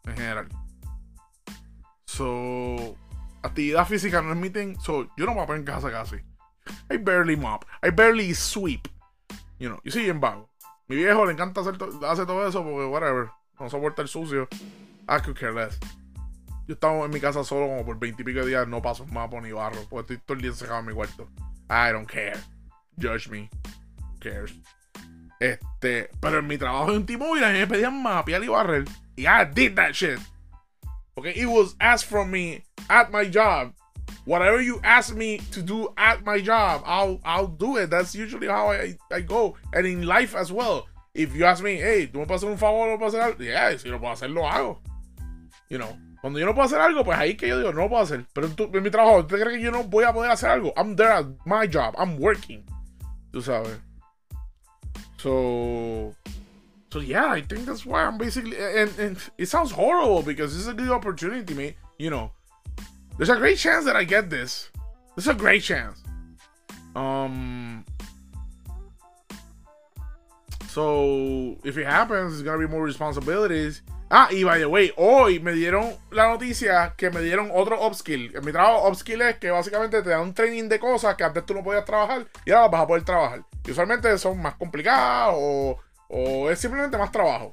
En 0.06 0.16
general. 0.16 0.48
So. 2.06 2.96
Actividad 3.42 3.86
física 3.86 4.22
no 4.22 4.32
es 4.32 4.38
mi 4.38 4.50
thing. 4.50 4.76
So, 4.80 5.08
yo 5.16 5.26
no 5.26 5.54
en 5.54 5.64
casa 5.64 5.90
casi. 5.90 6.16
I 6.90 6.96
barely 6.96 7.36
mop. 7.36 7.64
I 7.82 7.90
barely 7.90 8.32
sweep. 8.34 8.88
You 9.58 9.68
know, 9.68 9.80
yo 9.84 9.92
soy 9.92 10.04
bien 10.04 10.20
vago. 10.20 10.48
Mi 10.86 10.96
viejo 10.96 11.24
le 11.24 11.32
encanta 11.32 11.62
hacer, 11.62 11.76
hace 12.06 12.26
todo 12.26 12.46
eso 12.46 12.62
porque, 12.62 12.84
whatever, 12.86 13.30
no 13.58 13.70
soporta 13.70 14.02
el 14.02 14.08
sucio. 14.08 14.48
I 15.08 15.20
could 15.22 15.36
care 15.38 15.52
less. 15.52 15.78
Yo 16.66 16.74
estaba 16.74 17.04
en 17.04 17.10
mi 17.10 17.20
casa 17.20 17.44
solo 17.44 17.66
como 17.66 17.84
por 17.84 17.98
20 17.98 18.22
y 18.22 18.24
pico 18.24 18.40
de 18.40 18.46
días, 18.46 18.68
no 18.68 18.80
paso 18.80 19.06
mapa 19.06 19.40
ni 19.40 19.52
barro, 19.52 19.80
porque 19.88 20.14
estoy 20.14 20.26
todo 20.26 20.34
el 20.36 20.42
día 20.42 20.50
encerrado 20.50 20.80
en 20.80 20.86
mi 20.86 20.94
cuarto. 20.94 21.28
I 21.68 21.92
don't 21.92 22.08
care. 22.08 22.38
Judge 23.00 23.28
me. 23.28 23.50
Who 24.00 24.18
cares? 24.20 24.54
Este, 25.40 26.10
pero 26.20 26.38
en 26.38 26.46
mi 26.46 26.56
trabajo 26.56 26.92
en 26.92 27.04
T-Mobile 27.04 27.44
a 27.44 27.50
mí 27.50 27.58
me 27.58 27.66
pedían 27.66 28.02
mapear 28.02 28.42
y 28.42 28.48
barrer. 28.48 28.84
Y 29.16 29.26
I 29.26 29.44
did 29.52 29.74
that 29.76 29.92
shit. 29.92 30.18
Okay, 31.16 31.32
it 31.36 31.46
was 31.46 31.76
asked 31.80 32.08
from 32.08 32.30
me 32.30 32.64
at 32.88 33.10
my 33.10 33.24
job. 33.30 33.72
Whatever 34.24 34.60
you 34.60 34.80
ask 34.82 35.14
me 35.14 35.38
to 35.52 35.62
do 35.62 35.88
at 35.96 36.24
my 36.24 36.40
job, 36.40 36.82
I'll 36.86 37.20
I'll 37.24 37.46
do 37.46 37.76
it. 37.76 37.90
That's 37.90 38.14
usually 38.14 38.48
how 38.48 38.70
I, 38.70 38.96
I 39.12 39.20
go. 39.20 39.56
And 39.72 39.86
in 39.86 40.06
life 40.06 40.34
as 40.34 40.50
well. 40.50 40.86
If 41.14 41.36
you 41.36 41.44
ask 41.44 41.62
me, 41.62 41.76
hey, 41.76 42.08
¿tú 42.12 42.18
me 42.18 42.26
puedes 42.26 42.42
un 42.42 42.58
favor 42.58 42.88
o 42.88 42.98
puedes 42.98 43.14
hacer 43.14 43.22
algo? 43.22 43.44
Yeah, 43.44 43.76
si 43.76 43.88
lo 43.88 44.00
puedo 44.00 44.12
hacer, 44.12 44.30
lo 44.30 44.42
hago. 44.42 44.78
You 45.68 45.78
know. 45.78 45.96
Cuando 46.20 46.38
yo 46.38 46.46
no 46.46 46.54
puedo 46.54 46.64
hacer 46.64 46.80
algo, 46.80 47.04
pues 47.04 47.18
ahí 47.18 47.36
que 47.36 47.46
yo 47.46 47.58
digo, 47.58 47.72
no 47.72 47.82
lo 47.82 47.88
puedo 47.90 48.02
hacer. 48.02 48.24
Pero 48.32 48.46
en, 48.46 48.76
en 48.76 48.82
mi 48.82 48.90
trabajo, 48.90 49.18
¿usted 49.18 49.42
cree 49.42 49.58
que 49.58 49.62
yo 49.62 49.70
no 49.70 49.84
voy 49.84 50.04
a 50.04 50.12
poder 50.12 50.30
hacer 50.30 50.48
algo? 50.48 50.72
I'm 50.74 50.96
there 50.96 51.12
at 51.12 51.26
my 51.44 51.66
job. 51.66 51.94
I'm 51.98 52.18
working. 52.18 52.64
Tú 53.30 53.42
sabes. 53.42 53.78
So, 55.18 56.14
so 56.90 57.00
yeah, 57.00 57.30
I 57.30 57.42
think 57.42 57.66
that's 57.66 57.84
why 57.84 58.04
I'm 58.04 58.16
basically. 58.16 58.56
And, 58.56 58.90
and 58.98 59.16
it 59.36 59.46
sounds 59.46 59.70
horrible 59.70 60.22
because 60.22 60.52
this 60.54 60.62
is 60.62 60.68
a 60.68 60.72
good 60.72 60.90
opportunity, 60.90 61.52
me. 61.52 61.76
You 61.98 62.08
know, 62.08 62.32
there's 63.16 63.30
a 63.30 63.36
great 63.36 63.58
chance 63.58 63.84
that 63.84 63.96
I 63.96 64.04
get 64.04 64.30
this. 64.30 64.70
There's 65.16 65.28
a 65.28 65.34
great 65.34 65.62
chance. 65.62 66.02
Um. 66.94 67.84
So 70.68 71.56
if 71.62 71.78
it 71.78 71.86
happens, 71.86 72.34
it's 72.34 72.42
gonna 72.42 72.58
be 72.58 72.66
more 72.66 72.82
responsibilities. 72.82 73.82
Ah, 74.10 74.28
y 74.30 74.44
by 74.44 74.58
the 74.58 74.68
way, 74.68 74.92
hoy 74.96 75.38
me 75.38 75.52
dieron 75.52 75.96
la 76.10 76.28
noticia 76.28 76.94
que 76.96 77.10
me 77.10 77.20
dieron 77.20 77.50
otro 77.52 77.76
upskill. 77.86 78.34
En 78.34 78.44
mi 78.44 78.52
trabajo, 78.52 78.88
upskill 78.88 79.22
es 79.22 79.38
que 79.38 79.50
básicamente 79.50 80.02
te 80.02 80.10
dan 80.10 80.20
un 80.20 80.34
training 80.34 80.68
de 80.68 80.78
cosas 80.78 81.16
que 81.16 81.24
antes 81.24 81.46
tú 81.46 81.54
no 81.54 81.64
podías 81.64 81.84
trabajar 81.84 82.26
y 82.44 82.50
ahora 82.50 82.68
vas 82.68 82.82
a 82.82 82.86
poder 82.86 83.04
trabajar. 83.04 83.44
Y 83.64 83.70
usualmente 83.70 84.16
son 84.18 84.40
más 84.42 84.56
complicadas 84.56 85.34
o, 85.36 85.78
o 86.08 86.50
es 86.50 86.58
simplemente 86.58 86.98
más 86.98 87.10
trabajo. 87.10 87.52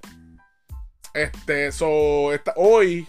Este, 1.13 1.71
so, 1.71 2.33
esta, 2.33 2.53
hoy 2.57 3.07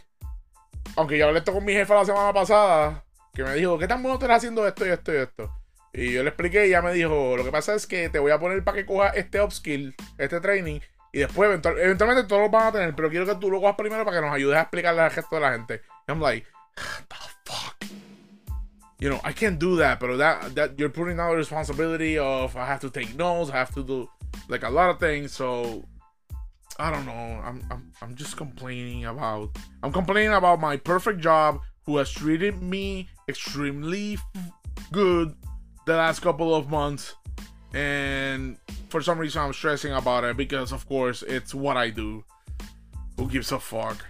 aunque 0.96 1.18
yo 1.18 1.26
hablé 1.26 1.38
esto 1.38 1.52
con 1.52 1.64
mi 1.64 1.72
jefa 1.72 1.94
la 1.94 2.04
semana 2.04 2.32
pasada, 2.32 3.04
que 3.34 3.42
me 3.42 3.54
dijo, 3.54 3.78
¿qué 3.78 3.88
tan 3.88 4.02
bueno 4.02 4.14
estás 4.14 4.30
haciendo 4.30 4.66
esto 4.66 4.86
y 4.86 4.90
esto 4.90 5.12
y 5.12 5.16
esto? 5.16 5.52
Y 5.94 6.12
yo 6.12 6.22
le 6.22 6.30
expliqué 6.30 6.66
y 6.66 6.68
ella 6.68 6.82
me 6.82 6.92
dijo, 6.92 7.36
lo 7.36 7.44
que 7.44 7.50
pasa 7.50 7.74
es 7.74 7.86
que 7.86 8.08
te 8.08 8.18
voy 8.18 8.32
a 8.32 8.38
poner 8.38 8.64
para 8.64 8.76
que 8.76 8.86
cojas 8.86 9.14
este 9.16 9.40
upskill, 9.40 9.94
este 10.18 10.40
training, 10.40 10.80
y 11.12 11.18
después 11.20 11.50
eventualmente 11.50 12.24
todos 12.24 12.42
lo 12.42 12.48
van 12.48 12.68
a 12.68 12.72
tener, 12.72 12.94
pero 12.94 13.10
quiero 13.10 13.26
que 13.26 13.34
tú 13.34 13.50
lo 13.50 13.60
cojas 13.60 13.76
primero 13.76 14.04
para 14.04 14.16
que 14.16 14.26
nos 14.26 14.34
ayudes 14.34 14.56
a 14.56 14.62
explicarle 14.62 15.02
al 15.02 15.10
resto 15.10 15.36
de 15.36 15.42
la 15.42 15.52
gente. 15.52 15.82
Y 16.08 16.12
I'm 16.12 16.20
like, 16.20 16.46
the 16.76 17.16
fuck? 17.44 17.76
You 18.98 19.10
know, 19.10 19.20
I 19.24 19.32
can't 19.32 19.58
do 19.58 19.76
that, 19.78 19.98
but 19.98 20.16
that, 20.18 20.54
that 20.54 20.78
you're 20.78 20.88
putting 20.88 21.18
out 21.18 21.30
the 21.30 21.36
responsibility 21.36 22.16
of 22.18 22.56
I 22.56 22.64
have 22.66 22.80
to 22.80 22.90
take 22.90 23.14
notes, 23.16 23.50
I 23.50 23.58
have 23.58 23.74
to 23.74 23.82
do 23.82 24.08
like 24.48 24.62
a 24.62 24.70
lot 24.70 24.90
of 24.90 24.98
things, 24.98 25.32
so 25.32 25.84
I 26.78 26.90
don't 26.90 27.06
know. 27.06 27.40
I'm, 27.44 27.62
I'm 27.70 27.92
I'm 28.00 28.14
just 28.14 28.36
complaining 28.36 29.04
about 29.04 29.50
I'm 29.82 29.92
complaining 29.92 30.32
about 30.32 30.60
my 30.60 30.76
perfect 30.76 31.20
job 31.20 31.60
who 31.84 31.98
has 31.98 32.10
treated 32.10 32.62
me 32.62 33.08
extremely 33.28 34.18
good 34.90 35.34
the 35.86 35.96
last 35.96 36.20
couple 36.20 36.54
of 36.54 36.70
months 36.70 37.14
And 37.74 38.58
for 38.90 39.00
some 39.00 39.18
reason, 39.18 39.42
I'm 39.42 39.52
stressing 39.52 39.92
about 39.92 40.24
it 40.24 40.36
because, 40.36 40.72
of 40.72 40.86
course, 40.86 41.22
it's 41.22 41.54
what 41.54 41.76
I 41.76 41.90
do. 41.90 42.24
Who 43.16 43.28
gives 43.28 43.52
a 43.52 43.58
fuck? 43.58 44.04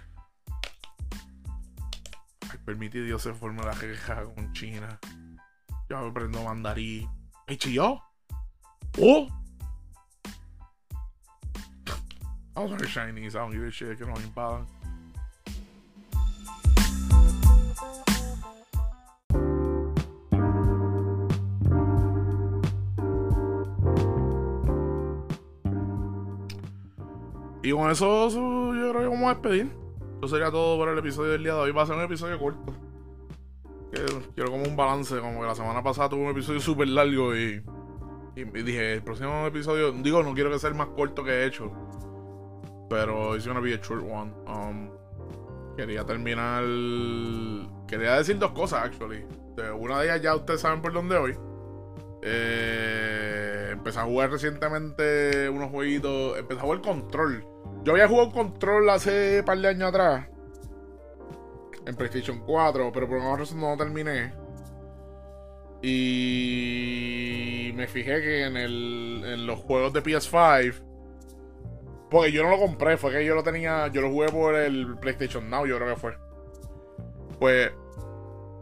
Ay, 2.43 2.57
permite 2.65 3.03
Dios 3.03 3.23
se 3.23 3.33
forma 3.33 3.63
la 3.63 3.73
queja 3.73 4.23
con 4.35 4.51
China. 4.53 4.99
Yo 5.89 5.97
aprendo 5.97 6.43
mandarín. 6.43 7.09
¿Hey, 7.47 7.57
chilló? 7.57 7.99
¡Oh! 8.99 9.27
I'll 12.55 12.67
learn 12.67 12.85
Chinese. 12.85 13.35
I 13.35 13.39
don't 13.39 13.51
give 13.51 13.63
a 13.63 13.71
shit. 13.71 13.99
No 13.99 14.13
me 14.13 14.23
impadan. 14.23 14.67
Y 27.63 27.71
con 27.71 27.89
eso, 27.89 28.29
yo 28.29 28.89
creo 28.91 29.01
que 29.01 29.07
vamos 29.07 29.23
a 29.23 29.29
despedir. 29.29 29.71
Eso 30.17 30.27
sería 30.27 30.51
todo 30.51 30.77
por 30.77 30.89
el 30.89 30.97
episodio 30.99 31.31
del 31.31 31.43
día 31.43 31.53
de 31.53 31.59
hoy. 31.59 31.71
Va 31.71 31.83
a 31.83 31.85
ser 31.85 31.95
un 31.95 32.03
episodio 32.03 32.37
corto. 32.37 32.73
Quiero 34.35 34.51
como 34.51 34.63
un 34.63 34.75
balance. 34.75 35.17
Como 35.19 35.41
que 35.41 35.47
la 35.47 35.55
semana 35.55 35.81
pasada 35.81 36.09
tuve 36.09 36.21
un 36.21 36.31
episodio 36.31 36.59
súper 36.59 36.89
largo 36.89 37.35
y, 37.35 37.63
y 38.35 38.43
dije, 38.43 38.93
el 38.93 39.01
próximo 39.01 39.47
episodio, 39.47 39.91
digo, 39.91 40.21
no 40.21 40.33
quiero 40.33 40.51
que 40.51 40.59
sea 40.59 40.69
el 40.69 40.75
más 40.75 40.87
corto 40.89 41.23
que 41.23 41.31
he 41.31 41.45
hecho. 41.45 41.71
Pero 42.93 43.35
it's 43.35 43.47
gonna 43.47 43.59
be 43.59 43.73
a 43.73 43.79
short 43.79 44.03
one. 44.03 44.31
Um, 44.45 44.91
quería 45.75 46.05
terminar. 46.05 46.63
Quería 47.87 48.17
decir 48.17 48.37
dos 48.37 48.51
cosas, 48.51 48.83
actually. 48.83 49.25
Una 49.79 49.99
de 49.99 50.05
ellas 50.05 50.21
ya 50.21 50.35
ustedes 50.35 50.61
saben 50.61 50.79
por 50.79 50.93
dónde 50.93 51.17
voy. 51.17 51.35
Eh, 52.21 53.69
empecé 53.71 53.99
a 53.99 54.03
jugar 54.03 54.29
recientemente 54.29 55.49
unos 55.49 55.71
jueguitos. 55.71 56.37
Empecé 56.37 56.59
a 56.59 56.63
jugar 56.63 56.81
control. 56.81 57.43
Yo 57.83 57.93
había 57.93 58.07
jugado 58.07 58.31
control 58.31 58.87
hace 58.91 59.39
un 59.39 59.45
par 59.45 59.57
de 59.57 59.69
años 59.69 59.89
atrás. 59.89 60.27
En 61.87 61.95
PlayStation 61.95 62.41
4, 62.45 62.91
pero 62.93 63.07
por 63.07 63.17
alguna 63.17 63.37
razón 63.37 63.59
no 63.59 63.75
terminé. 63.75 64.35
Y 65.81 67.71
me 67.73 67.87
fijé 67.87 68.21
que 68.21 68.45
en, 68.45 68.55
el, 68.55 69.23
en 69.25 69.47
los 69.47 69.57
juegos 69.57 69.93
de 69.93 70.03
PS5. 70.03 70.92
Porque 72.13 72.31
yo 72.31 72.43
no 72.43 72.51
lo 72.51 72.59
compré, 72.59 72.95
fue 72.95 73.11
que 73.11 73.25
yo 73.25 73.33
lo 73.33 73.43
tenía. 73.43 73.87
Yo 73.87 74.01
lo 74.01 74.09
jugué 74.09 74.29
por 74.29 74.55
el 74.55 74.97
PlayStation 74.99 75.49
Now, 75.49 75.65
yo 75.65 75.77
creo 75.77 75.95
que 75.95 75.99
fue. 75.99 76.17
Pues. 77.39 77.71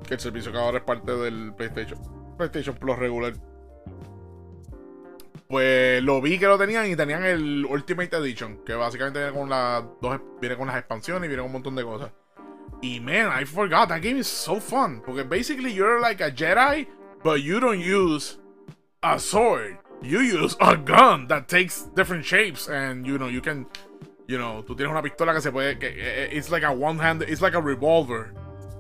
Que 0.08 0.16
el 0.16 0.20
servicio 0.20 0.52
que 0.52 0.58
ahora 0.58 0.80
es 0.80 0.84
parte 0.84 1.12
del 1.12 1.54
PlayStation. 1.56 2.00
PlayStation 2.38 2.76
Plus 2.76 2.98
regular 2.98 3.34
pues 5.52 6.02
lo 6.02 6.22
vi 6.22 6.40
que 6.40 6.48
lo 6.48 6.58
tenían 6.58 6.90
y 6.90 6.96
tenían 6.96 7.26
el 7.26 7.66
Ultimate 7.66 8.16
Edition, 8.16 8.64
que 8.64 8.74
básicamente 8.74 9.20
viene 9.20 9.38
con 9.38 9.50
las 9.50 9.84
dos 10.02 10.22
viene 10.40 10.56
con 10.56 10.68
las 10.68 10.78
expansiones 10.78 11.26
y 11.26 11.28
viene 11.28 11.42
con 11.42 11.48
un 11.48 11.52
montón 11.52 11.76
de 11.76 11.84
cosas. 11.84 12.10
Y 12.82 13.02
man, 13.02 13.30
I 13.38 13.44
forgot 13.44 13.90
that 13.90 14.02
game 14.02 14.18
is 14.18 14.28
so 14.28 14.62
fun, 14.62 15.02
porque 15.06 15.24
basically 15.24 15.74
you're 15.74 16.00
like 16.00 16.24
a 16.24 16.32
Jedi, 16.32 16.88
but 17.22 17.42
you 17.42 17.60
don't 17.60 17.82
use 17.82 18.40
a 19.04 19.20
sword. 19.20 19.78
You 20.02 20.20
use 20.22 20.56
a 20.60 20.76
gun 20.76 21.28
that 21.28 21.48
takes 21.48 21.88
different 21.96 22.26
shapes 22.26 22.68
and 22.68 23.06
you 23.06 23.18
know, 23.18 23.28
you 23.28 23.42
can 23.42 23.68
you 24.28 24.38
know, 24.38 24.64
tú 24.64 24.76
tienes 24.76 24.92
una 24.92 25.02
pistola 25.02 25.34
que 25.34 25.42
se 25.42 25.52
puede 25.52 25.78
que 25.78 25.88
eh, 25.90 26.30
it's 26.32 26.50
like 26.50 26.64
a 26.64 26.72
one 26.72 26.98
hand, 26.98 27.22
it's 27.24 27.42
like 27.42 27.56
a 27.56 27.62
revolver. 27.62 28.34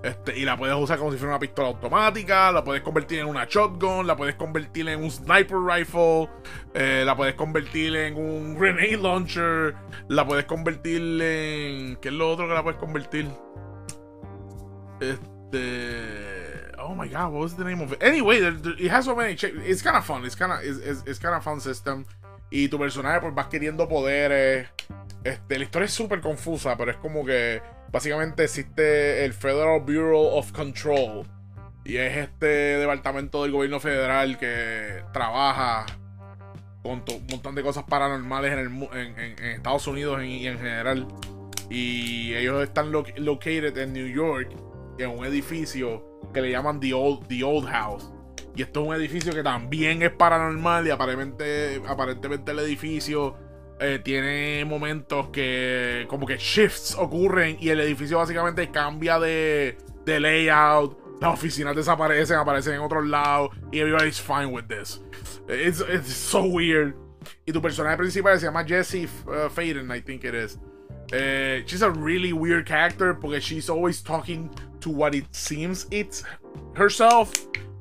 Este, 0.03 0.36
y 0.36 0.45
la 0.45 0.57
puedes 0.57 0.76
usar 0.76 0.97
como 0.97 1.11
si 1.11 1.17
fuera 1.19 1.34
una 1.36 1.39
pistola 1.39 1.67
automática, 1.67 2.51
la 2.51 2.63
puedes 2.63 2.82
convertir 2.82 3.19
en 3.19 3.28
una 3.28 3.45
shotgun, 3.45 4.07
la 4.07 4.15
puedes 4.15 4.34
convertir 4.34 4.89
en 4.89 5.03
un 5.03 5.11
sniper 5.11 5.57
rifle, 5.59 6.28
eh, 6.74 7.03
la 7.05 7.15
puedes 7.15 7.36
convertir 7.36 7.95
en 7.95 8.17
un 8.17 8.57
grenade 8.57 8.97
launcher, 8.97 9.76
la 10.07 10.26
puedes 10.26 10.45
convertir 10.45 11.22
en... 11.22 11.97
¿Qué 11.97 12.07
es 12.07 12.13
lo 12.15 12.32
otro 12.32 12.47
que 12.47 12.53
la 12.53 12.63
puedes 12.63 12.80
convertir? 12.80 13.30
Este... 14.99 16.31
Oh 16.84 16.96
my 16.96 17.08
god, 17.08 17.32
what 17.32 17.42
was 17.42 17.56
the 17.56 17.64
name 17.64 17.82
of 17.82 17.94
it? 17.94 18.02
Anyway, 18.02 18.40
it 18.40 18.90
has 18.90 19.06
so 19.06 19.16
many... 19.16 19.34
It's 19.34 19.82
kind 19.82 19.96
of 19.96 20.06
fun, 20.06 20.26
it's 20.26 20.36
kind 20.36 20.52
of 20.52 20.60
it's, 20.64 21.04
it's 21.06 21.20
kind 21.20 21.36
of 21.36 21.44
fun 21.44 21.60
system. 21.60 22.06
Y 22.50 22.68
tu 22.68 22.78
personaje 22.78 23.22
pues 23.22 23.34
vas 23.34 23.48
queriendo 23.48 23.88
poderes. 23.88 24.68
Este, 25.24 25.58
la 25.58 25.64
historia 25.64 25.86
es 25.86 25.94
súper 25.94 26.20
confusa, 26.20 26.76
pero 26.76 26.92
es 26.92 26.98
como 26.98 27.24
que 27.24 27.62
básicamente 27.92 28.44
existe 28.44 29.24
el 29.24 29.34
Federal 29.34 29.80
Bureau 29.82 30.38
of 30.38 30.52
Control. 30.52 31.26
Y 31.86 31.98
es 31.98 32.18
este 32.18 32.78
departamento 32.78 33.44
del 33.44 33.52
gobierno 33.52 33.80
federal 33.80 34.38
que 34.38 35.04
trabaja 35.14 35.86
con 36.84 37.04
un 37.08 37.28
montón 37.30 37.56
de 37.56 37.64
cosas 37.64 37.84
paranormales 37.86 38.54
en, 38.54 38.60
el, 38.60 38.90
en, 39.18 39.46
Estados 39.46 39.88
Unidos 39.88 40.22
y 40.24 40.46
en, 40.48 40.58
general. 40.58 41.08
Y 41.70 42.34
ellos 42.36 42.62
están 42.64 42.92
located 42.92 43.78
en 43.78 43.94
New 43.94 44.08
York, 44.08 44.50
en 44.98 45.10
un 45.10 45.26
edificio 45.26 46.11
que 46.32 46.42
le 46.42 46.52
llaman 46.52 46.80
The 46.80 46.94
Old, 46.94 47.28
The 47.28 47.44
Old 47.44 47.68
House. 47.68 48.12
Y 48.56 48.64
esto 48.64 48.82
es 48.82 48.88
un 48.88 48.96
edificio 48.96 49.34
que 49.34 49.44
también 49.44 50.02
es 50.02 50.12
paranormal 50.12 50.86
y 50.88 50.90
aparentemente, 50.90 51.82
aparentemente 51.88 52.52
el 52.52 52.60
edificio 52.60 53.36
eh, 53.80 54.00
tiene 54.04 54.66
momentos 54.66 55.30
que 55.30 56.06
como 56.10 56.28
que 56.28 56.38
shifts 56.38 56.96
ocurren 56.96 57.58
y 57.60 57.70
el 57.70 57.80
edificio 57.80 58.18
básicamente 58.18 58.70
cambia 58.70 59.20
de, 59.20 59.78
de 60.06 60.20
layout. 60.20 61.00
Las 61.22 61.34
oficinas 61.34 61.76
desaparecen, 61.76 62.38
aparecen 62.38 62.74
en 62.74 62.82
otros 62.82 63.06
lados 63.08 63.52
y 63.72 63.80
everybody's 63.80 64.20
fine 64.20 64.48
with 64.48 64.66
this. 64.68 65.02
It's, 65.48 65.80
it's 65.80 66.12
so 66.12 66.44
weird. 66.44 66.96
Y 67.46 67.52
tu 67.52 67.62
personaje 67.62 67.98
principal 67.98 68.40
se 68.40 68.48
llama 68.48 68.66
Jessie 68.66 69.08
uh, 69.28 69.50
Faden, 69.50 69.92
I 69.92 70.02
think 70.02 70.24
it 70.24 70.34
is. 70.34 70.58
Uh, 71.14 71.62
she's 71.66 71.82
a 71.82 71.90
really 71.90 72.34
weird 72.34 72.66
character 72.66 73.14
porque 73.14 73.42
she's 73.42 73.70
always 73.70 74.02
talking 74.02 74.50
to 74.82 74.90
what 74.90 75.16
it 75.16 75.34
seems 75.34 75.86
it's 75.92 76.24
herself, 76.74 77.34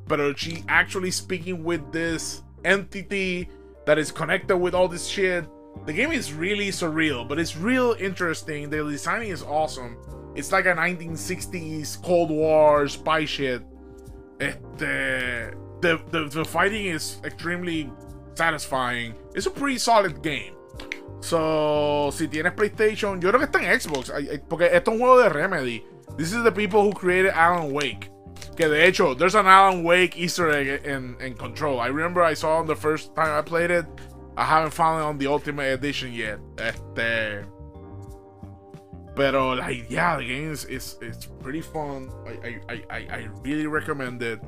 but 0.07 0.39
she 0.39 0.65
actually 0.69 1.11
speaking 1.11 1.65
with 1.65 1.93
this 1.93 2.43
entity 2.65 3.49
that 3.87 3.99
is 3.99 4.13
connected 4.13 4.57
with 4.57 4.75
all 4.75 4.89
this 4.89 5.07
shit. 5.07 5.45
The 5.87 5.93
game 5.93 6.13
is 6.13 6.33
really 6.33 6.69
surreal, 6.69 7.27
but 7.27 7.39
it's 7.39 7.57
real 7.57 7.97
interesting. 7.99 8.71
The 8.71 8.85
designing 8.85 9.31
is 9.31 9.43
awesome. 9.43 9.97
It's 10.35 10.53
like 10.53 10.67
a 10.67 10.75
1960s 10.75 12.03
Cold 12.03 12.31
War 12.31 12.87
spy 12.89 13.25
shit. 13.25 13.63
Este, 14.41 15.55
the, 15.81 16.01
the, 16.11 16.29
the 16.31 16.45
fighting 16.45 16.87
is 16.87 17.21
extremely 17.25 17.91
satisfying. 18.35 19.15
It's 19.35 19.47
a 19.47 19.51
pretty 19.51 19.79
solid 19.79 20.23
game. 20.23 20.55
So, 21.21 22.11
si 22.13 22.29
tienes 22.29 22.55
PlayStation, 22.55 23.21
yo 23.21 23.31
creo 23.31 23.39
que 23.39 23.47
está 23.47 23.63
en 23.63 23.79
Xbox, 23.79 24.11
porque 24.49 24.71
esto 24.73 24.91
es 24.91 24.95
un 24.95 24.99
juego 25.01 25.19
de 25.19 25.29
Remedy. 25.29 25.85
This 26.17 26.33
is 26.33 26.43
the 26.43 26.53
people 26.53 26.83
who 26.83 26.93
created 26.93 27.33
Alan 27.33 27.73
Wake. 27.73 28.11
Que 28.57 28.69
de 28.69 28.87
hecho, 28.87 29.15
there's 29.15 29.35
an 29.35 29.47
Alan 29.47 29.83
Wake 29.85 30.17
Easter 30.17 30.51
egg 30.51 30.85
in, 30.85 31.17
in 31.21 31.35
Control. 31.35 31.81
I 31.81 31.87
remember 31.89 32.23
I 32.23 32.35
saw 32.35 32.59
on 32.59 32.67
the 32.67 32.77
first 32.77 33.15
time 33.15 33.39
I 33.39 33.43
played 33.43 33.71
it. 33.71 33.87
I 34.37 34.45
haven't 34.45 34.73
found 34.73 35.01
it 35.01 35.05
on 35.05 35.19
the 35.19 35.27
Ultimate 35.27 35.73
Edition 35.73 36.13
yet. 36.13 36.39
Este. 36.59 37.45
Pero 39.17 39.55
like 39.55 39.91
yeah, 39.91 40.17
the 40.17 40.25
game 40.25 40.53
is 40.53 40.65
it's, 40.67 40.97
it's 41.03 41.27
pretty 41.27 41.61
fun. 41.61 42.11
I, 42.27 42.61
I, 42.69 42.85
I, 42.91 42.99
I 42.99 43.29
really 43.43 43.67
recommend 43.67 44.23
it. 44.23 44.41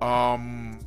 Um 0.00 0.78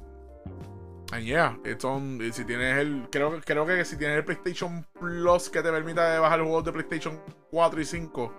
and 1.13 1.23
yeah, 1.23 1.55
it's 1.63 1.85
on. 1.85 2.19
Si 2.31 2.43
tienes 2.43 2.77
el. 2.77 3.07
Creo, 3.09 3.41
creo 3.41 3.65
que 3.65 3.85
si 3.85 3.95
tienes 3.95 4.17
el 4.17 4.23
PlayStation 4.23 4.85
Plus 4.99 5.49
que 5.49 5.61
te 5.61 5.71
permita 5.71 6.19
bajar 6.19 6.39
los 6.39 6.47
juegos 6.47 6.65
de 6.65 6.71
PlayStation 6.73 7.21
4 7.51 7.79
y 7.79 7.85
5, 7.85 8.33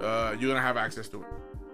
uh, 0.00 0.36
you're 0.38 0.52
gonna 0.52 0.60
have 0.60 0.76
access 0.76 1.08
to 1.10 1.20
it. 1.20 1.26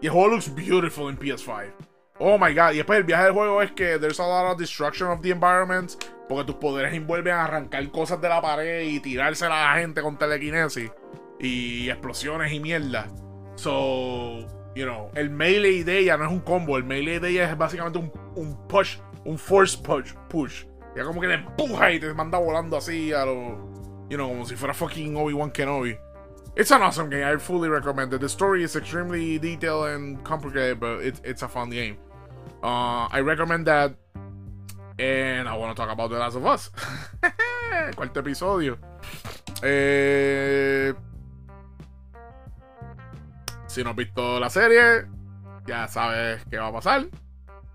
Y 0.03 0.07
el 0.09 0.12
juego 0.12 0.29
looks 0.29 0.49
beautiful 0.49 1.09
in 1.09 1.16
PS5. 1.16 1.72
Oh 2.18 2.39
my 2.39 2.53
god. 2.53 2.72
Y 2.72 2.77
después 2.77 2.99
el 2.99 3.05
viaje 3.05 3.24
del 3.24 3.33
juego 3.33 3.62
es 3.62 3.72
que 3.72 3.99
there's 3.99 4.20
a 4.20 4.27
lot 4.27 4.51
of 4.51 4.59
destruction 4.59 5.09
of 5.09 5.20
the 5.22 5.31
environment. 5.31 5.93
Porque 6.29 6.45
tus 6.45 6.57
poderes 6.57 6.93
envuelven 6.95 7.35
a 7.35 7.45
arrancar 7.45 7.89
cosas 7.91 8.20
de 8.20 8.29
la 8.29 8.41
pared 8.41 8.83
y 8.83 9.01
tirárselas 9.01 9.59
a 9.59 9.74
la 9.74 9.81
gente 9.81 10.03
con 10.03 10.18
telequinesis. 10.18 10.91
Y 11.39 11.89
explosiones 11.89 12.53
y 12.53 12.61
mierda. 12.61 13.07
So, 13.57 14.41
you 14.74 14.85
know, 14.85 15.11
el 15.14 15.31
melee 15.31 15.85
de 15.85 15.99
ella 15.99 16.16
no 16.16 16.24
es 16.27 16.33
un 16.33 16.41
combo. 16.41 16.77
El 16.77 16.85
melee 16.85 17.20
de 17.20 17.31
ella 17.31 17.51
es 17.51 17.57
básicamente 17.57 17.99
un, 17.99 18.12
un 18.35 18.66
push, 18.66 18.99
un 19.24 19.39
force 19.39 19.79
push. 19.79 20.12
push. 20.29 20.64
Ya 20.97 21.05
como 21.05 21.20
que 21.20 21.29
te 21.29 21.35
empuja 21.35 21.93
y 21.93 22.01
te 22.01 22.12
manda 22.14 22.39
volando 22.39 22.77
así 22.77 23.12
a 23.12 23.24
lo. 23.24 23.74
You 24.09 24.16
know, 24.16 24.29
como 24.29 24.45
si 24.45 24.57
fuera 24.57 24.72
fucking 24.72 25.16
Obi-Wan 25.16 25.51
Kenobi. 25.51 25.97
It's 26.57 26.71
an 26.71 26.81
awesome 26.81 27.11
game. 27.11 27.23
I 27.23 27.37
fully 27.37 27.69
recommend 27.69 28.15
it. 28.15 28.21
The 28.23 28.31
story 28.31 28.65
is 28.65 28.75
extremely 28.77 29.39
detailed 29.39 29.89
and 29.89 30.25
complicated, 30.25 30.81
but 30.81 31.05
it, 31.05 31.21
it's 31.23 31.43
a 31.43 31.49
fun 31.49 31.69
game. 31.69 31.99
Uh, 32.63 33.07
I 33.13 33.21
recommend 33.21 33.67
that. 33.67 33.95
And 34.99 35.47
I 35.47 35.55
want 35.55 35.77
to 35.77 35.83
talk 35.83 35.93
about 35.93 36.09
The 36.09 36.17
Last 36.17 36.37
of 36.37 36.47
Us. 36.47 36.71
Cuarto 37.95 38.21
episodio. 38.21 38.79
Eh, 39.63 40.95
si 43.67 43.85
no 43.85 43.91
has 43.91 43.97
visto 43.97 44.41
la 44.41 44.49
serie, 44.49 45.05
ya 45.67 45.87
sabes 45.89 46.43
qué 46.51 46.57
va 46.57 46.69
a 46.69 46.73
pasar. 46.73 47.07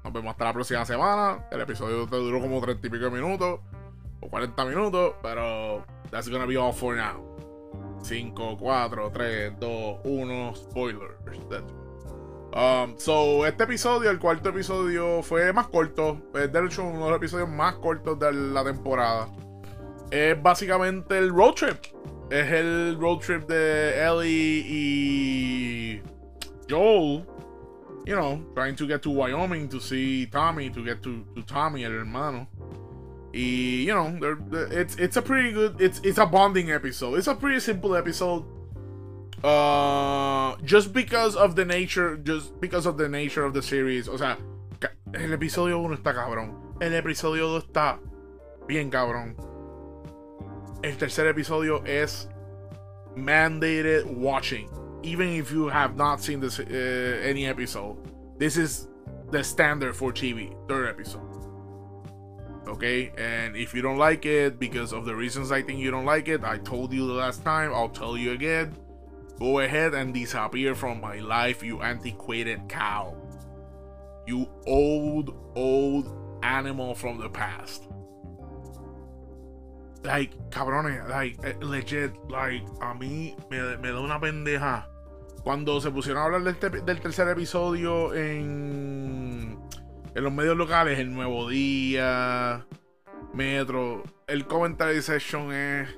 Nos 0.04 0.12
vemos 0.12 0.32
hasta 0.32 0.46
la 0.46 0.54
próxima 0.54 0.86
semana. 0.86 1.46
El 1.52 1.62
episodio 1.62 2.08
te 2.08 2.16
duró 2.16 2.42
como 2.42 2.60
30 2.60 2.88
y 2.88 2.90
pico 2.90 3.12
minutos 3.12 3.60
o 4.22 4.28
40 4.28 4.66
minutos, 4.66 5.14
pero 5.22 5.86
that's 6.10 6.28
gonna 6.28 6.48
be 6.48 6.58
all 6.58 6.74
for 6.74 6.96
now. 6.96 7.31
5, 8.02 8.58
4, 8.58 9.12
3, 9.12 9.54
2, 9.60 10.00
1, 10.04 10.56
spoilers. 10.56 11.16
Um, 12.54 12.98
so, 12.98 13.46
este 13.46 13.64
episodio, 13.64 14.10
el 14.10 14.20
cuarto 14.20 14.50
episodio, 14.50 15.24
fue 15.24 15.54
más 15.54 15.68
corto. 15.68 16.22
Es 16.34 16.52
de 16.52 16.66
hecho 16.66 16.84
uno 16.84 17.06
de 17.06 17.12
los 17.12 17.18
episodios 17.18 17.50
más 17.50 17.76
cortos 17.76 18.20
de 18.20 18.34
la 18.34 18.64
temporada. 18.64 19.30
Es 20.10 20.42
básicamente 20.42 21.18
el 21.18 21.30
road 21.30 21.54
trip. 21.54 21.78
Es 22.30 22.52
el 22.52 22.98
road 23.00 23.20
trip 23.20 23.48
de 23.48 24.06
Ellie 24.06 24.66
y 24.68 26.02
Joel. 26.70 27.26
You 28.06 28.16
know, 28.16 28.42
trying 28.56 28.76
to 28.76 28.88
get 28.88 29.02
to 29.04 29.12
Wyoming 29.12 29.70
to 29.70 29.80
see 29.80 30.26
Tommy, 30.26 30.70
to 30.72 30.84
get 30.84 31.02
to, 31.04 31.24
to 31.36 31.44
Tommy, 31.44 31.84
el 31.84 31.92
hermano. 31.92 32.48
You 33.34 33.94
know, 33.94 34.38
it's, 34.72 34.96
it's 34.96 35.18
a 35.18 35.22
pretty 35.22 35.52
good, 35.52 35.80
it's, 35.80 36.00
it's 36.04 36.18
a 36.18 36.26
bonding 36.26 36.72
episode. 36.72 37.16
It's 37.16 37.28
a 37.28 37.36
pretty 37.36 37.60
simple 37.60 37.96
episode. 37.96 38.46
Uh, 39.44 40.56
just 40.64 40.94
because 40.94 41.36
of 41.36 41.56
the 41.56 41.66
nature, 41.66 42.18
just 42.18 42.60
because 42.60 42.86
of 42.86 42.98
the 42.98 43.10
nature 43.10 43.44
of 43.44 43.54
the 43.54 43.62
series. 43.62 44.08
O 44.08 44.18
sea, 44.18 44.38
el 45.14 45.32
episodio 45.32 45.82
1 45.82 45.98
está 45.98 46.14
cabrón. 46.14 46.54
El 46.82 46.94
episodio 46.94 47.48
2 47.48 47.64
está 47.66 48.00
bien 48.68 48.92
cabrón. 48.92 49.36
El 50.84 50.98
tercer 50.98 51.28
episodio 51.28 51.84
es 51.86 52.28
mandated 53.16 54.06
watching. 54.06 54.70
Even 55.04 55.30
if 55.30 55.52
you 55.52 55.68
have 55.68 55.96
not 55.96 56.22
seen 56.22 56.40
this 56.40 56.60
uh, 56.60 57.22
any 57.24 57.48
episode, 57.48 57.98
this 58.38 58.58
is 58.58 58.88
the 59.32 59.44
standard 59.44 59.96
for 59.96 60.12
TV. 60.12 60.54
Third 60.68 60.88
episode. 60.88 61.31
Okay, 62.68 63.12
and 63.18 63.56
if 63.56 63.74
you 63.74 63.82
don't 63.82 63.98
like 63.98 64.26
it 64.26 64.60
because 64.60 64.94
of 64.94 65.06
the 65.06 65.16
reasons 65.16 65.52
I 65.52 65.62
think 65.62 65.80
you 65.80 65.90
don't 65.90 66.06
like 66.06 66.28
it, 66.28 66.44
I 66.44 66.58
told 66.60 66.94
you 66.94 67.08
the 67.08 67.14
last 67.14 67.44
time. 67.44 67.74
I'll 67.74 67.90
tell 67.90 68.16
you 68.16 68.32
again 68.34 68.76
Go 69.42 69.58
ahead 69.58 69.96
and 69.96 70.14
disappear 70.14 70.76
from 70.76 71.02
my 71.02 71.18
life, 71.18 71.64
you 71.64 71.82
antiquated 71.82 72.70
cow. 72.70 73.18
You 74.28 74.48
old, 74.68 75.34
old 75.56 76.06
animal 76.44 76.94
from 76.94 77.18
the 77.18 77.28
past. 77.28 77.88
Like, 80.04 80.38
cabrones, 80.52 81.10
like, 81.10 81.40
eh, 81.44 81.54
legit, 81.60 82.14
like, 82.30 82.62
a 82.82 82.94
mí 82.94 83.34
me, 83.50 83.78
me 83.78 83.90
da 83.90 84.00
una 84.00 84.20
pendeja. 84.20 84.86
Cuando 85.42 85.80
se 85.80 85.90
pusieron 85.90 86.22
a 86.22 86.26
hablar 86.26 86.44
del, 86.44 86.86
del 86.86 87.02
tercer 87.02 87.28
episodio 87.28 88.14
en, 88.14 89.58
en 90.16 90.24
los 90.24 90.34
medios 90.34 90.58
locales, 90.58 91.00
El 91.00 91.14
Nuevo 91.14 91.50
Día, 91.50 92.66
Metro, 93.34 94.04
el 94.28 94.46
commentary 94.46 95.02
session 95.02 95.54
es 95.54 95.90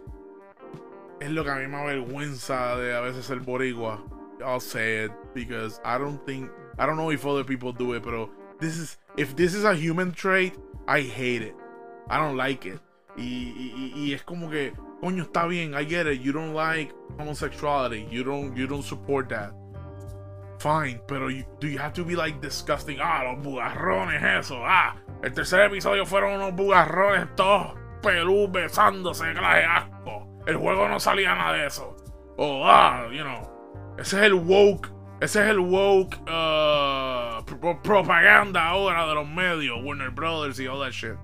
es 1.20 1.32
lo 1.32 1.44
que 1.44 1.52
a 1.52 1.56
mí 1.56 1.68
me 1.68 1.78
avergüenza 1.78 2.76
de 2.76 2.96
a 2.96 3.00
veces 3.00 3.30
el 3.30 3.40
boricua. 3.40 4.04
I'll 4.42 4.60
say 4.60 5.06
it 5.06 5.12
because 5.34 5.80
I 5.86 5.98
don't 5.98 6.24
think 6.26 6.50
I 6.78 6.86
don't 6.86 6.98
know 6.98 7.12
if 7.12 7.26
other 7.26 7.46
people 7.46 7.72
do 7.72 7.94
it, 7.94 8.04
pero 8.04 8.30
this 8.60 8.78
is 8.78 8.98
if 9.18 9.36
this 9.36 9.54
is 9.54 9.64
a 9.64 9.74
human 9.74 10.12
trait, 10.12 10.54
I 10.88 11.02
hate 11.02 11.42
it. 11.42 11.56
I 12.10 12.18
don't 12.18 12.36
like 12.36 12.66
it. 12.66 12.80
Y, 13.16 13.54
y, 13.56 13.94
y 13.96 14.14
es 14.14 14.24
como 14.24 14.50
que, 14.50 14.74
coño, 15.02 15.24
está 15.24 15.48
bien, 15.48 15.74
I 15.76 15.86
get 15.86 16.08
it. 16.08 16.22
You 16.22 16.34
don't 16.34 16.54
like 16.54 16.92
homosexuality. 17.18 18.08
You 18.12 18.24
don't 18.24 18.56
you 18.58 18.68
don't 18.68 18.84
support 18.84 19.30
that. 19.30 19.54
Fine, 20.64 21.02
pero 21.10 21.28
you, 21.28 21.44
do 21.60 21.68
you 21.68 21.78
have 21.78 21.92
to 21.92 22.06
be 22.06 22.16
like 22.16 22.40
disgusting? 22.40 22.98
Ah, 23.02 23.24
los 23.28 23.44
bugarrones, 23.44 24.24
eso. 24.24 24.64
Ah, 24.64 24.96
el 25.22 25.34
tercer 25.34 25.66
episodio 25.66 26.06
fueron 26.06 26.40
unos 26.40 26.56
bugarrones 26.56 27.28
todos 27.36 27.84
pelú 28.04 28.48
besándose, 28.52 29.34
clase 29.34 29.66
asco. 29.66 30.28
El 30.46 30.58
juego 30.58 30.88
no 30.88 31.00
salía 31.00 31.34
nada 31.36 31.54
de 31.54 31.68
eso. 31.68 31.96
Oh, 32.38 32.64
ah, 32.66 33.08
you 33.12 33.24
know. 33.24 33.50
Ese 33.98 34.18
es 34.18 34.24
el 34.24 34.34
woke. 34.36 34.90
Ese 35.22 35.42
es 35.42 35.50
el 35.50 35.60
woke 35.60 36.18
uh, 36.28 37.44
propaganda 37.82 38.68
ahora 38.68 39.08
de 39.08 39.16
los 39.16 39.28
medios, 39.28 39.82
Warner 39.84 40.12
Brothers 40.12 40.60
y 40.60 40.68
all 40.68 40.80
that 40.80 40.92
shit. 40.92 41.18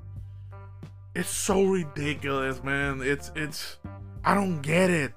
It's 1.15 1.29
so 1.29 1.65
ridiculous, 1.65 2.63
man. 2.63 3.01
It's 3.03 3.31
it's 3.35 3.77
I 4.23 4.35
don't 4.35 4.61
get 4.61 4.89
it. 4.89 5.13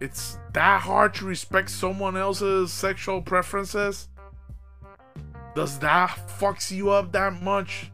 It's 0.00 0.38
that 0.52 0.82
hard 0.82 1.14
to 1.14 1.24
respect 1.24 1.70
someone 1.70 2.16
else's 2.16 2.72
sexual 2.72 3.22
preferences. 3.22 4.08
Does 5.54 5.78
that 5.80 6.08
fucks 6.38 6.70
you 6.70 6.90
up 6.90 7.12
that 7.12 7.42
much? 7.42 7.90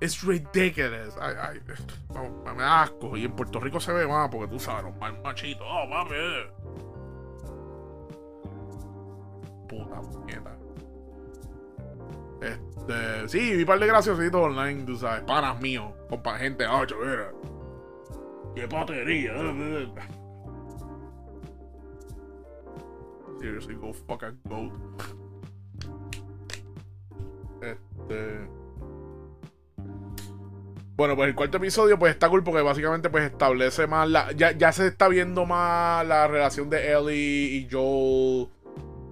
It's 0.00 0.22
ridiculous. 0.22 1.14
Ay, 1.20 1.34
ay, 1.40 1.60
me 2.54 2.62
asco. 2.62 3.16
Y 3.16 3.24
en 3.24 3.32
Puerto 3.32 3.60
Rico 3.60 3.80
se 3.80 3.92
ve 3.92 4.06
más 4.06 4.28
porque 4.30 4.48
tú 4.48 4.58
sabes, 4.58 4.84
los 4.84 5.22
machitos. 5.22 5.66
Oh, 5.68 5.86
mami. 5.86 6.10
Eh. 6.12 6.50
Puta 9.68 10.00
puñeta. 10.02 10.56
Este. 12.42 13.28
Sí, 13.28 13.56
vi 13.56 13.62
un 13.62 13.66
par 13.66 13.78
de 13.78 13.86
graciositos 13.86 14.40
online, 14.40 14.84
tú 14.84 14.96
sabes. 14.96 15.22
Panas 15.22 15.60
míos. 15.60 15.92
Con 16.08 16.22
gente. 16.36 16.66
Ah, 16.66 16.84
chavera. 16.86 17.32
Qué 18.54 18.68
patería. 18.68 19.32
Seriously, 23.46 23.76
go 23.76 23.92
fuck 23.92 24.24
a. 24.24 24.34
Este. 27.62 28.48
Bueno, 30.96 31.14
pues 31.14 31.28
el 31.28 31.34
cuarto 31.36 31.58
episodio 31.58 31.96
pues 31.96 32.14
está 32.14 32.28
cool 32.28 32.42
porque 32.42 32.62
básicamente 32.62 33.08
pues 33.08 33.30
establece 33.30 33.86
más 33.86 34.08
la... 34.08 34.32
Ya, 34.32 34.50
ya 34.50 34.72
se 34.72 34.88
está 34.88 35.06
viendo 35.06 35.46
más 35.46 36.04
la 36.08 36.26
relación 36.26 36.68
de 36.70 36.90
Ellie 36.92 37.58
y 37.58 37.68
Joel. 37.70 38.48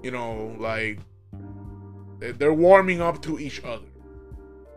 You 0.02 0.10
know, 0.10 0.56
like... 0.58 1.00
They're 2.18 2.50
warming 2.50 3.00
up 3.00 3.20
to 3.20 3.38
each 3.38 3.62
other. 3.64 3.86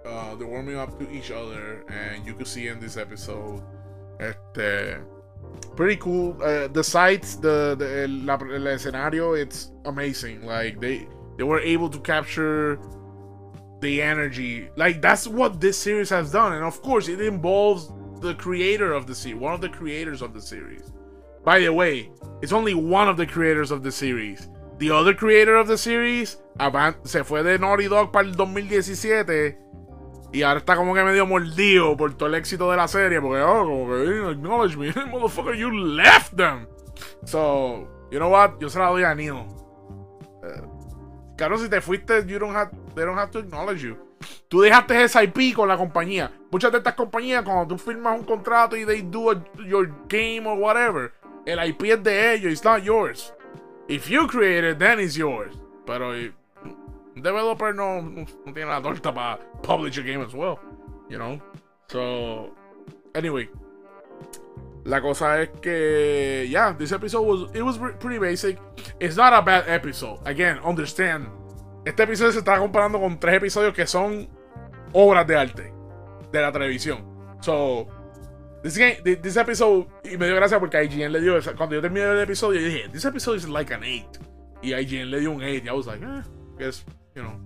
Uh, 0.05 0.35
they're 0.35 0.47
warming 0.47 0.77
up 0.77 0.99
to 0.99 1.11
each 1.11 1.31
other. 1.31 1.83
And 1.89 2.27
you 2.27 2.35
could 2.35 2.47
see 2.47 2.67
in 2.67 2.79
this 2.79 2.95
episode. 2.95 3.63
Este... 4.19 5.16
Pretty 5.77 5.95
cool. 5.95 6.35
Uh, 6.43 6.67
the 6.67 6.83
sights, 6.83 7.35
the, 7.35 7.75
the 7.77 8.03
el, 8.03 8.29
el 8.29 8.67
escenario, 8.67 9.33
it's 9.41 9.71
amazing. 9.85 10.45
Like, 10.45 10.81
they, 10.81 11.07
they 11.37 11.43
were 11.43 11.61
able 11.61 11.89
to 11.89 11.99
capture 11.99 12.79
the 13.79 14.01
energy. 14.01 14.69
Like 14.75 15.01
that's 15.01 15.27
what 15.27 15.61
this 15.61 15.77
series 15.77 16.09
has 16.09 16.31
done, 16.31 16.53
and 16.53 16.63
of 16.63 16.81
course, 16.81 17.07
it 17.07 17.21
involves 17.21 17.91
the 18.21 18.33
creator 18.35 18.93
of 18.93 19.05
the 19.05 19.15
series, 19.15 19.39
one 19.39 19.53
of 19.53 19.61
the 19.61 19.69
creators 19.69 20.21
of 20.21 20.33
the 20.33 20.41
series. 20.41 20.91
By 21.43 21.59
the 21.59 21.71
way, 21.71 22.11
it's 22.41 22.51
only 22.51 22.73
one 22.73 23.07
of 23.07 23.17
the 23.17 23.25
creators 23.25 23.71
of 23.71 23.83
the 23.83 23.91
series. 23.91 24.49
The 24.79 24.91
other 24.91 25.13
creator 25.13 25.55
of 25.55 25.67
the 25.67 25.77
series 25.77 26.37
se 27.03 27.23
fue 27.23 27.43
de 27.43 27.57
Naughty 27.57 27.87
Dog 27.87 28.11
para 28.11 28.25
el 28.25 28.33
2017 28.33 29.57
y 30.31 30.41
ahora 30.43 30.59
está 30.59 30.75
como 30.75 30.93
que 30.93 31.03
medio 31.03 31.25
mordido 31.25 31.95
por 31.95 32.13
todo 32.13 32.29
el 32.29 32.35
éxito 32.35 32.69
de 32.71 32.77
la 32.77 32.87
serie 32.87 33.21
porque 33.21 33.41
oh, 33.41 33.63
como 33.65 33.87
que 33.87 34.31
acknowledge 34.31 34.77
me, 34.77 34.91
motherfucker, 35.11 35.55
you 35.55 35.71
left 35.71 36.35
them. 36.35 36.67
So, 37.25 37.87
you 38.11 38.19
know 38.19 38.29
what? 38.29 38.59
Yo 38.59 38.69
se 38.69 38.79
la 38.79 38.89
doy 38.89 39.03
a 39.03 39.13
Neil. 39.15 39.45
Uh, 40.43 40.77
Claro, 41.37 41.59
si 41.59 41.69
te 41.69 41.81
fuiste, 41.81 42.25
you 42.25 42.39
don't 42.39 42.55
have, 42.55 42.71
they 42.95 43.05
don't 43.05 43.17
have 43.17 43.29
to 43.29 43.39
acknowledge 43.39 43.83
you. 43.83 43.95
Tú 44.49 44.61
dejaste 44.61 45.03
esa 45.03 45.23
IP 45.23 45.53
con 45.55 45.67
la 45.67 45.77
compañía. 45.77 46.31
Muchas 46.49 46.71
de 46.71 46.79
estas 46.79 46.95
compañías, 46.95 47.43
cuando 47.43 47.67
tú 47.67 47.77
firmas 47.77 48.19
un 48.19 48.25
contrato 48.25 48.75
y 48.75 48.85
they 48.85 49.03
do 49.03 49.33
your 49.63 49.87
game 50.09 50.47
or 50.47 50.57
whatever, 50.57 51.13
el 51.45 51.59
IP 51.63 51.83
es 51.83 52.03
de 52.03 52.33
ellos, 52.33 52.51
it's 52.51 52.63
not 52.63 52.81
yours. 52.81 53.31
If 53.87 54.09
you 54.09 54.25
create 54.27 54.67
it, 54.67 54.79
then 54.79 54.99
it's 54.99 55.15
yours. 55.15 55.55
Pero 55.85 56.11
developer 57.21 57.73
no, 57.73 58.25
tiene 58.53 58.69
la 58.69 58.81
torta 58.81 59.13
para 59.13 59.39
publish 59.61 59.97
a 59.97 60.03
game 60.03 60.21
as 60.21 60.33
well. 60.33 60.59
You 61.09 61.17
know? 61.17 61.41
So, 61.89 62.53
anyway. 63.15 63.49
La 64.85 65.01
cosa 65.01 65.41
es 65.41 65.49
que, 65.61 66.47
yeah, 66.49 66.73
this 66.77 66.93
episode 66.93 67.21
was, 67.23 67.49
it 67.53 67.61
was 67.61 67.77
pretty 67.77 68.19
basic. 68.19 68.57
It's 69.01 69.17
not 69.17 69.33
a 69.33 69.41
bad 69.41 69.65
episode. 69.67 70.19
Again, 70.25 70.59
understand. 70.63 71.27
Este 71.85 72.03
episodio 72.03 72.31
se 72.31 72.39
está 72.39 72.57
comparando 72.57 72.99
con 72.99 73.19
tres 73.19 73.35
episodios 73.35 73.73
que 73.73 73.85
son 73.85 74.29
obras 74.93 75.27
de 75.27 75.35
arte 75.35 75.73
de 76.31 76.41
la 76.41 76.51
televisión. 76.51 77.05
So, 77.41 77.87
this, 78.63 78.77
game, 78.77 78.97
this 79.03 79.35
episode, 79.35 79.87
y 80.03 80.17
me 80.17 80.25
dio 80.25 80.35
gracia 80.35 80.59
porque 80.59 80.81
IGN 80.83 81.11
le 81.11 81.21
dio, 81.21 81.37
cuando 81.57 81.75
yo 81.75 81.81
terminé 81.81 82.05
el 82.05 82.19
episodio, 82.21 82.61
yo 82.61 82.67
dije, 82.67 82.89
this 82.89 83.05
episode 83.05 83.37
is 83.37 83.47
like 83.47 83.73
an 83.73 83.83
8. 83.83 84.19
Y 84.61 84.73
IGN 84.73 85.11
le 85.11 85.19
dio 85.19 85.31
un 85.31 85.43
8. 85.43 85.65
Y 85.65 85.69
I 85.69 85.71
was 85.71 85.85
like, 85.87 86.01
eh, 86.03 86.23
guess, 86.57 86.85
you 87.17 87.23
know, 87.23 87.39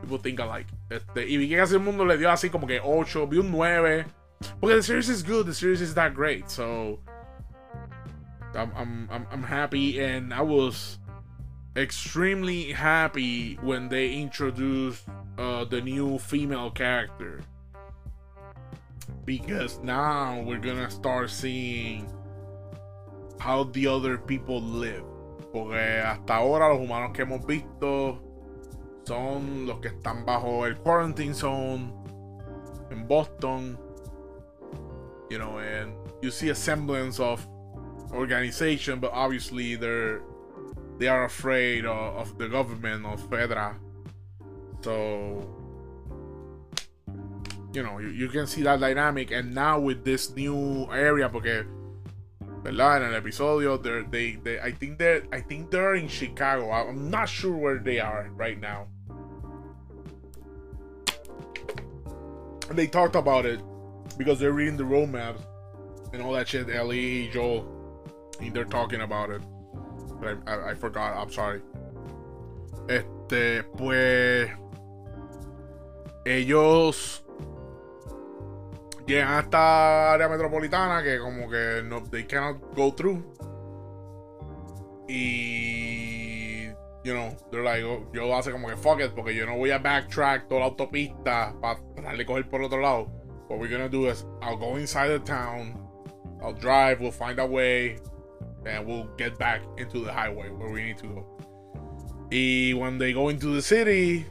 people 0.00 0.18
think 0.18 0.38
alike. 0.38 0.68
Este, 0.90 1.26
y 1.28 1.36
vi 1.36 1.48
que 1.48 1.56
casi 1.56 1.74
el 1.74 1.80
mundo 1.80 2.04
le 2.04 2.16
dio 2.16 2.30
así 2.30 2.50
como 2.50 2.66
que 2.66 2.80
8, 2.80 3.26
vi 3.26 3.38
un 3.38 3.50
9. 3.50 4.06
Porque 4.60 4.76
the 4.76 4.82
series 4.82 5.08
is 5.08 5.22
good, 5.22 5.46
the 5.46 5.54
series 5.54 5.80
is 5.80 5.94
that 5.94 6.14
great, 6.14 6.48
so 6.48 7.00
I'm 8.54 8.72
I'm 8.76 9.08
I'm, 9.10 9.26
I'm 9.30 9.42
happy 9.42 10.00
and 10.00 10.32
I 10.32 10.42
was 10.42 10.98
extremely 11.76 12.72
happy 12.72 13.54
when 13.62 13.88
they 13.88 14.14
introduced 14.14 15.08
uh, 15.38 15.64
the 15.64 15.80
new 15.80 16.18
female 16.18 16.70
character 16.70 17.40
because 19.24 19.78
now 19.82 20.42
we're 20.44 20.58
gonna 20.58 20.90
start 20.90 21.30
seeing 21.30 22.12
how 23.38 23.64
the 23.64 23.86
other 23.86 24.18
people 24.18 24.60
live. 24.60 25.04
Porque 25.52 26.02
hasta 26.02 26.34
ahora 26.34 26.68
los 26.68 26.80
humanos 26.80 27.12
que 27.12 27.24
hemos 27.24 27.46
visto 27.46 28.31
son 29.12 29.66
los 29.66 29.78
que 29.80 29.88
están 29.88 30.24
bajo 30.24 30.66
el 30.66 30.76
quarantine 30.76 31.34
zone 31.34 31.92
en 32.90 33.06
Boston. 33.06 33.78
You 35.28 35.38
know, 35.38 35.58
and 35.58 35.92
you 36.22 36.30
see 36.30 36.50
a 36.50 36.54
semblance 36.54 37.20
of 37.20 37.46
organization, 38.12 39.00
but 39.00 39.12
obviously 39.12 39.76
they're 39.76 40.22
they 40.98 41.08
are 41.08 41.24
afraid 41.24 41.84
of, 41.84 42.16
of 42.16 42.38
the 42.38 42.48
government 42.48 43.04
of 43.04 43.20
Fedra. 43.28 43.76
So 44.80 45.46
you 47.74 47.82
know, 47.82 47.98
you, 47.98 48.08
you, 48.08 48.28
can 48.28 48.46
see 48.46 48.62
that 48.62 48.80
dynamic. 48.80 49.30
And 49.30 49.54
now 49.54 49.80
with 49.80 50.04
this 50.04 50.34
new 50.36 50.86
area, 50.92 51.30
porque, 51.30 51.64
¿verdad? 52.62 53.02
En 53.02 53.14
el 53.14 53.20
episodio, 53.20 53.78
they, 54.10 54.36
they, 54.36 54.60
I 54.60 54.72
think 54.72 54.98
they're, 54.98 55.22
I 55.32 55.40
think 55.40 55.70
they're 55.70 55.94
in 55.94 56.06
Chicago. 56.06 56.70
I'm 56.70 57.10
not 57.10 57.30
sure 57.30 57.56
where 57.56 57.78
they 57.78 57.98
are 57.98 58.28
right 58.36 58.60
now. 58.60 58.88
They 62.74 62.86
talked 62.86 63.16
about 63.16 63.46
it 63.46 63.60
because 64.16 64.38
they're 64.38 64.52
reading 64.52 64.76
the 64.76 64.84
road 64.84 65.10
maps 65.10 65.42
and 66.12 66.22
all 66.22 66.32
that 66.32 66.48
shit. 66.48 66.68
Ellie, 66.70 67.28
Joel, 67.32 67.66
and 68.40 68.52
they're 68.54 68.64
talking 68.64 69.02
about 69.02 69.30
it. 69.30 69.42
But 70.20 70.38
I, 70.46 70.54
I, 70.54 70.70
I 70.70 70.74
forgot. 70.74 71.16
I'm 71.16 71.30
sorry. 71.30 71.60
Este, 72.88 73.62
pues, 73.76 74.50
ellos 76.24 77.22
llegan 79.06 79.28
a 79.28 79.40
esta 79.40 80.12
área 80.12 80.28
metropolitana 80.28 81.02
que 81.02 81.18
como 81.18 81.48
que 81.48 81.82
no 81.84 82.02
they 82.04 82.24
cannot 82.24 82.60
go 82.74 82.94
through 82.94 83.22
y 85.08 86.31
you 87.04 87.14
know 87.14 87.36
they're 87.50 87.64
like 87.64 87.82
oh, 87.82 88.06
yo 88.12 88.32
hace 88.32 88.50
como 88.50 88.68
que 88.68 88.76
fuck 88.76 89.00
it 89.00 89.14
porque 89.14 89.34
yo 89.34 89.46
no 89.46 89.56
voy 89.56 89.70
a 89.70 89.78
backtrack 89.78 90.48
toda 90.48 90.60
la 90.60 90.66
autopista 90.66 91.54
para 91.60 92.16
de 92.16 92.24
coger 92.24 92.48
por 92.48 92.62
otro 92.62 92.80
lado 92.80 93.10
what 93.48 93.58
we're 93.58 93.68
gonna 93.68 93.88
do 93.88 94.06
is 94.06 94.24
I'll 94.40 94.56
go 94.56 94.76
inside 94.76 95.08
the 95.08 95.18
town 95.18 95.78
I'll 96.42 96.54
drive 96.54 97.00
we'll 97.00 97.10
find 97.10 97.38
a 97.38 97.46
way 97.46 97.98
and 98.66 98.86
we'll 98.86 99.08
get 99.16 99.38
back 99.38 99.62
into 99.78 100.04
the 100.04 100.12
highway 100.12 100.50
where 100.50 100.70
we 100.70 100.82
need 100.82 100.98
to 100.98 101.08
go 101.08 101.26
y 102.30 102.72
when 102.74 102.98
they 102.98 103.12
go 103.12 103.28
into 103.28 103.54
the 103.54 103.62
city 103.62 104.26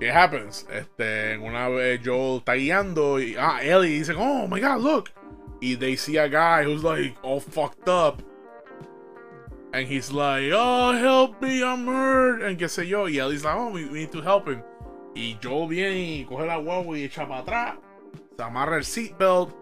it 0.00 0.12
happens. 0.12 0.66
Este, 0.72 1.36
una 1.36 1.68
vez 1.68 2.00
Joel 2.02 2.38
está 2.38 2.54
guiando 2.54 3.20
y 3.20 3.36
ah, 3.38 3.60
Ellie 3.62 3.98
dice, 3.98 4.14
oh 4.16 4.48
my 4.48 4.58
god, 4.58 4.80
look. 4.80 5.12
Y 5.60 5.74
they 5.74 5.94
see 5.94 6.16
a 6.16 6.26
guy 6.26 6.64
who's 6.64 6.82
like 6.82 7.14
all 7.22 7.40
fucked 7.40 7.88
up. 7.88 8.22
And 9.72 9.86
he's 9.86 10.10
like, 10.10 10.50
oh, 10.52 10.92
help 10.92 11.40
me, 11.40 11.62
I'm 11.62 11.86
hurt. 11.86 12.42
And 12.42 12.58
qué 12.58 12.68
sé 12.68 12.88
yo. 12.88 13.04
Y 13.04 13.18
Ellie's 13.18 13.44
like, 13.44 13.54
oh, 13.54 13.70
we, 13.70 13.86
we 13.86 14.00
need 14.00 14.12
to 14.12 14.20
help 14.20 14.48
him. 14.48 14.62
Y 15.14 15.38
Joel 15.42 15.68
viene 15.68 15.96
y 15.96 16.24
coge 16.24 16.46
la 16.46 16.58
huevo 16.58 16.96
y 16.96 17.04
echa 17.04 17.26
para 17.28 17.42
atrás. 17.42 17.78
Se 18.36 18.42
amarra 18.42 18.76
el 18.76 18.84
seatbelt. 18.84 19.54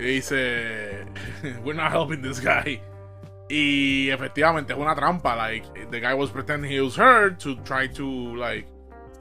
Y 0.00 0.04
dice, 0.04 1.06
we're 1.64 1.74
not 1.74 1.92
helping 1.92 2.22
this 2.22 2.40
guy. 2.40 2.80
Y 3.48 4.10
efectivamente 4.10 4.72
es 4.72 4.78
una 4.78 4.94
trampa. 4.96 5.36
Like, 5.36 5.90
the 5.90 6.00
guy 6.00 6.14
was 6.14 6.30
pretending 6.30 6.70
he 6.70 6.80
was 6.80 6.96
hurt 6.96 7.38
to 7.40 7.54
try 7.62 7.86
to, 7.88 8.36
like, 8.36 8.66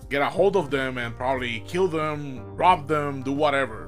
get 0.09 0.21
a 0.21 0.29
hold 0.29 0.55
of 0.55 0.69
them 0.71 0.97
and 0.97 1.15
probably 1.15 1.61
kill 1.67 1.87
them, 1.87 2.55
rob 2.55 2.87
them, 2.87 3.21
do 3.21 3.31
whatever. 3.31 3.84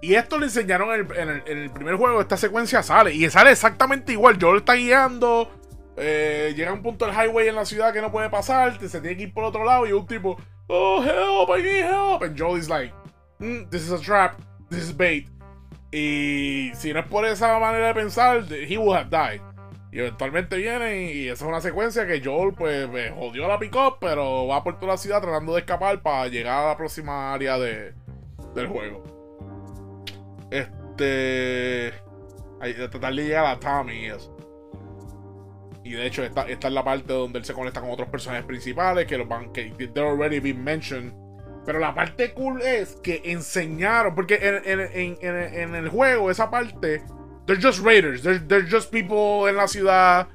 Y 0.00 0.14
esto 0.14 0.38
le 0.38 0.46
enseñaron 0.46 0.94
en 0.94 1.42
el, 1.46 1.70
primer 1.70 1.96
juego, 1.96 2.20
esta 2.20 2.36
secuencia 2.36 2.82
sale. 2.82 3.14
Y 3.14 3.28
sale 3.30 3.50
exactamente 3.50 4.12
igual. 4.12 4.38
Joel 4.40 4.58
está 4.58 4.74
guiando. 4.74 5.50
Eh, 5.96 6.54
llega 6.56 6.70
a 6.70 6.74
un 6.74 6.82
punto 6.82 7.04
del 7.04 7.14
highway 7.14 7.48
en 7.48 7.56
la 7.56 7.64
ciudad 7.64 7.92
que 7.92 8.00
no 8.00 8.12
puede 8.12 8.30
pasar. 8.30 8.78
Se 8.88 9.00
tiene 9.00 9.16
que 9.16 9.24
ir 9.24 9.34
por 9.34 9.44
otro 9.44 9.64
lado. 9.64 9.86
Y 9.86 9.92
un 9.92 10.06
tipo, 10.06 10.38
oh, 10.68 11.02
help, 11.02 11.50
I 11.58 11.62
need 11.62 11.84
help. 11.84 12.22
And 12.22 12.38
Joel 12.38 12.58
is 12.58 12.68
like, 12.68 12.94
mm, 13.40 13.68
this 13.70 13.82
is 13.82 13.90
a 13.90 13.98
trap. 13.98 14.40
This 14.70 14.84
is 14.84 14.96
bait. 14.96 15.26
Y 15.90 16.70
si 16.74 16.92
no 16.92 17.00
es 17.00 17.06
por 17.06 17.24
esa 17.24 17.58
manera 17.58 17.88
de 17.88 17.94
pensar, 17.94 18.44
he 18.52 18.78
would 18.78 18.96
have 18.96 19.10
died. 19.10 19.40
Y 19.90 20.00
eventualmente 20.00 20.56
viene 20.56 21.12
y 21.12 21.28
esa 21.28 21.44
es 21.44 21.48
una 21.48 21.62
secuencia 21.62 22.06
que 22.06 22.22
Joel 22.22 22.52
pues 22.52 22.88
me 22.90 23.10
jodió 23.10 23.48
la 23.48 23.58
pick 23.58 23.74
pero 23.98 24.46
va 24.46 24.62
por 24.62 24.78
toda 24.78 24.92
la 24.92 24.98
ciudad 24.98 25.22
tratando 25.22 25.54
de 25.54 25.60
escapar 25.60 26.02
para 26.02 26.28
llegar 26.28 26.62
a 26.62 26.68
la 26.68 26.76
próxima 26.76 27.32
área 27.32 27.58
de, 27.58 27.94
del 28.54 28.66
juego. 28.66 29.17
Este... 30.50 31.92
Hay, 32.60 32.74
tratar 32.74 33.14
de 33.14 33.24
llegar 33.24 33.46
a 33.46 33.58
Tommy 33.58 34.06
y. 34.06 34.12
Y 35.84 35.92
de 35.92 36.06
hecho, 36.06 36.22
esta, 36.22 36.42
esta 36.48 36.68
es 36.68 36.74
la 36.74 36.84
parte 36.84 37.12
donde 37.12 37.38
él 37.38 37.44
se 37.44 37.54
conecta 37.54 37.80
con 37.80 37.90
otros 37.90 38.08
personajes 38.08 38.44
principales 38.44 39.06
que 39.06 39.16
los 39.16 39.28
van, 39.28 39.52
que 39.52 39.72
they're 39.94 40.08
already 40.08 40.40
been 40.40 40.62
mentioned. 40.62 41.12
Pero 41.64 41.78
la 41.78 41.94
parte 41.94 42.34
cool 42.34 42.60
es 42.62 42.96
que 43.02 43.22
enseñaron, 43.24 44.14
porque 44.14 44.38
en, 44.42 44.80
en, 44.80 45.18
en, 45.20 45.54
en 45.54 45.74
el 45.74 45.88
juego, 45.88 46.30
esa 46.30 46.50
parte 46.50 47.02
They're 47.48 47.56
just 47.56 47.80
raiders. 47.80 48.22
They're, 48.22 48.38
they're 48.38 48.62
just 48.62 48.92
people 48.92 49.48
en 49.48 49.56
la 49.56 49.66
ciudad. 49.66 50.28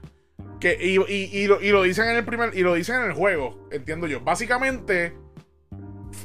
Que, 0.59 0.76
y, 0.82 0.95
y, 0.95 1.45
lo, 1.45 1.61
y, 1.61 1.70
lo, 1.70 1.84
dicen 1.84 2.09
en 2.09 2.16
el 2.16 2.26
primer. 2.26 2.57
Y 2.57 2.61
lo 2.61 2.74
dicen 2.74 2.95
en 2.95 3.11
el 3.11 3.14
juego. 3.14 3.70
Entiendo 3.72 4.07
yo. 4.07 4.20
Básicamente. 4.22 5.16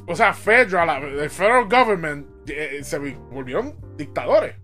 O 0.08 0.16
sea, 0.16 0.32
Federal, 0.32 1.04
el 1.04 1.30
federal 1.30 1.64
government 1.68 2.26
eh, 2.48 2.80
se 2.82 2.98
volvieron 2.98 3.76
dictadores. 3.96 4.56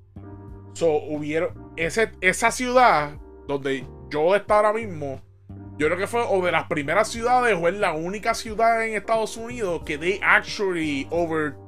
So, 0.72 0.90
hubieron. 0.90 1.72
Ese, 1.76 2.12
esa 2.20 2.50
ciudad 2.50 3.18
donde 3.46 3.86
yo 4.10 4.34
está 4.34 4.56
ahora 4.56 4.72
mismo. 4.72 5.20
Yo 5.76 5.86
creo 5.88 5.98
que 5.98 6.06
fue 6.06 6.22
o 6.26 6.44
de 6.44 6.52
las 6.52 6.66
primeras 6.68 7.08
ciudades 7.08 7.58
o 7.60 7.68
es 7.68 7.74
la 7.74 7.92
única 7.92 8.32
ciudad 8.32 8.86
en 8.86 8.94
Estados 8.94 9.36
Unidos 9.36 9.82
que 9.84 9.98
they 9.98 10.20
actually 10.22 11.06
overcome 11.10 11.64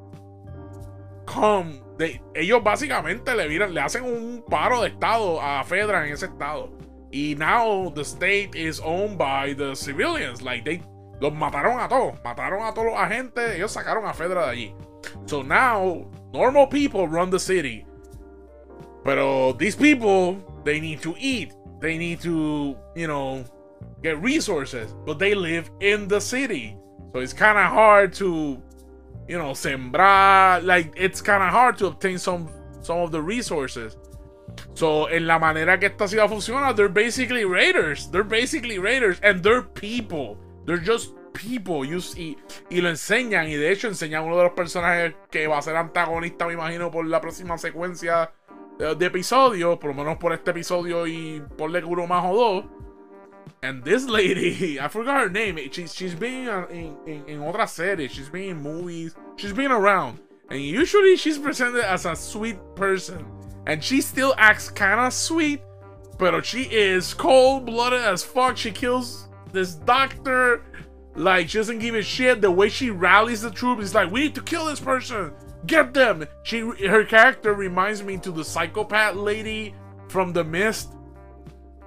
ellos 2.35 2.62
básicamente 2.62 3.35
le, 3.35 3.49
le 3.49 3.81
hacen 3.81 4.05
un 4.05 4.45
paro 4.49 4.83
de 4.83 4.89
estado 4.89 5.41
a 5.41 5.64
Fedra 5.64 6.07
en 6.07 6.12
ese 6.12 6.27
estado. 6.27 6.70
Y 7.11 7.35
now 7.37 7.93
the 7.95 8.03
state 8.03 8.51
is 8.55 8.81
owned 8.81 9.16
by 9.16 9.55
the 9.55 9.74
civilians. 9.74 10.43
Like 10.43 10.64
they 10.64 10.83
los 11.21 11.33
mataron 11.33 11.81
a 11.81 11.89
todos, 11.89 12.14
mataron 12.25 12.62
a 12.62 12.73
todos 12.73 12.89
los 12.89 12.99
agentes, 12.99 13.57
ellos 13.57 13.73
sacaron 13.73 14.07
a 14.07 14.14
Fedra 14.14 14.47
de 14.47 14.51
allí. 14.51 14.75
So 15.27 15.43
now 15.43 16.11
normal 16.33 16.69
people 16.69 17.09
run 17.09 17.31
the 17.31 17.39
city. 17.39 17.87
Pero 19.05 19.53
these 19.53 19.77
people, 19.77 20.37
they 20.64 20.81
need 20.81 21.01
to 21.03 21.14
eat. 21.19 21.53
They 21.81 21.97
need 21.97 22.21
to, 22.23 22.77
you 22.95 23.07
know, 23.07 23.45
get 24.03 24.21
resources, 24.21 24.95
but 25.05 25.19
they 25.19 25.35
live 25.35 25.71
in 25.81 26.09
the 26.09 26.21
city. 26.21 26.77
So 27.12 27.21
it's 27.21 27.33
kind 27.33 27.57
of 27.57 27.67
hard 27.67 28.12
to 28.14 28.61
you 29.29 29.39
know, 29.39 29.53
sembrar. 29.53 30.64
Like, 30.64 30.93
it's 30.97 31.21
kind 31.21 31.43
of 31.43 31.51
hard 31.51 31.79
to 31.79 31.87
obtain 31.87 32.19
some, 32.19 32.49
some 32.81 32.99
of 32.99 33.11
the 33.11 33.23
resources. 33.23 33.97
So, 34.75 35.07
en 35.07 35.27
la 35.27 35.39
manera 35.39 35.79
que 35.79 35.89
esta 35.89 36.09
ciudad 36.09 36.29
funciona, 36.29 36.75
they're 36.75 36.89
basically 36.89 37.45
raiders. 37.45 38.09
They're 38.09 38.25
basically 38.25 38.79
raiders. 38.79 39.19
And 39.23 39.43
they're 39.43 39.62
people. 39.62 40.39
They're 40.67 40.83
just 40.85 41.14
people. 41.33 41.85
You 41.85 42.01
see, 42.01 42.37
y 42.71 42.81
lo 42.81 42.89
enseñan. 42.89 43.49
Y 43.49 43.55
de 43.55 43.71
hecho, 43.73 43.89
enseñan 43.89 44.25
uno 44.25 44.37
de 44.37 44.45
los 44.45 44.53
personajes 44.53 45.14
que 45.31 45.47
va 45.47 45.59
a 45.59 45.62
ser 45.62 45.77
antagonista, 45.77 46.47
me 46.47 46.55
imagino, 46.55 46.91
por 46.91 47.07
la 47.07 47.21
próxima 47.21 47.57
secuencia 47.59 48.33
de, 48.79 48.95
de 48.95 49.07
episodios. 49.07 49.79
Por 49.79 49.91
lo 49.91 49.95
menos 49.95 50.19
por 50.19 50.33
este 50.33 50.51
episodio 50.51 51.07
y 51.07 51.43
por 51.57 51.71
le 51.71 51.85
uno 51.85 52.07
más 52.07 52.25
o 52.27 52.37
dos. 52.37 52.64
And 53.62 53.85
this 53.85 54.07
lady, 54.09 54.79
I 54.81 54.89
forgot 54.89 55.23
her 55.23 55.31
name. 55.31 55.57
She's 55.71 55.95
she's 55.95 56.14
been 56.14 56.49
in, 56.71 56.97
in, 57.07 57.25
in 57.29 57.43
otras 57.43 57.73
series. 57.73 58.12
She's 58.12 58.29
been 58.29 58.51
in 58.51 58.62
movies. 58.62 59.14
She's 59.37 59.53
been 59.53 59.71
around. 59.71 60.21
And 60.51 60.61
usually 60.61 61.17
she's 61.17 61.39
presented 61.39 61.85
as 61.85 62.07
a 62.07 62.14
sweet 62.14 62.59
person. 62.75 63.25
And 63.67 63.83
she 63.83 64.01
still 64.01 64.35
acts 64.39 64.71
kind 64.71 65.01
of 65.01 65.12
sweet. 65.12 65.61
But 66.19 66.47
she 66.47 66.62
is 66.62 67.12
cold-blooded 67.12 68.01
as 68.01 68.23
fuck. 68.23 68.57
She 68.57 68.71
kills 68.71 69.29
this 69.53 69.74
doctor. 69.74 70.62
Like, 71.14 71.49
she 71.49 71.59
doesn't 71.59 71.78
give 71.78 71.94
a 71.94 72.03
shit. 72.03 72.40
The 72.40 72.51
way 72.51 72.68
she 72.68 72.90
rallies 72.90 73.40
the 73.40 73.51
troops 73.51 73.84
is 73.84 73.94
like, 73.94 74.11
we 74.11 74.20
need 74.20 74.34
to 74.34 74.42
kill 74.42 74.66
this 74.66 74.80
person. 74.80 75.32
Get 75.66 75.94
them. 75.94 76.26
She, 76.42 76.61
her 76.61 77.05
character 77.05 77.55
reminds 77.55 78.03
me 78.03 78.18
to 78.18 78.30
the 78.30 78.44
psychopath 78.44 79.16
lady 79.16 79.74
from 80.09 80.32
The 80.32 80.44
Mist 80.44 80.97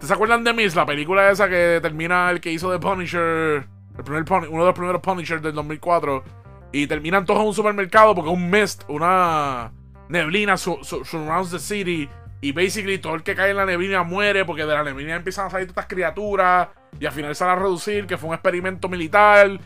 ¿Se 0.01 0.13
acuerdan 0.13 0.43
de 0.45 0.53
Miss? 0.53 0.75
La 0.75 0.85
película 0.85 1.29
esa 1.29 1.49
que 1.49 1.79
termina 1.81 2.31
el 2.31 2.39
que 2.39 2.51
hizo 2.51 2.71
de 2.71 2.79
Punisher. 2.79 3.67
El 3.97 4.03
primer 4.03 4.23
Pun 4.23 4.47
uno 4.49 4.61
de 4.61 4.67
los 4.67 4.73
primeros 4.73 5.01
Punisher 5.01 5.41
del 5.41 5.53
2004. 5.53 6.23
Y 6.71 6.87
terminan 6.87 7.25
todos 7.25 7.41
en 7.41 7.47
un 7.47 7.53
supermercado 7.53 8.15
porque 8.15 8.29
un 8.29 8.49
mist, 8.49 8.83
una 8.87 9.71
neblina 10.07 10.55
surrounds 10.57 11.51
the 11.51 11.59
city. 11.59 12.09
Y 12.41 12.53
basically 12.53 12.99
todo 12.99 13.15
el 13.15 13.23
que 13.23 13.35
cae 13.35 13.51
en 13.51 13.57
la 13.57 13.65
neblina 13.65 14.03
muere 14.03 14.45
porque 14.45 14.65
de 14.65 14.73
la 14.73 14.83
neblina 14.83 15.15
empiezan 15.15 15.47
a 15.47 15.49
salir 15.49 15.67
todas 15.67 15.83
estas 15.83 15.87
criaturas. 15.87 16.69
Y 16.99 17.05
al 17.05 17.11
final 17.11 17.35
van 17.39 17.49
a 17.49 17.55
reducir 17.55 18.07
que 18.07 18.17
fue 18.17 18.29
un 18.29 18.35
experimento 18.35 18.87
militar 18.87 19.59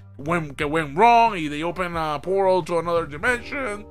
que 0.56 0.66
went 0.66 0.96
wrong 0.96 1.36
y 1.36 1.50
they 1.50 1.64
open 1.64 1.96
a 1.96 2.20
portal 2.22 2.64
to 2.64 2.80
another 2.80 3.08
dimension. 3.08 3.86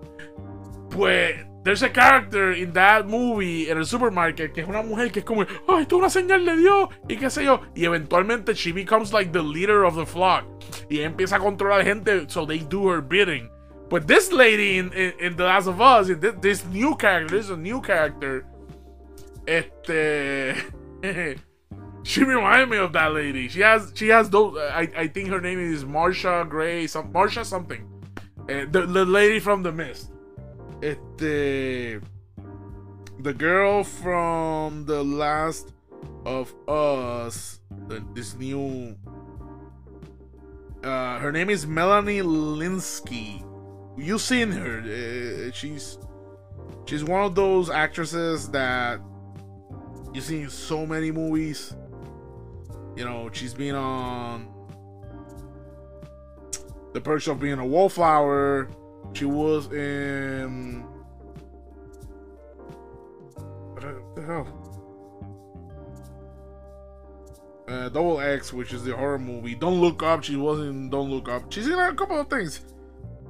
Pues 0.91 1.37
there's 1.65 1.83
a 1.83 1.89
character 1.89 2.53
in 2.53 2.73
that 2.73 3.07
movie 3.07 3.71
en 3.71 3.79
el 3.79 3.87
supermarket 3.87 4.53
que 4.53 4.63
es 4.63 4.69
una 4.69 4.83
mujer 4.83 5.13
que 5.13 5.21
es 5.21 5.25
como, 5.25 5.43
ay, 5.43 5.83
esto 5.83 5.97
es 5.97 6.01
una 6.01 6.11
señal 6.11 6.45
de 6.45 6.57
Dios 6.57 6.89
y 7.09 7.17
qué 7.17 7.31
sé 7.31 7.45
yo. 7.45 7.63
Y 7.75 7.85
eventualmente 7.85 8.55
she 8.55 8.73
becomes 8.73 9.13
like 9.13 9.33
the 9.33 9.43
leader 9.43 9.85
of 9.85 9.97
the 9.97 10.07
flock. 10.07 10.45
Y 10.91 11.01
empieza 11.01 11.37
a 11.37 11.39
controlar 11.39 11.85
gente 11.85 12.29
so 12.29 12.47
they 12.47 12.59
do 12.59 12.91
her 12.91 13.01
bidding. 13.01 13.49
But 13.93 14.07
this 14.07 14.33
lady 14.33 14.79
in, 14.79 14.91
in, 14.95 15.37
The 15.37 15.45
Last 15.45 15.67
of 15.67 15.79
Us, 15.79 16.09
this, 16.09 16.35
this 16.41 16.65
new 16.65 16.97
character, 16.97 17.37
this 17.37 17.45
is 17.45 17.51
a 17.51 17.59
new 17.59 17.83
character. 17.83 18.47
Este. 19.47 20.57
she 22.03 22.25
reminds 22.25 22.71
me 22.71 22.77
of 22.77 22.93
that 22.93 23.13
lady. 23.13 23.49
She 23.49 23.61
has 23.61 23.93
she 23.95 24.09
has 24.09 24.31
those. 24.31 24.57
I, 24.59 24.89
I 24.97 25.09
think 25.09 25.29
her 25.29 25.41
name 25.41 25.59
is 25.59 25.85
Marsha 25.85 26.49
Gray. 26.49 26.87
Some 26.87 27.13
Marsha 27.13 27.45
something. 27.45 27.89
Uh, 28.43 28.67
the 28.71 28.87
the 28.87 29.05
lady 29.05 29.41
from 29.41 29.63
the 29.63 29.73
Mist. 29.73 30.11
Este. 30.83 32.03
The 33.21 33.33
girl 33.37 33.85
from 33.85 34.85
The 34.85 35.05
Last 35.05 35.73
of 36.27 36.53
Us. 36.69 37.61
The, 37.89 38.05
this 38.15 38.35
new. 38.35 38.97
Uh, 40.83 41.21
her 41.21 41.31
name 41.31 41.49
is 41.49 41.67
Melanie 41.67 42.23
Linsky. 42.23 43.45
You've 43.97 44.21
seen 44.21 44.51
her? 44.51 44.81
Uh, 44.81 45.53
she's 45.53 45.99
she's 46.87 47.05
one 47.05 47.23
of 47.23 47.35
those 47.37 47.71
actresses 47.71 48.49
that 48.49 49.01
you 50.13 50.21
see 50.21 50.49
so 50.49 50.87
many 50.87 51.11
movies. 51.11 51.75
You 52.97 53.05
know, 53.05 53.31
she's 53.33 53.55
been 53.55 53.75
on 53.75 54.49
The 56.93 57.01
Perks 57.01 57.27
of 57.27 57.41
Being 57.41 57.59
a 57.59 57.67
Wallflower. 57.67 58.69
She 59.15 59.25
was 59.25 59.73
in. 59.73 60.85
The 64.15 64.23
hell? 64.23 64.47
Uh, 67.67 67.89
Double 67.89 68.21
X, 68.21 68.53
which 68.53 68.73
is 68.73 68.85
the 68.85 68.95
horror 68.95 69.19
movie. 69.19 69.55
Don't 69.55 69.81
Look 69.81 70.03
Up. 70.03 70.23
She 70.23 70.37
was 70.37 70.61
in 70.61 70.91
Don't 70.91 71.11
Look 71.11 71.29
Up. 71.29 71.51
She's 71.51 71.67
in 71.67 71.79
a 71.79 71.95
couple 71.95 72.21
of 72.21 72.29
things. 72.29 72.61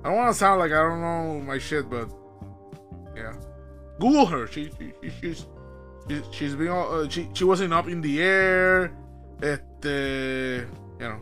I 0.05 0.09
don't 0.09 0.17
want 0.17 0.33
to 0.33 0.39
sound 0.39 0.59
like 0.59 0.73
I 0.73 0.83
don't 0.83 1.01
know 1.01 1.41
my 1.41 1.59
shit, 1.59 1.89
but 1.89 2.11
yeah. 3.15 3.35
Google 4.01 4.27
her. 4.27 4.47
She, 4.49 4.71
she, 4.79 4.93
she 5.01 5.13
she's 5.21 5.47
she, 6.09 6.23
she's 6.31 6.55
been 6.55 6.69
uh, 6.69 7.09
she 7.09 7.29
she 7.33 7.45
wasn't 7.45 7.73
up 7.73 7.89
in 7.89 8.01
the 8.01 8.23
air. 8.23 8.93
Este, 9.43 9.85
you 9.85 11.09
know. 11.09 11.21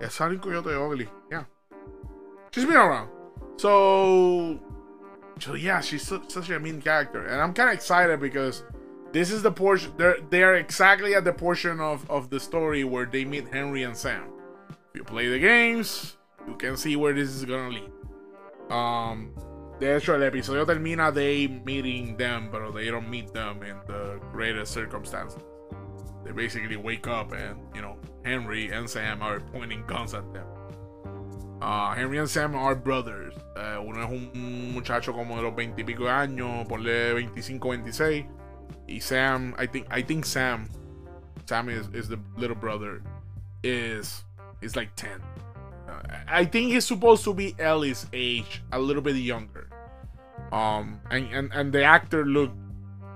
Yeah, 0.00 0.08
Coyote. 0.08 1.08
Yeah. 1.30 1.44
She's 2.52 2.64
been 2.64 2.76
around. 2.76 3.08
So, 3.56 4.60
so 5.40 5.54
yeah, 5.54 5.80
she's 5.80 6.06
such, 6.06 6.30
such 6.30 6.50
a 6.50 6.60
mean 6.60 6.80
character, 6.80 7.26
and 7.26 7.40
I'm 7.40 7.54
kind 7.54 7.70
of 7.70 7.74
excited 7.74 8.20
because 8.20 8.62
this 9.12 9.30
is 9.30 9.42
the 9.42 9.50
portion. 9.50 9.92
They're 9.96 10.18
they're 10.30 10.56
exactly 10.56 11.14
at 11.14 11.24
the 11.24 11.32
portion 11.32 11.80
of 11.80 12.08
of 12.10 12.30
the 12.30 12.38
story 12.38 12.84
where 12.84 13.06
they 13.06 13.24
meet 13.24 13.48
Henry 13.52 13.82
and 13.82 13.96
Sam. 13.96 14.28
If 14.70 14.76
you 14.94 15.04
play 15.04 15.28
the 15.28 15.38
games, 15.38 16.16
you 16.46 16.54
can 16.54 16.76
see 16.76 16.96
where 16.96 17.14
this 17.14 17.30
is 17.30 17.44
gonna 17.44 17.70
lead. 17.70 17.90
Um, 18.70 19.32
de 19.78 19.96
hecho, 19.96 20.14
el 20.14 20.22
episodio 20.22 20.64
termina 20.64 21.12
they 21.12 21.48
meeting 21.48 22.16
them, 22.16 22.50
but 22.50 22.72
they 22.74 22.90
don't 22.90 23.08
meet 23.10 23.32
them 23.32 23.62
in 23.62 23.76
the 23.86 24.18
greatest 24.32 24.72
circumstances. 24.72 25.42
They 26.24 26.32
basically 26.32 26.76
wake 26.76 27.06
up 27.06 27.32
and, 27.32 27.58
you 27.74 27.82
know, 27.82 27.96
Henry 28.24 28.72
and 28.72 28.88
Sam 28.88 29.22
are 29.22 29.40
pointing 29.40 29.84
guns 29.86 30.14
at 30.14 30.32
them. 30.32 30.46
Uh, 31.60 31.94
Henry 31.94 32.18
and 32.18 32.28
Sam 32.28 32.54
are 32.54 32.74
brothers. 32.74 33.34
Uh, 33.56 33.80
uno 33.80 34.02
es 34.02 34.10
un 34.10 34.74
muchacho 34.74 35.12
como 35.12 35.36
de 35.36 35.42
los 35.42 35.54
20 35.54 35.80
y 35.80 35.84
pico 35.84 36.04
de 36.04 36.10
años, 36.10 36.66
ponle 36.68 37.14
25, 37.14 37.68
26. 37.68 38.24
Y 38.88 38.98
Sam, 38.98 39.54
I 39.58 39.66
think, 39.66 39.86
I 39.90 40.02
think 40.02 40.24
Sam, 40.24 40.68
Sam 41.46 41.68
is, 41.68 41.88
is 41.94 42.08
the 42.08 42.18
little 42.36 42.56
brother, 42.56 43.02
is 43.62 44.24
is 44.60 44.76
like 44.76 44.94
10. 44.96 45.22
I 46.28 46.44
think 46.44 46.72
he's 46.72 46.86
supposed 46.86 47.24
to 47.24 47.34
be 47.34 47.54
Ellie's 47.58 48.06
age, 48.12 48.62
a 48.72 48.78
little 48.78 49.02
bit 49.02 49.16
younger. 49.16 49.68
Um, 50.52 51.00
and, 51.10 51.28
and, 51.32 51.52
and 51.52 51.72
the 51.72 51.84
actor 51.84 52.24
looked 52.24 52.56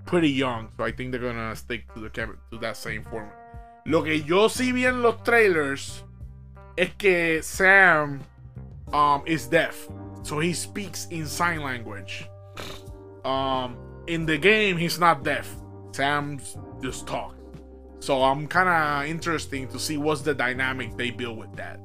pretty 0.06 0.30
young, 0.30 0.68
so 0.76 0.84
I 0.84 0.92
think 0.92 1.12
they're 1.12 1.20
gonna 1.20 1.54
stick 1.54 1.92
to 1.94 2.00
the 2.00 2.08
to 2.10 2.58
that 2.60 2.76
same 2.76 3.04
format. 3.04 3.34
Lo 3.86 4.02
que 4.02 4.14
yo 4.14 4.48
sí 4.48 4.72
vi 4.72 4.86
en 4.86 5.02
los 5.02 5.16
trailers 5.24 6.02
es 6.76 6.90
que 6.98 7.42
Sam 7.42 8.20
um, 8.92 9.22
is 9.26 9.46
deaf, 9.46 9.88
so 10.22 10.38
he 10.38 10.52
speaks 10.52 11.06
in 11.10 11.26
sign 11.26 11.62
language. 11.62 12.28
Um, 13.24 13.76
in 14.06 14.26
the 14.26 14.38
game, 14.38 14.76
he's 14.76 14.98
not 14.98 15.22
deaf. 15.22 15.54
Sam 15.92 16.40
just 16.82 17.06
talks. 17.06 17.36
So 18.00 18.22
I'm 18.22 18.48
kind 18.48 18.68
of 18.68 19.08
interesting 19.08 19.68
to 19.68 19.78
see 19.78 19.98
what's 19.98 20.22
the 20.22 20.34
dynamic 20.34 20.96
they 20.96 21.10
build 21.10 21.38
with 21.38 21.54
that. 21.56 21.80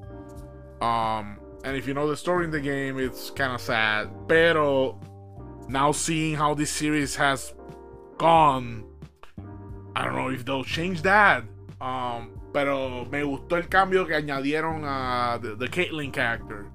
Um, 0.82 1.40
and 1.64 1.76
if 1.76 1.88
you 1.88 1.94
know 1.94 2.08
the 2.08 2.18
story 2.18 2.46
in 2.46 2.52
the 2.52 2.60
game, 2.60 3.00
it's 3.00 3.30
kind 3.30 3.54
of 3.54 3.62
sad. 3.62 4.10
Pero 4.28 5.00
now 5.68 5.92
seeing 5.92 6.36
how 6.36 6.54
this 6.54 6.70
series 6.70 7.16
has 7.16 7.54
gone, 8.18 8.86
I 9.96 10.06
don't 10.06 10.16
know 10.16 10.30
if 10.30 10.46
they'll 10.46 10.64
change 10.64 11.02
that. 11.04 11.44
Um, 11.82 12.40
pero 12.54 13.06
me 13.06 13.24
gustó 13.24 13.58
el 13.58 13.68
cambio 13.68 14.06
que 14.06 14.16
añadieron 14.16 14.84
a 14.86 15.40
the, 15.42 15.68
Caitlyn 15.68 16.14
character 16.14 16.68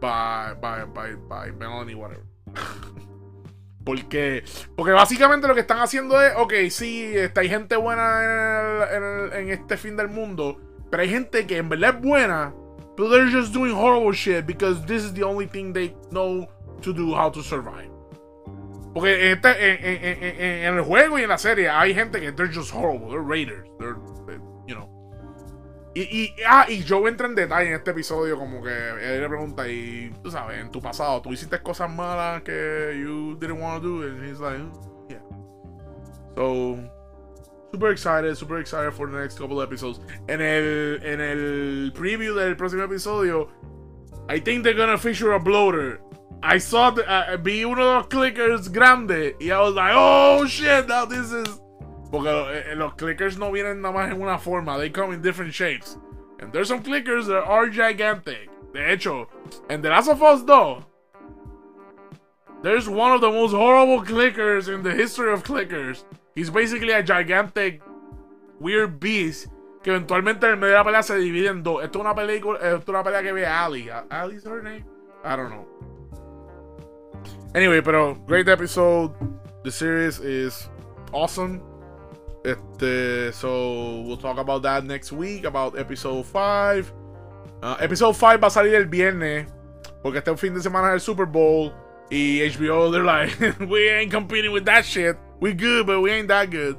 by, 0.00 0.54
by, 0.60 0.84
by, 0.86 1.14
by 1.28 1.50
Melanie, 1.52 1.94
whatever. 1.94 2.24
porque, 3.84 4.44
porque 4.76 4.92
básicamente 4.92 5.46
lo 5.46 5.54
que 5.54 5.60
están 5.60 5.78
haciendo 5.78 6.20
es, 6.20 6.32
ok, 6.36 6.52
sí, 6.70 7.12
está, 7.14 7.42
hay 7.42 7.48
gente 7.48 7.76
buena 7.76 8.24
en, 8.24 8.30
el, 8.30 9.32
en, 9.32 9.32
en 9.40 9.50
este 9.50 9.76
fin 9.76 9.96
del 9.96 10.08
mundo, 10.08 10.60
pero 10.90 11.02
hay 11.02 11.10
gente 11.10 11.46
que 11.46 11.58
en 11.58 11.68
verdad 11.68 11.96
es 11.96 12.02
buena 12.02 12.54
But 12.98 13.10
they're 13.10 13.30
just 13.30 13.52
doing 13.52 13.72
horrible 13.72 14.10
shit 14.10 14.44
because 14.44 14.84
this 14.84 15.04
is 15.04 15.12
the 15.12 15.22
only 15.22 15.46
thing 15.46 15.72
they 15.72 15.94
know 16.10 16.48
to 16.82 16.92
do 16.92 17.14
how 17.14 17.30
to 17.30 17.42
survive. 17.44 17.88
Porque 18.92 19.30
en, 19.30 19.36
este, 19.36 19.46
en, 19.46 20.04
en, 20.04 20.40
en, 20.64 20.78
el 20.78 20.82
juego 20.82 21.16
y 21.16 21.22
en 21.22 21.28
la 21.28 21.38
serie 21.38 21.68
hay 21.68 21.94
gente 21.94 22.18
que 22.20 22.32
they're 22.32 22.52
just 22.52 22.72
horrible, 22.72 23.08
they're 23.08 23.22
raiders, 23.22 23.68
they're, 23.78 23.98
they, 24.26 24.34
you 24.66 24.74
know. 24.74 24.90
Y, 25.94 26.02
y, 26.10 26.34
ah, 26.44 26.66
y 26.68 26.82
Joe 26.82 27.08
entra 27.08 27.28
en 27.28 27.36
detalle 27.36 27.68
en 27.68 27.74
este 27.74 27.92
episodio 27.92 28.36
como 28.36 28.60
que 28.64 28.70
él 28.70 29.20
le 29.20 29.28
pregunta 29.28 29.68
y 29.68 30.12
tú 30.20 30.32
sabes, 30.32 30.58
en 30.58 30.72
tu 30.72 30.80
pasado 30.82 31.22
tú 31.22 31.32
hiciste 31.32 31.62
cosas 31.62 31.88
malas 31.88 32.42
que 32.42 32.98
you 33.00 33.36
didn't 33.38 33.60
want 33.60 33.80
to 33.80 33.88
do 33.88 34.02
and 34.02 34.24
he's 34.24 34.40
like, 34.40 34.58
yeah. 35.08 35.22
So 36.34 36.97
Super 37.72 37.90
excited, 37.90 38.36
super 38.36 38.60
excited 38.60 38.92
for 38.94 39.10
the 39.10 39.18
next 39.18 39.38
couple 39.38 39.60
episodes. 39.60 40.00
En 40.28 40.40
el, 40.40 41.02
en 41.02 41.20
el 41.20 41.92
preview 41.92 42.34
del 42.34 42.56
próximo 42.56 42.84
episodio, 42.84 43.48
I 44.28 44.40
think 44.40 44.64
they're 44.64 44.74
gonna 44.74 44.96
feature 44.96 45.32
a 45.32 45.40
bloater. 45.40 46.00
I 46.42 46.58
saw, 46.58 46.90
the, 46.90 47.04
uh, 47.06 47.36
vi 47.36 47.64
uno 47.64 47.76
de 47.76 47.94
los 47.98 48.06
clickers 48.06 48.72
grande 48.72 49.34
y 49.40 49.50
I 49.50 49.60
was 49.60 49.74
like, 49.74 49.92
oh 49.94 50.46
shit, 50.46 50.88
now 50.88 51.04
this 51.04 51.32
is. 51.32 51.60
Porque 52.10 52.28
eh, 52.28 52.74
los 52.74 52.94
clickers 52.94 53.36
no 53.36 53.50
vienen 53.50 53.82
nada 53.82 53.92
más 53.92 54.10
en 54.10 54.22
una 54.22 54.38
forma, 54.38 54.78
they 54.78 54.88
come 54.88 55.12
in 55.12 55.20
different 55.20 55.52
shapes. 55.52 55.98
And 56.40 56.52
there's 56.52 56.68
some 56.68 56.82
clickers 56.82 57.26
that 57.26 57.44
are 57.44 57.68
gigantic. 57.68 58.48
De 58.72 58.80
hecho, 58.92 59.28
en 59.68 59.82
The 59.82 59.88
Last 59.90 60.08
of 60.08 60.22
Us 60.22 60.42
2, 60.44 60.84
there's 62.62 62.88
one 62.88 63.12
of 63.12 63.20
the 63.20 63.30
most 63.30 63.52
horrible 63.52 64.02
clickers 64.02 64.72
in 64.72 64.82
the 64.82 64.92
history 64.92 65.32
of 65.32 65.42
clickers. 65.42 66.04
He's 66.34 66.50
basically 66.50 66.92
a 66.92 67.02
gigantic 67.02 67.82
weird 68.60 69.00
beast 69.00 69.48
que 69.82 69.90
eventualmente 69.90 70.46
en 70.46 70.52
el 70.52 70.56
medio 70.58 70.72
de 70.72 70.78
la 70.78 70.84
pelea 70.84 71.02
se 71.02 71.16
divide 71.16 71.48
en 71.48 71.62
dos. 71.62 71.82
Esto 71.82 71.98
es 71.98 72.04
una 72.04 72.14
película, 72.14 72.58
es 72.60 72.86
una 72.86 73.02
pelea 73.02 73.22
que 73.22 73.32
ve 73.32 73.46
Ali. 73.46 73.88
¿Ali's 74.10 74.44
her 74.44 74.62
name? 74.62 74.84
I 75.24 75.36
don't 75.36 75.50
know. 75.50 75.66
Anyway, 77.54 77.80
pero 77.80 78.14
great 78.26 78.48
episode. 78.48 79.12
The 79.64 79.70
series 79.70 80.20
is 80.20 80.68
awesome. 81.12 81.60
Este, 82.44 83.32
so 83.32 84.00
we'll 84.02 84.16
talk 84.16 84.38
about 84.38 84.62
that 84.62 84.84
next 84.84 85.12
week 85.12 85.44
about 85.44 85.78
episode 85.78 86.24
5. 86.24 86.92
Uh, 87.62 87.76
episode 87.80 88.16
5 88.16 88.40
va 88.40 88.46
a 88.46 88.50
salir 88.50 88.74
el 88.74 88.86
viernes 88.86 89.46
porque 90.02 90.18
este 90.18 90.36
fin 90.36 90.54
de 90.54 90.60
semana 90.60 90.88
es 90.88 90.94
el 90.94 91.00
Super 91.00 91.26
Bowl 91.26 91.72
y 92.08 92.40
HBO 92.40 92.92
they're 92.92 93.04
like 93.04 93.36
we 93.68 93.90
ain't 93.90 94.12
competing 94.12 94.52
with 94.52 94.64
that 94.64 94.84
shit. 94.84 95.16
We 95.40 95.52
good, 95.52 95.86
but 95.86 96.00
we 96.00 96.10
ain't 96.10 96.28
that 96.28 96.50
good. 96.50 96.76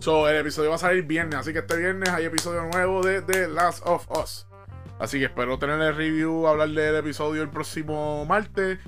So, 0.00 0.28
el 0.28 0.36
episodio 0.36 0.70
va 0.70 0.76
a 0.76 0.78
salir 0.78 1.04
viernes. 1.04 1.36
Así 1.36 1.52
que 1.52 1.60
este 1.60 1.76
viernes 1.76 2.08
hay 2.10 2.26
episodio 2.26 2.64
nuevo 2.64 3.02
de 3.02 3.22
The 3.22 3.48
Last 3.48 3.86
of 3.86 4.06
Us. 4.10 4.46
Así 4.98 5.18
que 5.18 5.24
espero 5.26 5.58
tener 5.58 5.80
el 5.80 5.96
review, 5.96 6.46
hablar 6.46 6.68
del 6.68 6.96
episodio 6.96 7.42
el 7.42 7.48
próximo 7.48 8.26
martes. 8.26 8.78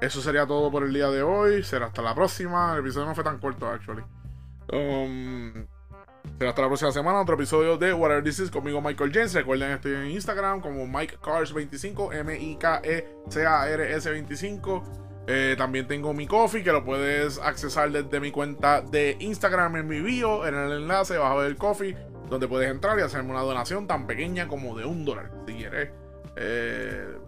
eso 0.00 0.20
sería 0.20 0.46
todo 0.46 0.70
por 0.70 0.84
el 0.84 0.92
día 0.92 1.08
de 1.08 1.22
hoy. 1.22 1.62
Será 1.62 1.86
hasta 1.86 2.02
la 2.02 2.14
próxima. 2.14 2.74
El 2.74 2.80
episodio 2.80 3.06
no 3.06 3.14
fue 3.14 3.24
tan 3.24 3.38
corto, 3.38 3.66
actually. 3.68 4.02
Um, 4.72 5.66
será 6.38 6.50
hasta 6.50 6.62
la 6.62 6.68
próxima 6.68 6.92
semana. 6.92 7.20
Otro 7.20 7.36
episodio 7.36 7.78
de 7.78 7.94
Whatever 7.94 8.22
This 8.22 8.40
Is 8.40 8.50
conmigo, 8.50 8.82
Michael 8.82 9.12
James. 9.14 9.32
Recuerden, 9.32 9.70
estoy 9.70 9.94
en 9.94 10.10
Instagram 10.10 10.60
como 10.60 10.86
MikeCars25, 10.86 12.14
M-I-K-E-C-A-R-S-25. 12.14 15.03
Eh, 15.26 15.54
también 15.56 15.86
tengo 15.86 16.12
mi 16.12 16.26
coffee 16.26 16.62
que 16.62 16.72
lo 16.72 16.84
puedes 16.84 17.38
accesar 17.38 17.90
desde 17.90 18.20
mi 18.20 18.30
cuenta 18.30 18.82
de 18.82 19.16
Instagram 19.20 19.76
en 19.76 19.88
mi 19.88 20.00
bio, 20.00 20.46
en 20.46 20.54
el 20.54 20.72
enlace 20.72 21.16
bajo 21.16 21.42
del 21.42 21.56
coffee, 21.56 21.96
donde 22.28 22.46
puedes 22.46 22.70
entrar 22.70 22.98
y 22.98 23.02
hacerme 23.02 23.30
una 23.30 23.40
donación 23.40 23.86
tan 23.86 24.06
pequeña 24.06 24.48
como 24.48 24.76
de 24.76 24.84
un 24.84 25.04
dólar, 25.04 25.30
si 25.46 25.54
quieres. 25.54 25.90
Eh, 26.36 27.18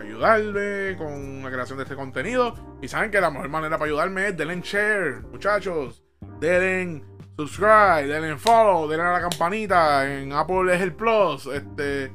ayudarme 0.00 0.96
con 0.96 1.42
la 1.42 1.50
creación 1.50 1.78
de 1.78 1.84
este 1.84 1.96
contenido. 1.96 2.54
Y 2.82 2.88
saben 2.88 3.10
que 3.10 3.20
la 3.20 3.30
mejor 3.30 3.48
manera 3.48 3.78
para 3.78 3.88
ayudarme 3.88 4.28
es 4.28 4.36
denle 4.36 4.60
share, 4.60 5.22
muchachos. 5.32 6.02
Denle 6.40 7.02
subscribe, 7.36 8.06
denle 8.06 8.36
follow, 8.36 8.88
denle 8.88 9.06
a 9.06 9.12
la 9.12 9.20
campanita. 9.20 10.12
En 10.12 10.32
Apple 10.32 10.74
es 10.74 10.80
el 10.80 10.92
plus. 10.92 11.46
Este, 11.46 12.12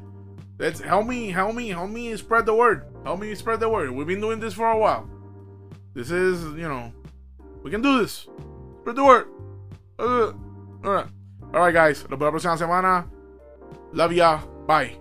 help 0.59 1.05
me, 1.05 1.29
help 1.29 1.53
me, 1.53 1.69
help 1.69 1.89
me 1.89 2.15
spread 2.17 2.45
the 2.45 2.51
word. 2.51 2.90
Help 3.03 3.19
me 3.19 3.33
spread 3.35 3.59
the 3.59 3.69
word. 3.69 3.91
We've 3.91 4.07
been 4.07 4.21
doing 4.21 4.39
this 4.39 4.53
for 4.53 4.69
a 4.69 4.77
while. 4.77 5.09
This 5.93 6.11
is, 6.11 6.43
you 6.55 6.67
know, 6.67 6.93
we 7.63 7.71
can 7.71 7.81
do 7.81 7.99
this. 7.99 8.27
Spread 8.81 8.95
the 8.95 9.03
word. 9.03 9.27
Uh, 9.99 10.33
Alright. 10.85 11.07
Alright, 11.53 11.73
guys. 11.73 12.07
Nos 12.09 12.19
vemos 12.19 12.33
la 12.33 12.39
próxima 12.39 12.57
semana. 12.57 13.07
Love 13.91 14.13
ya. 14.13 14.39
Bye. 14.67 14.97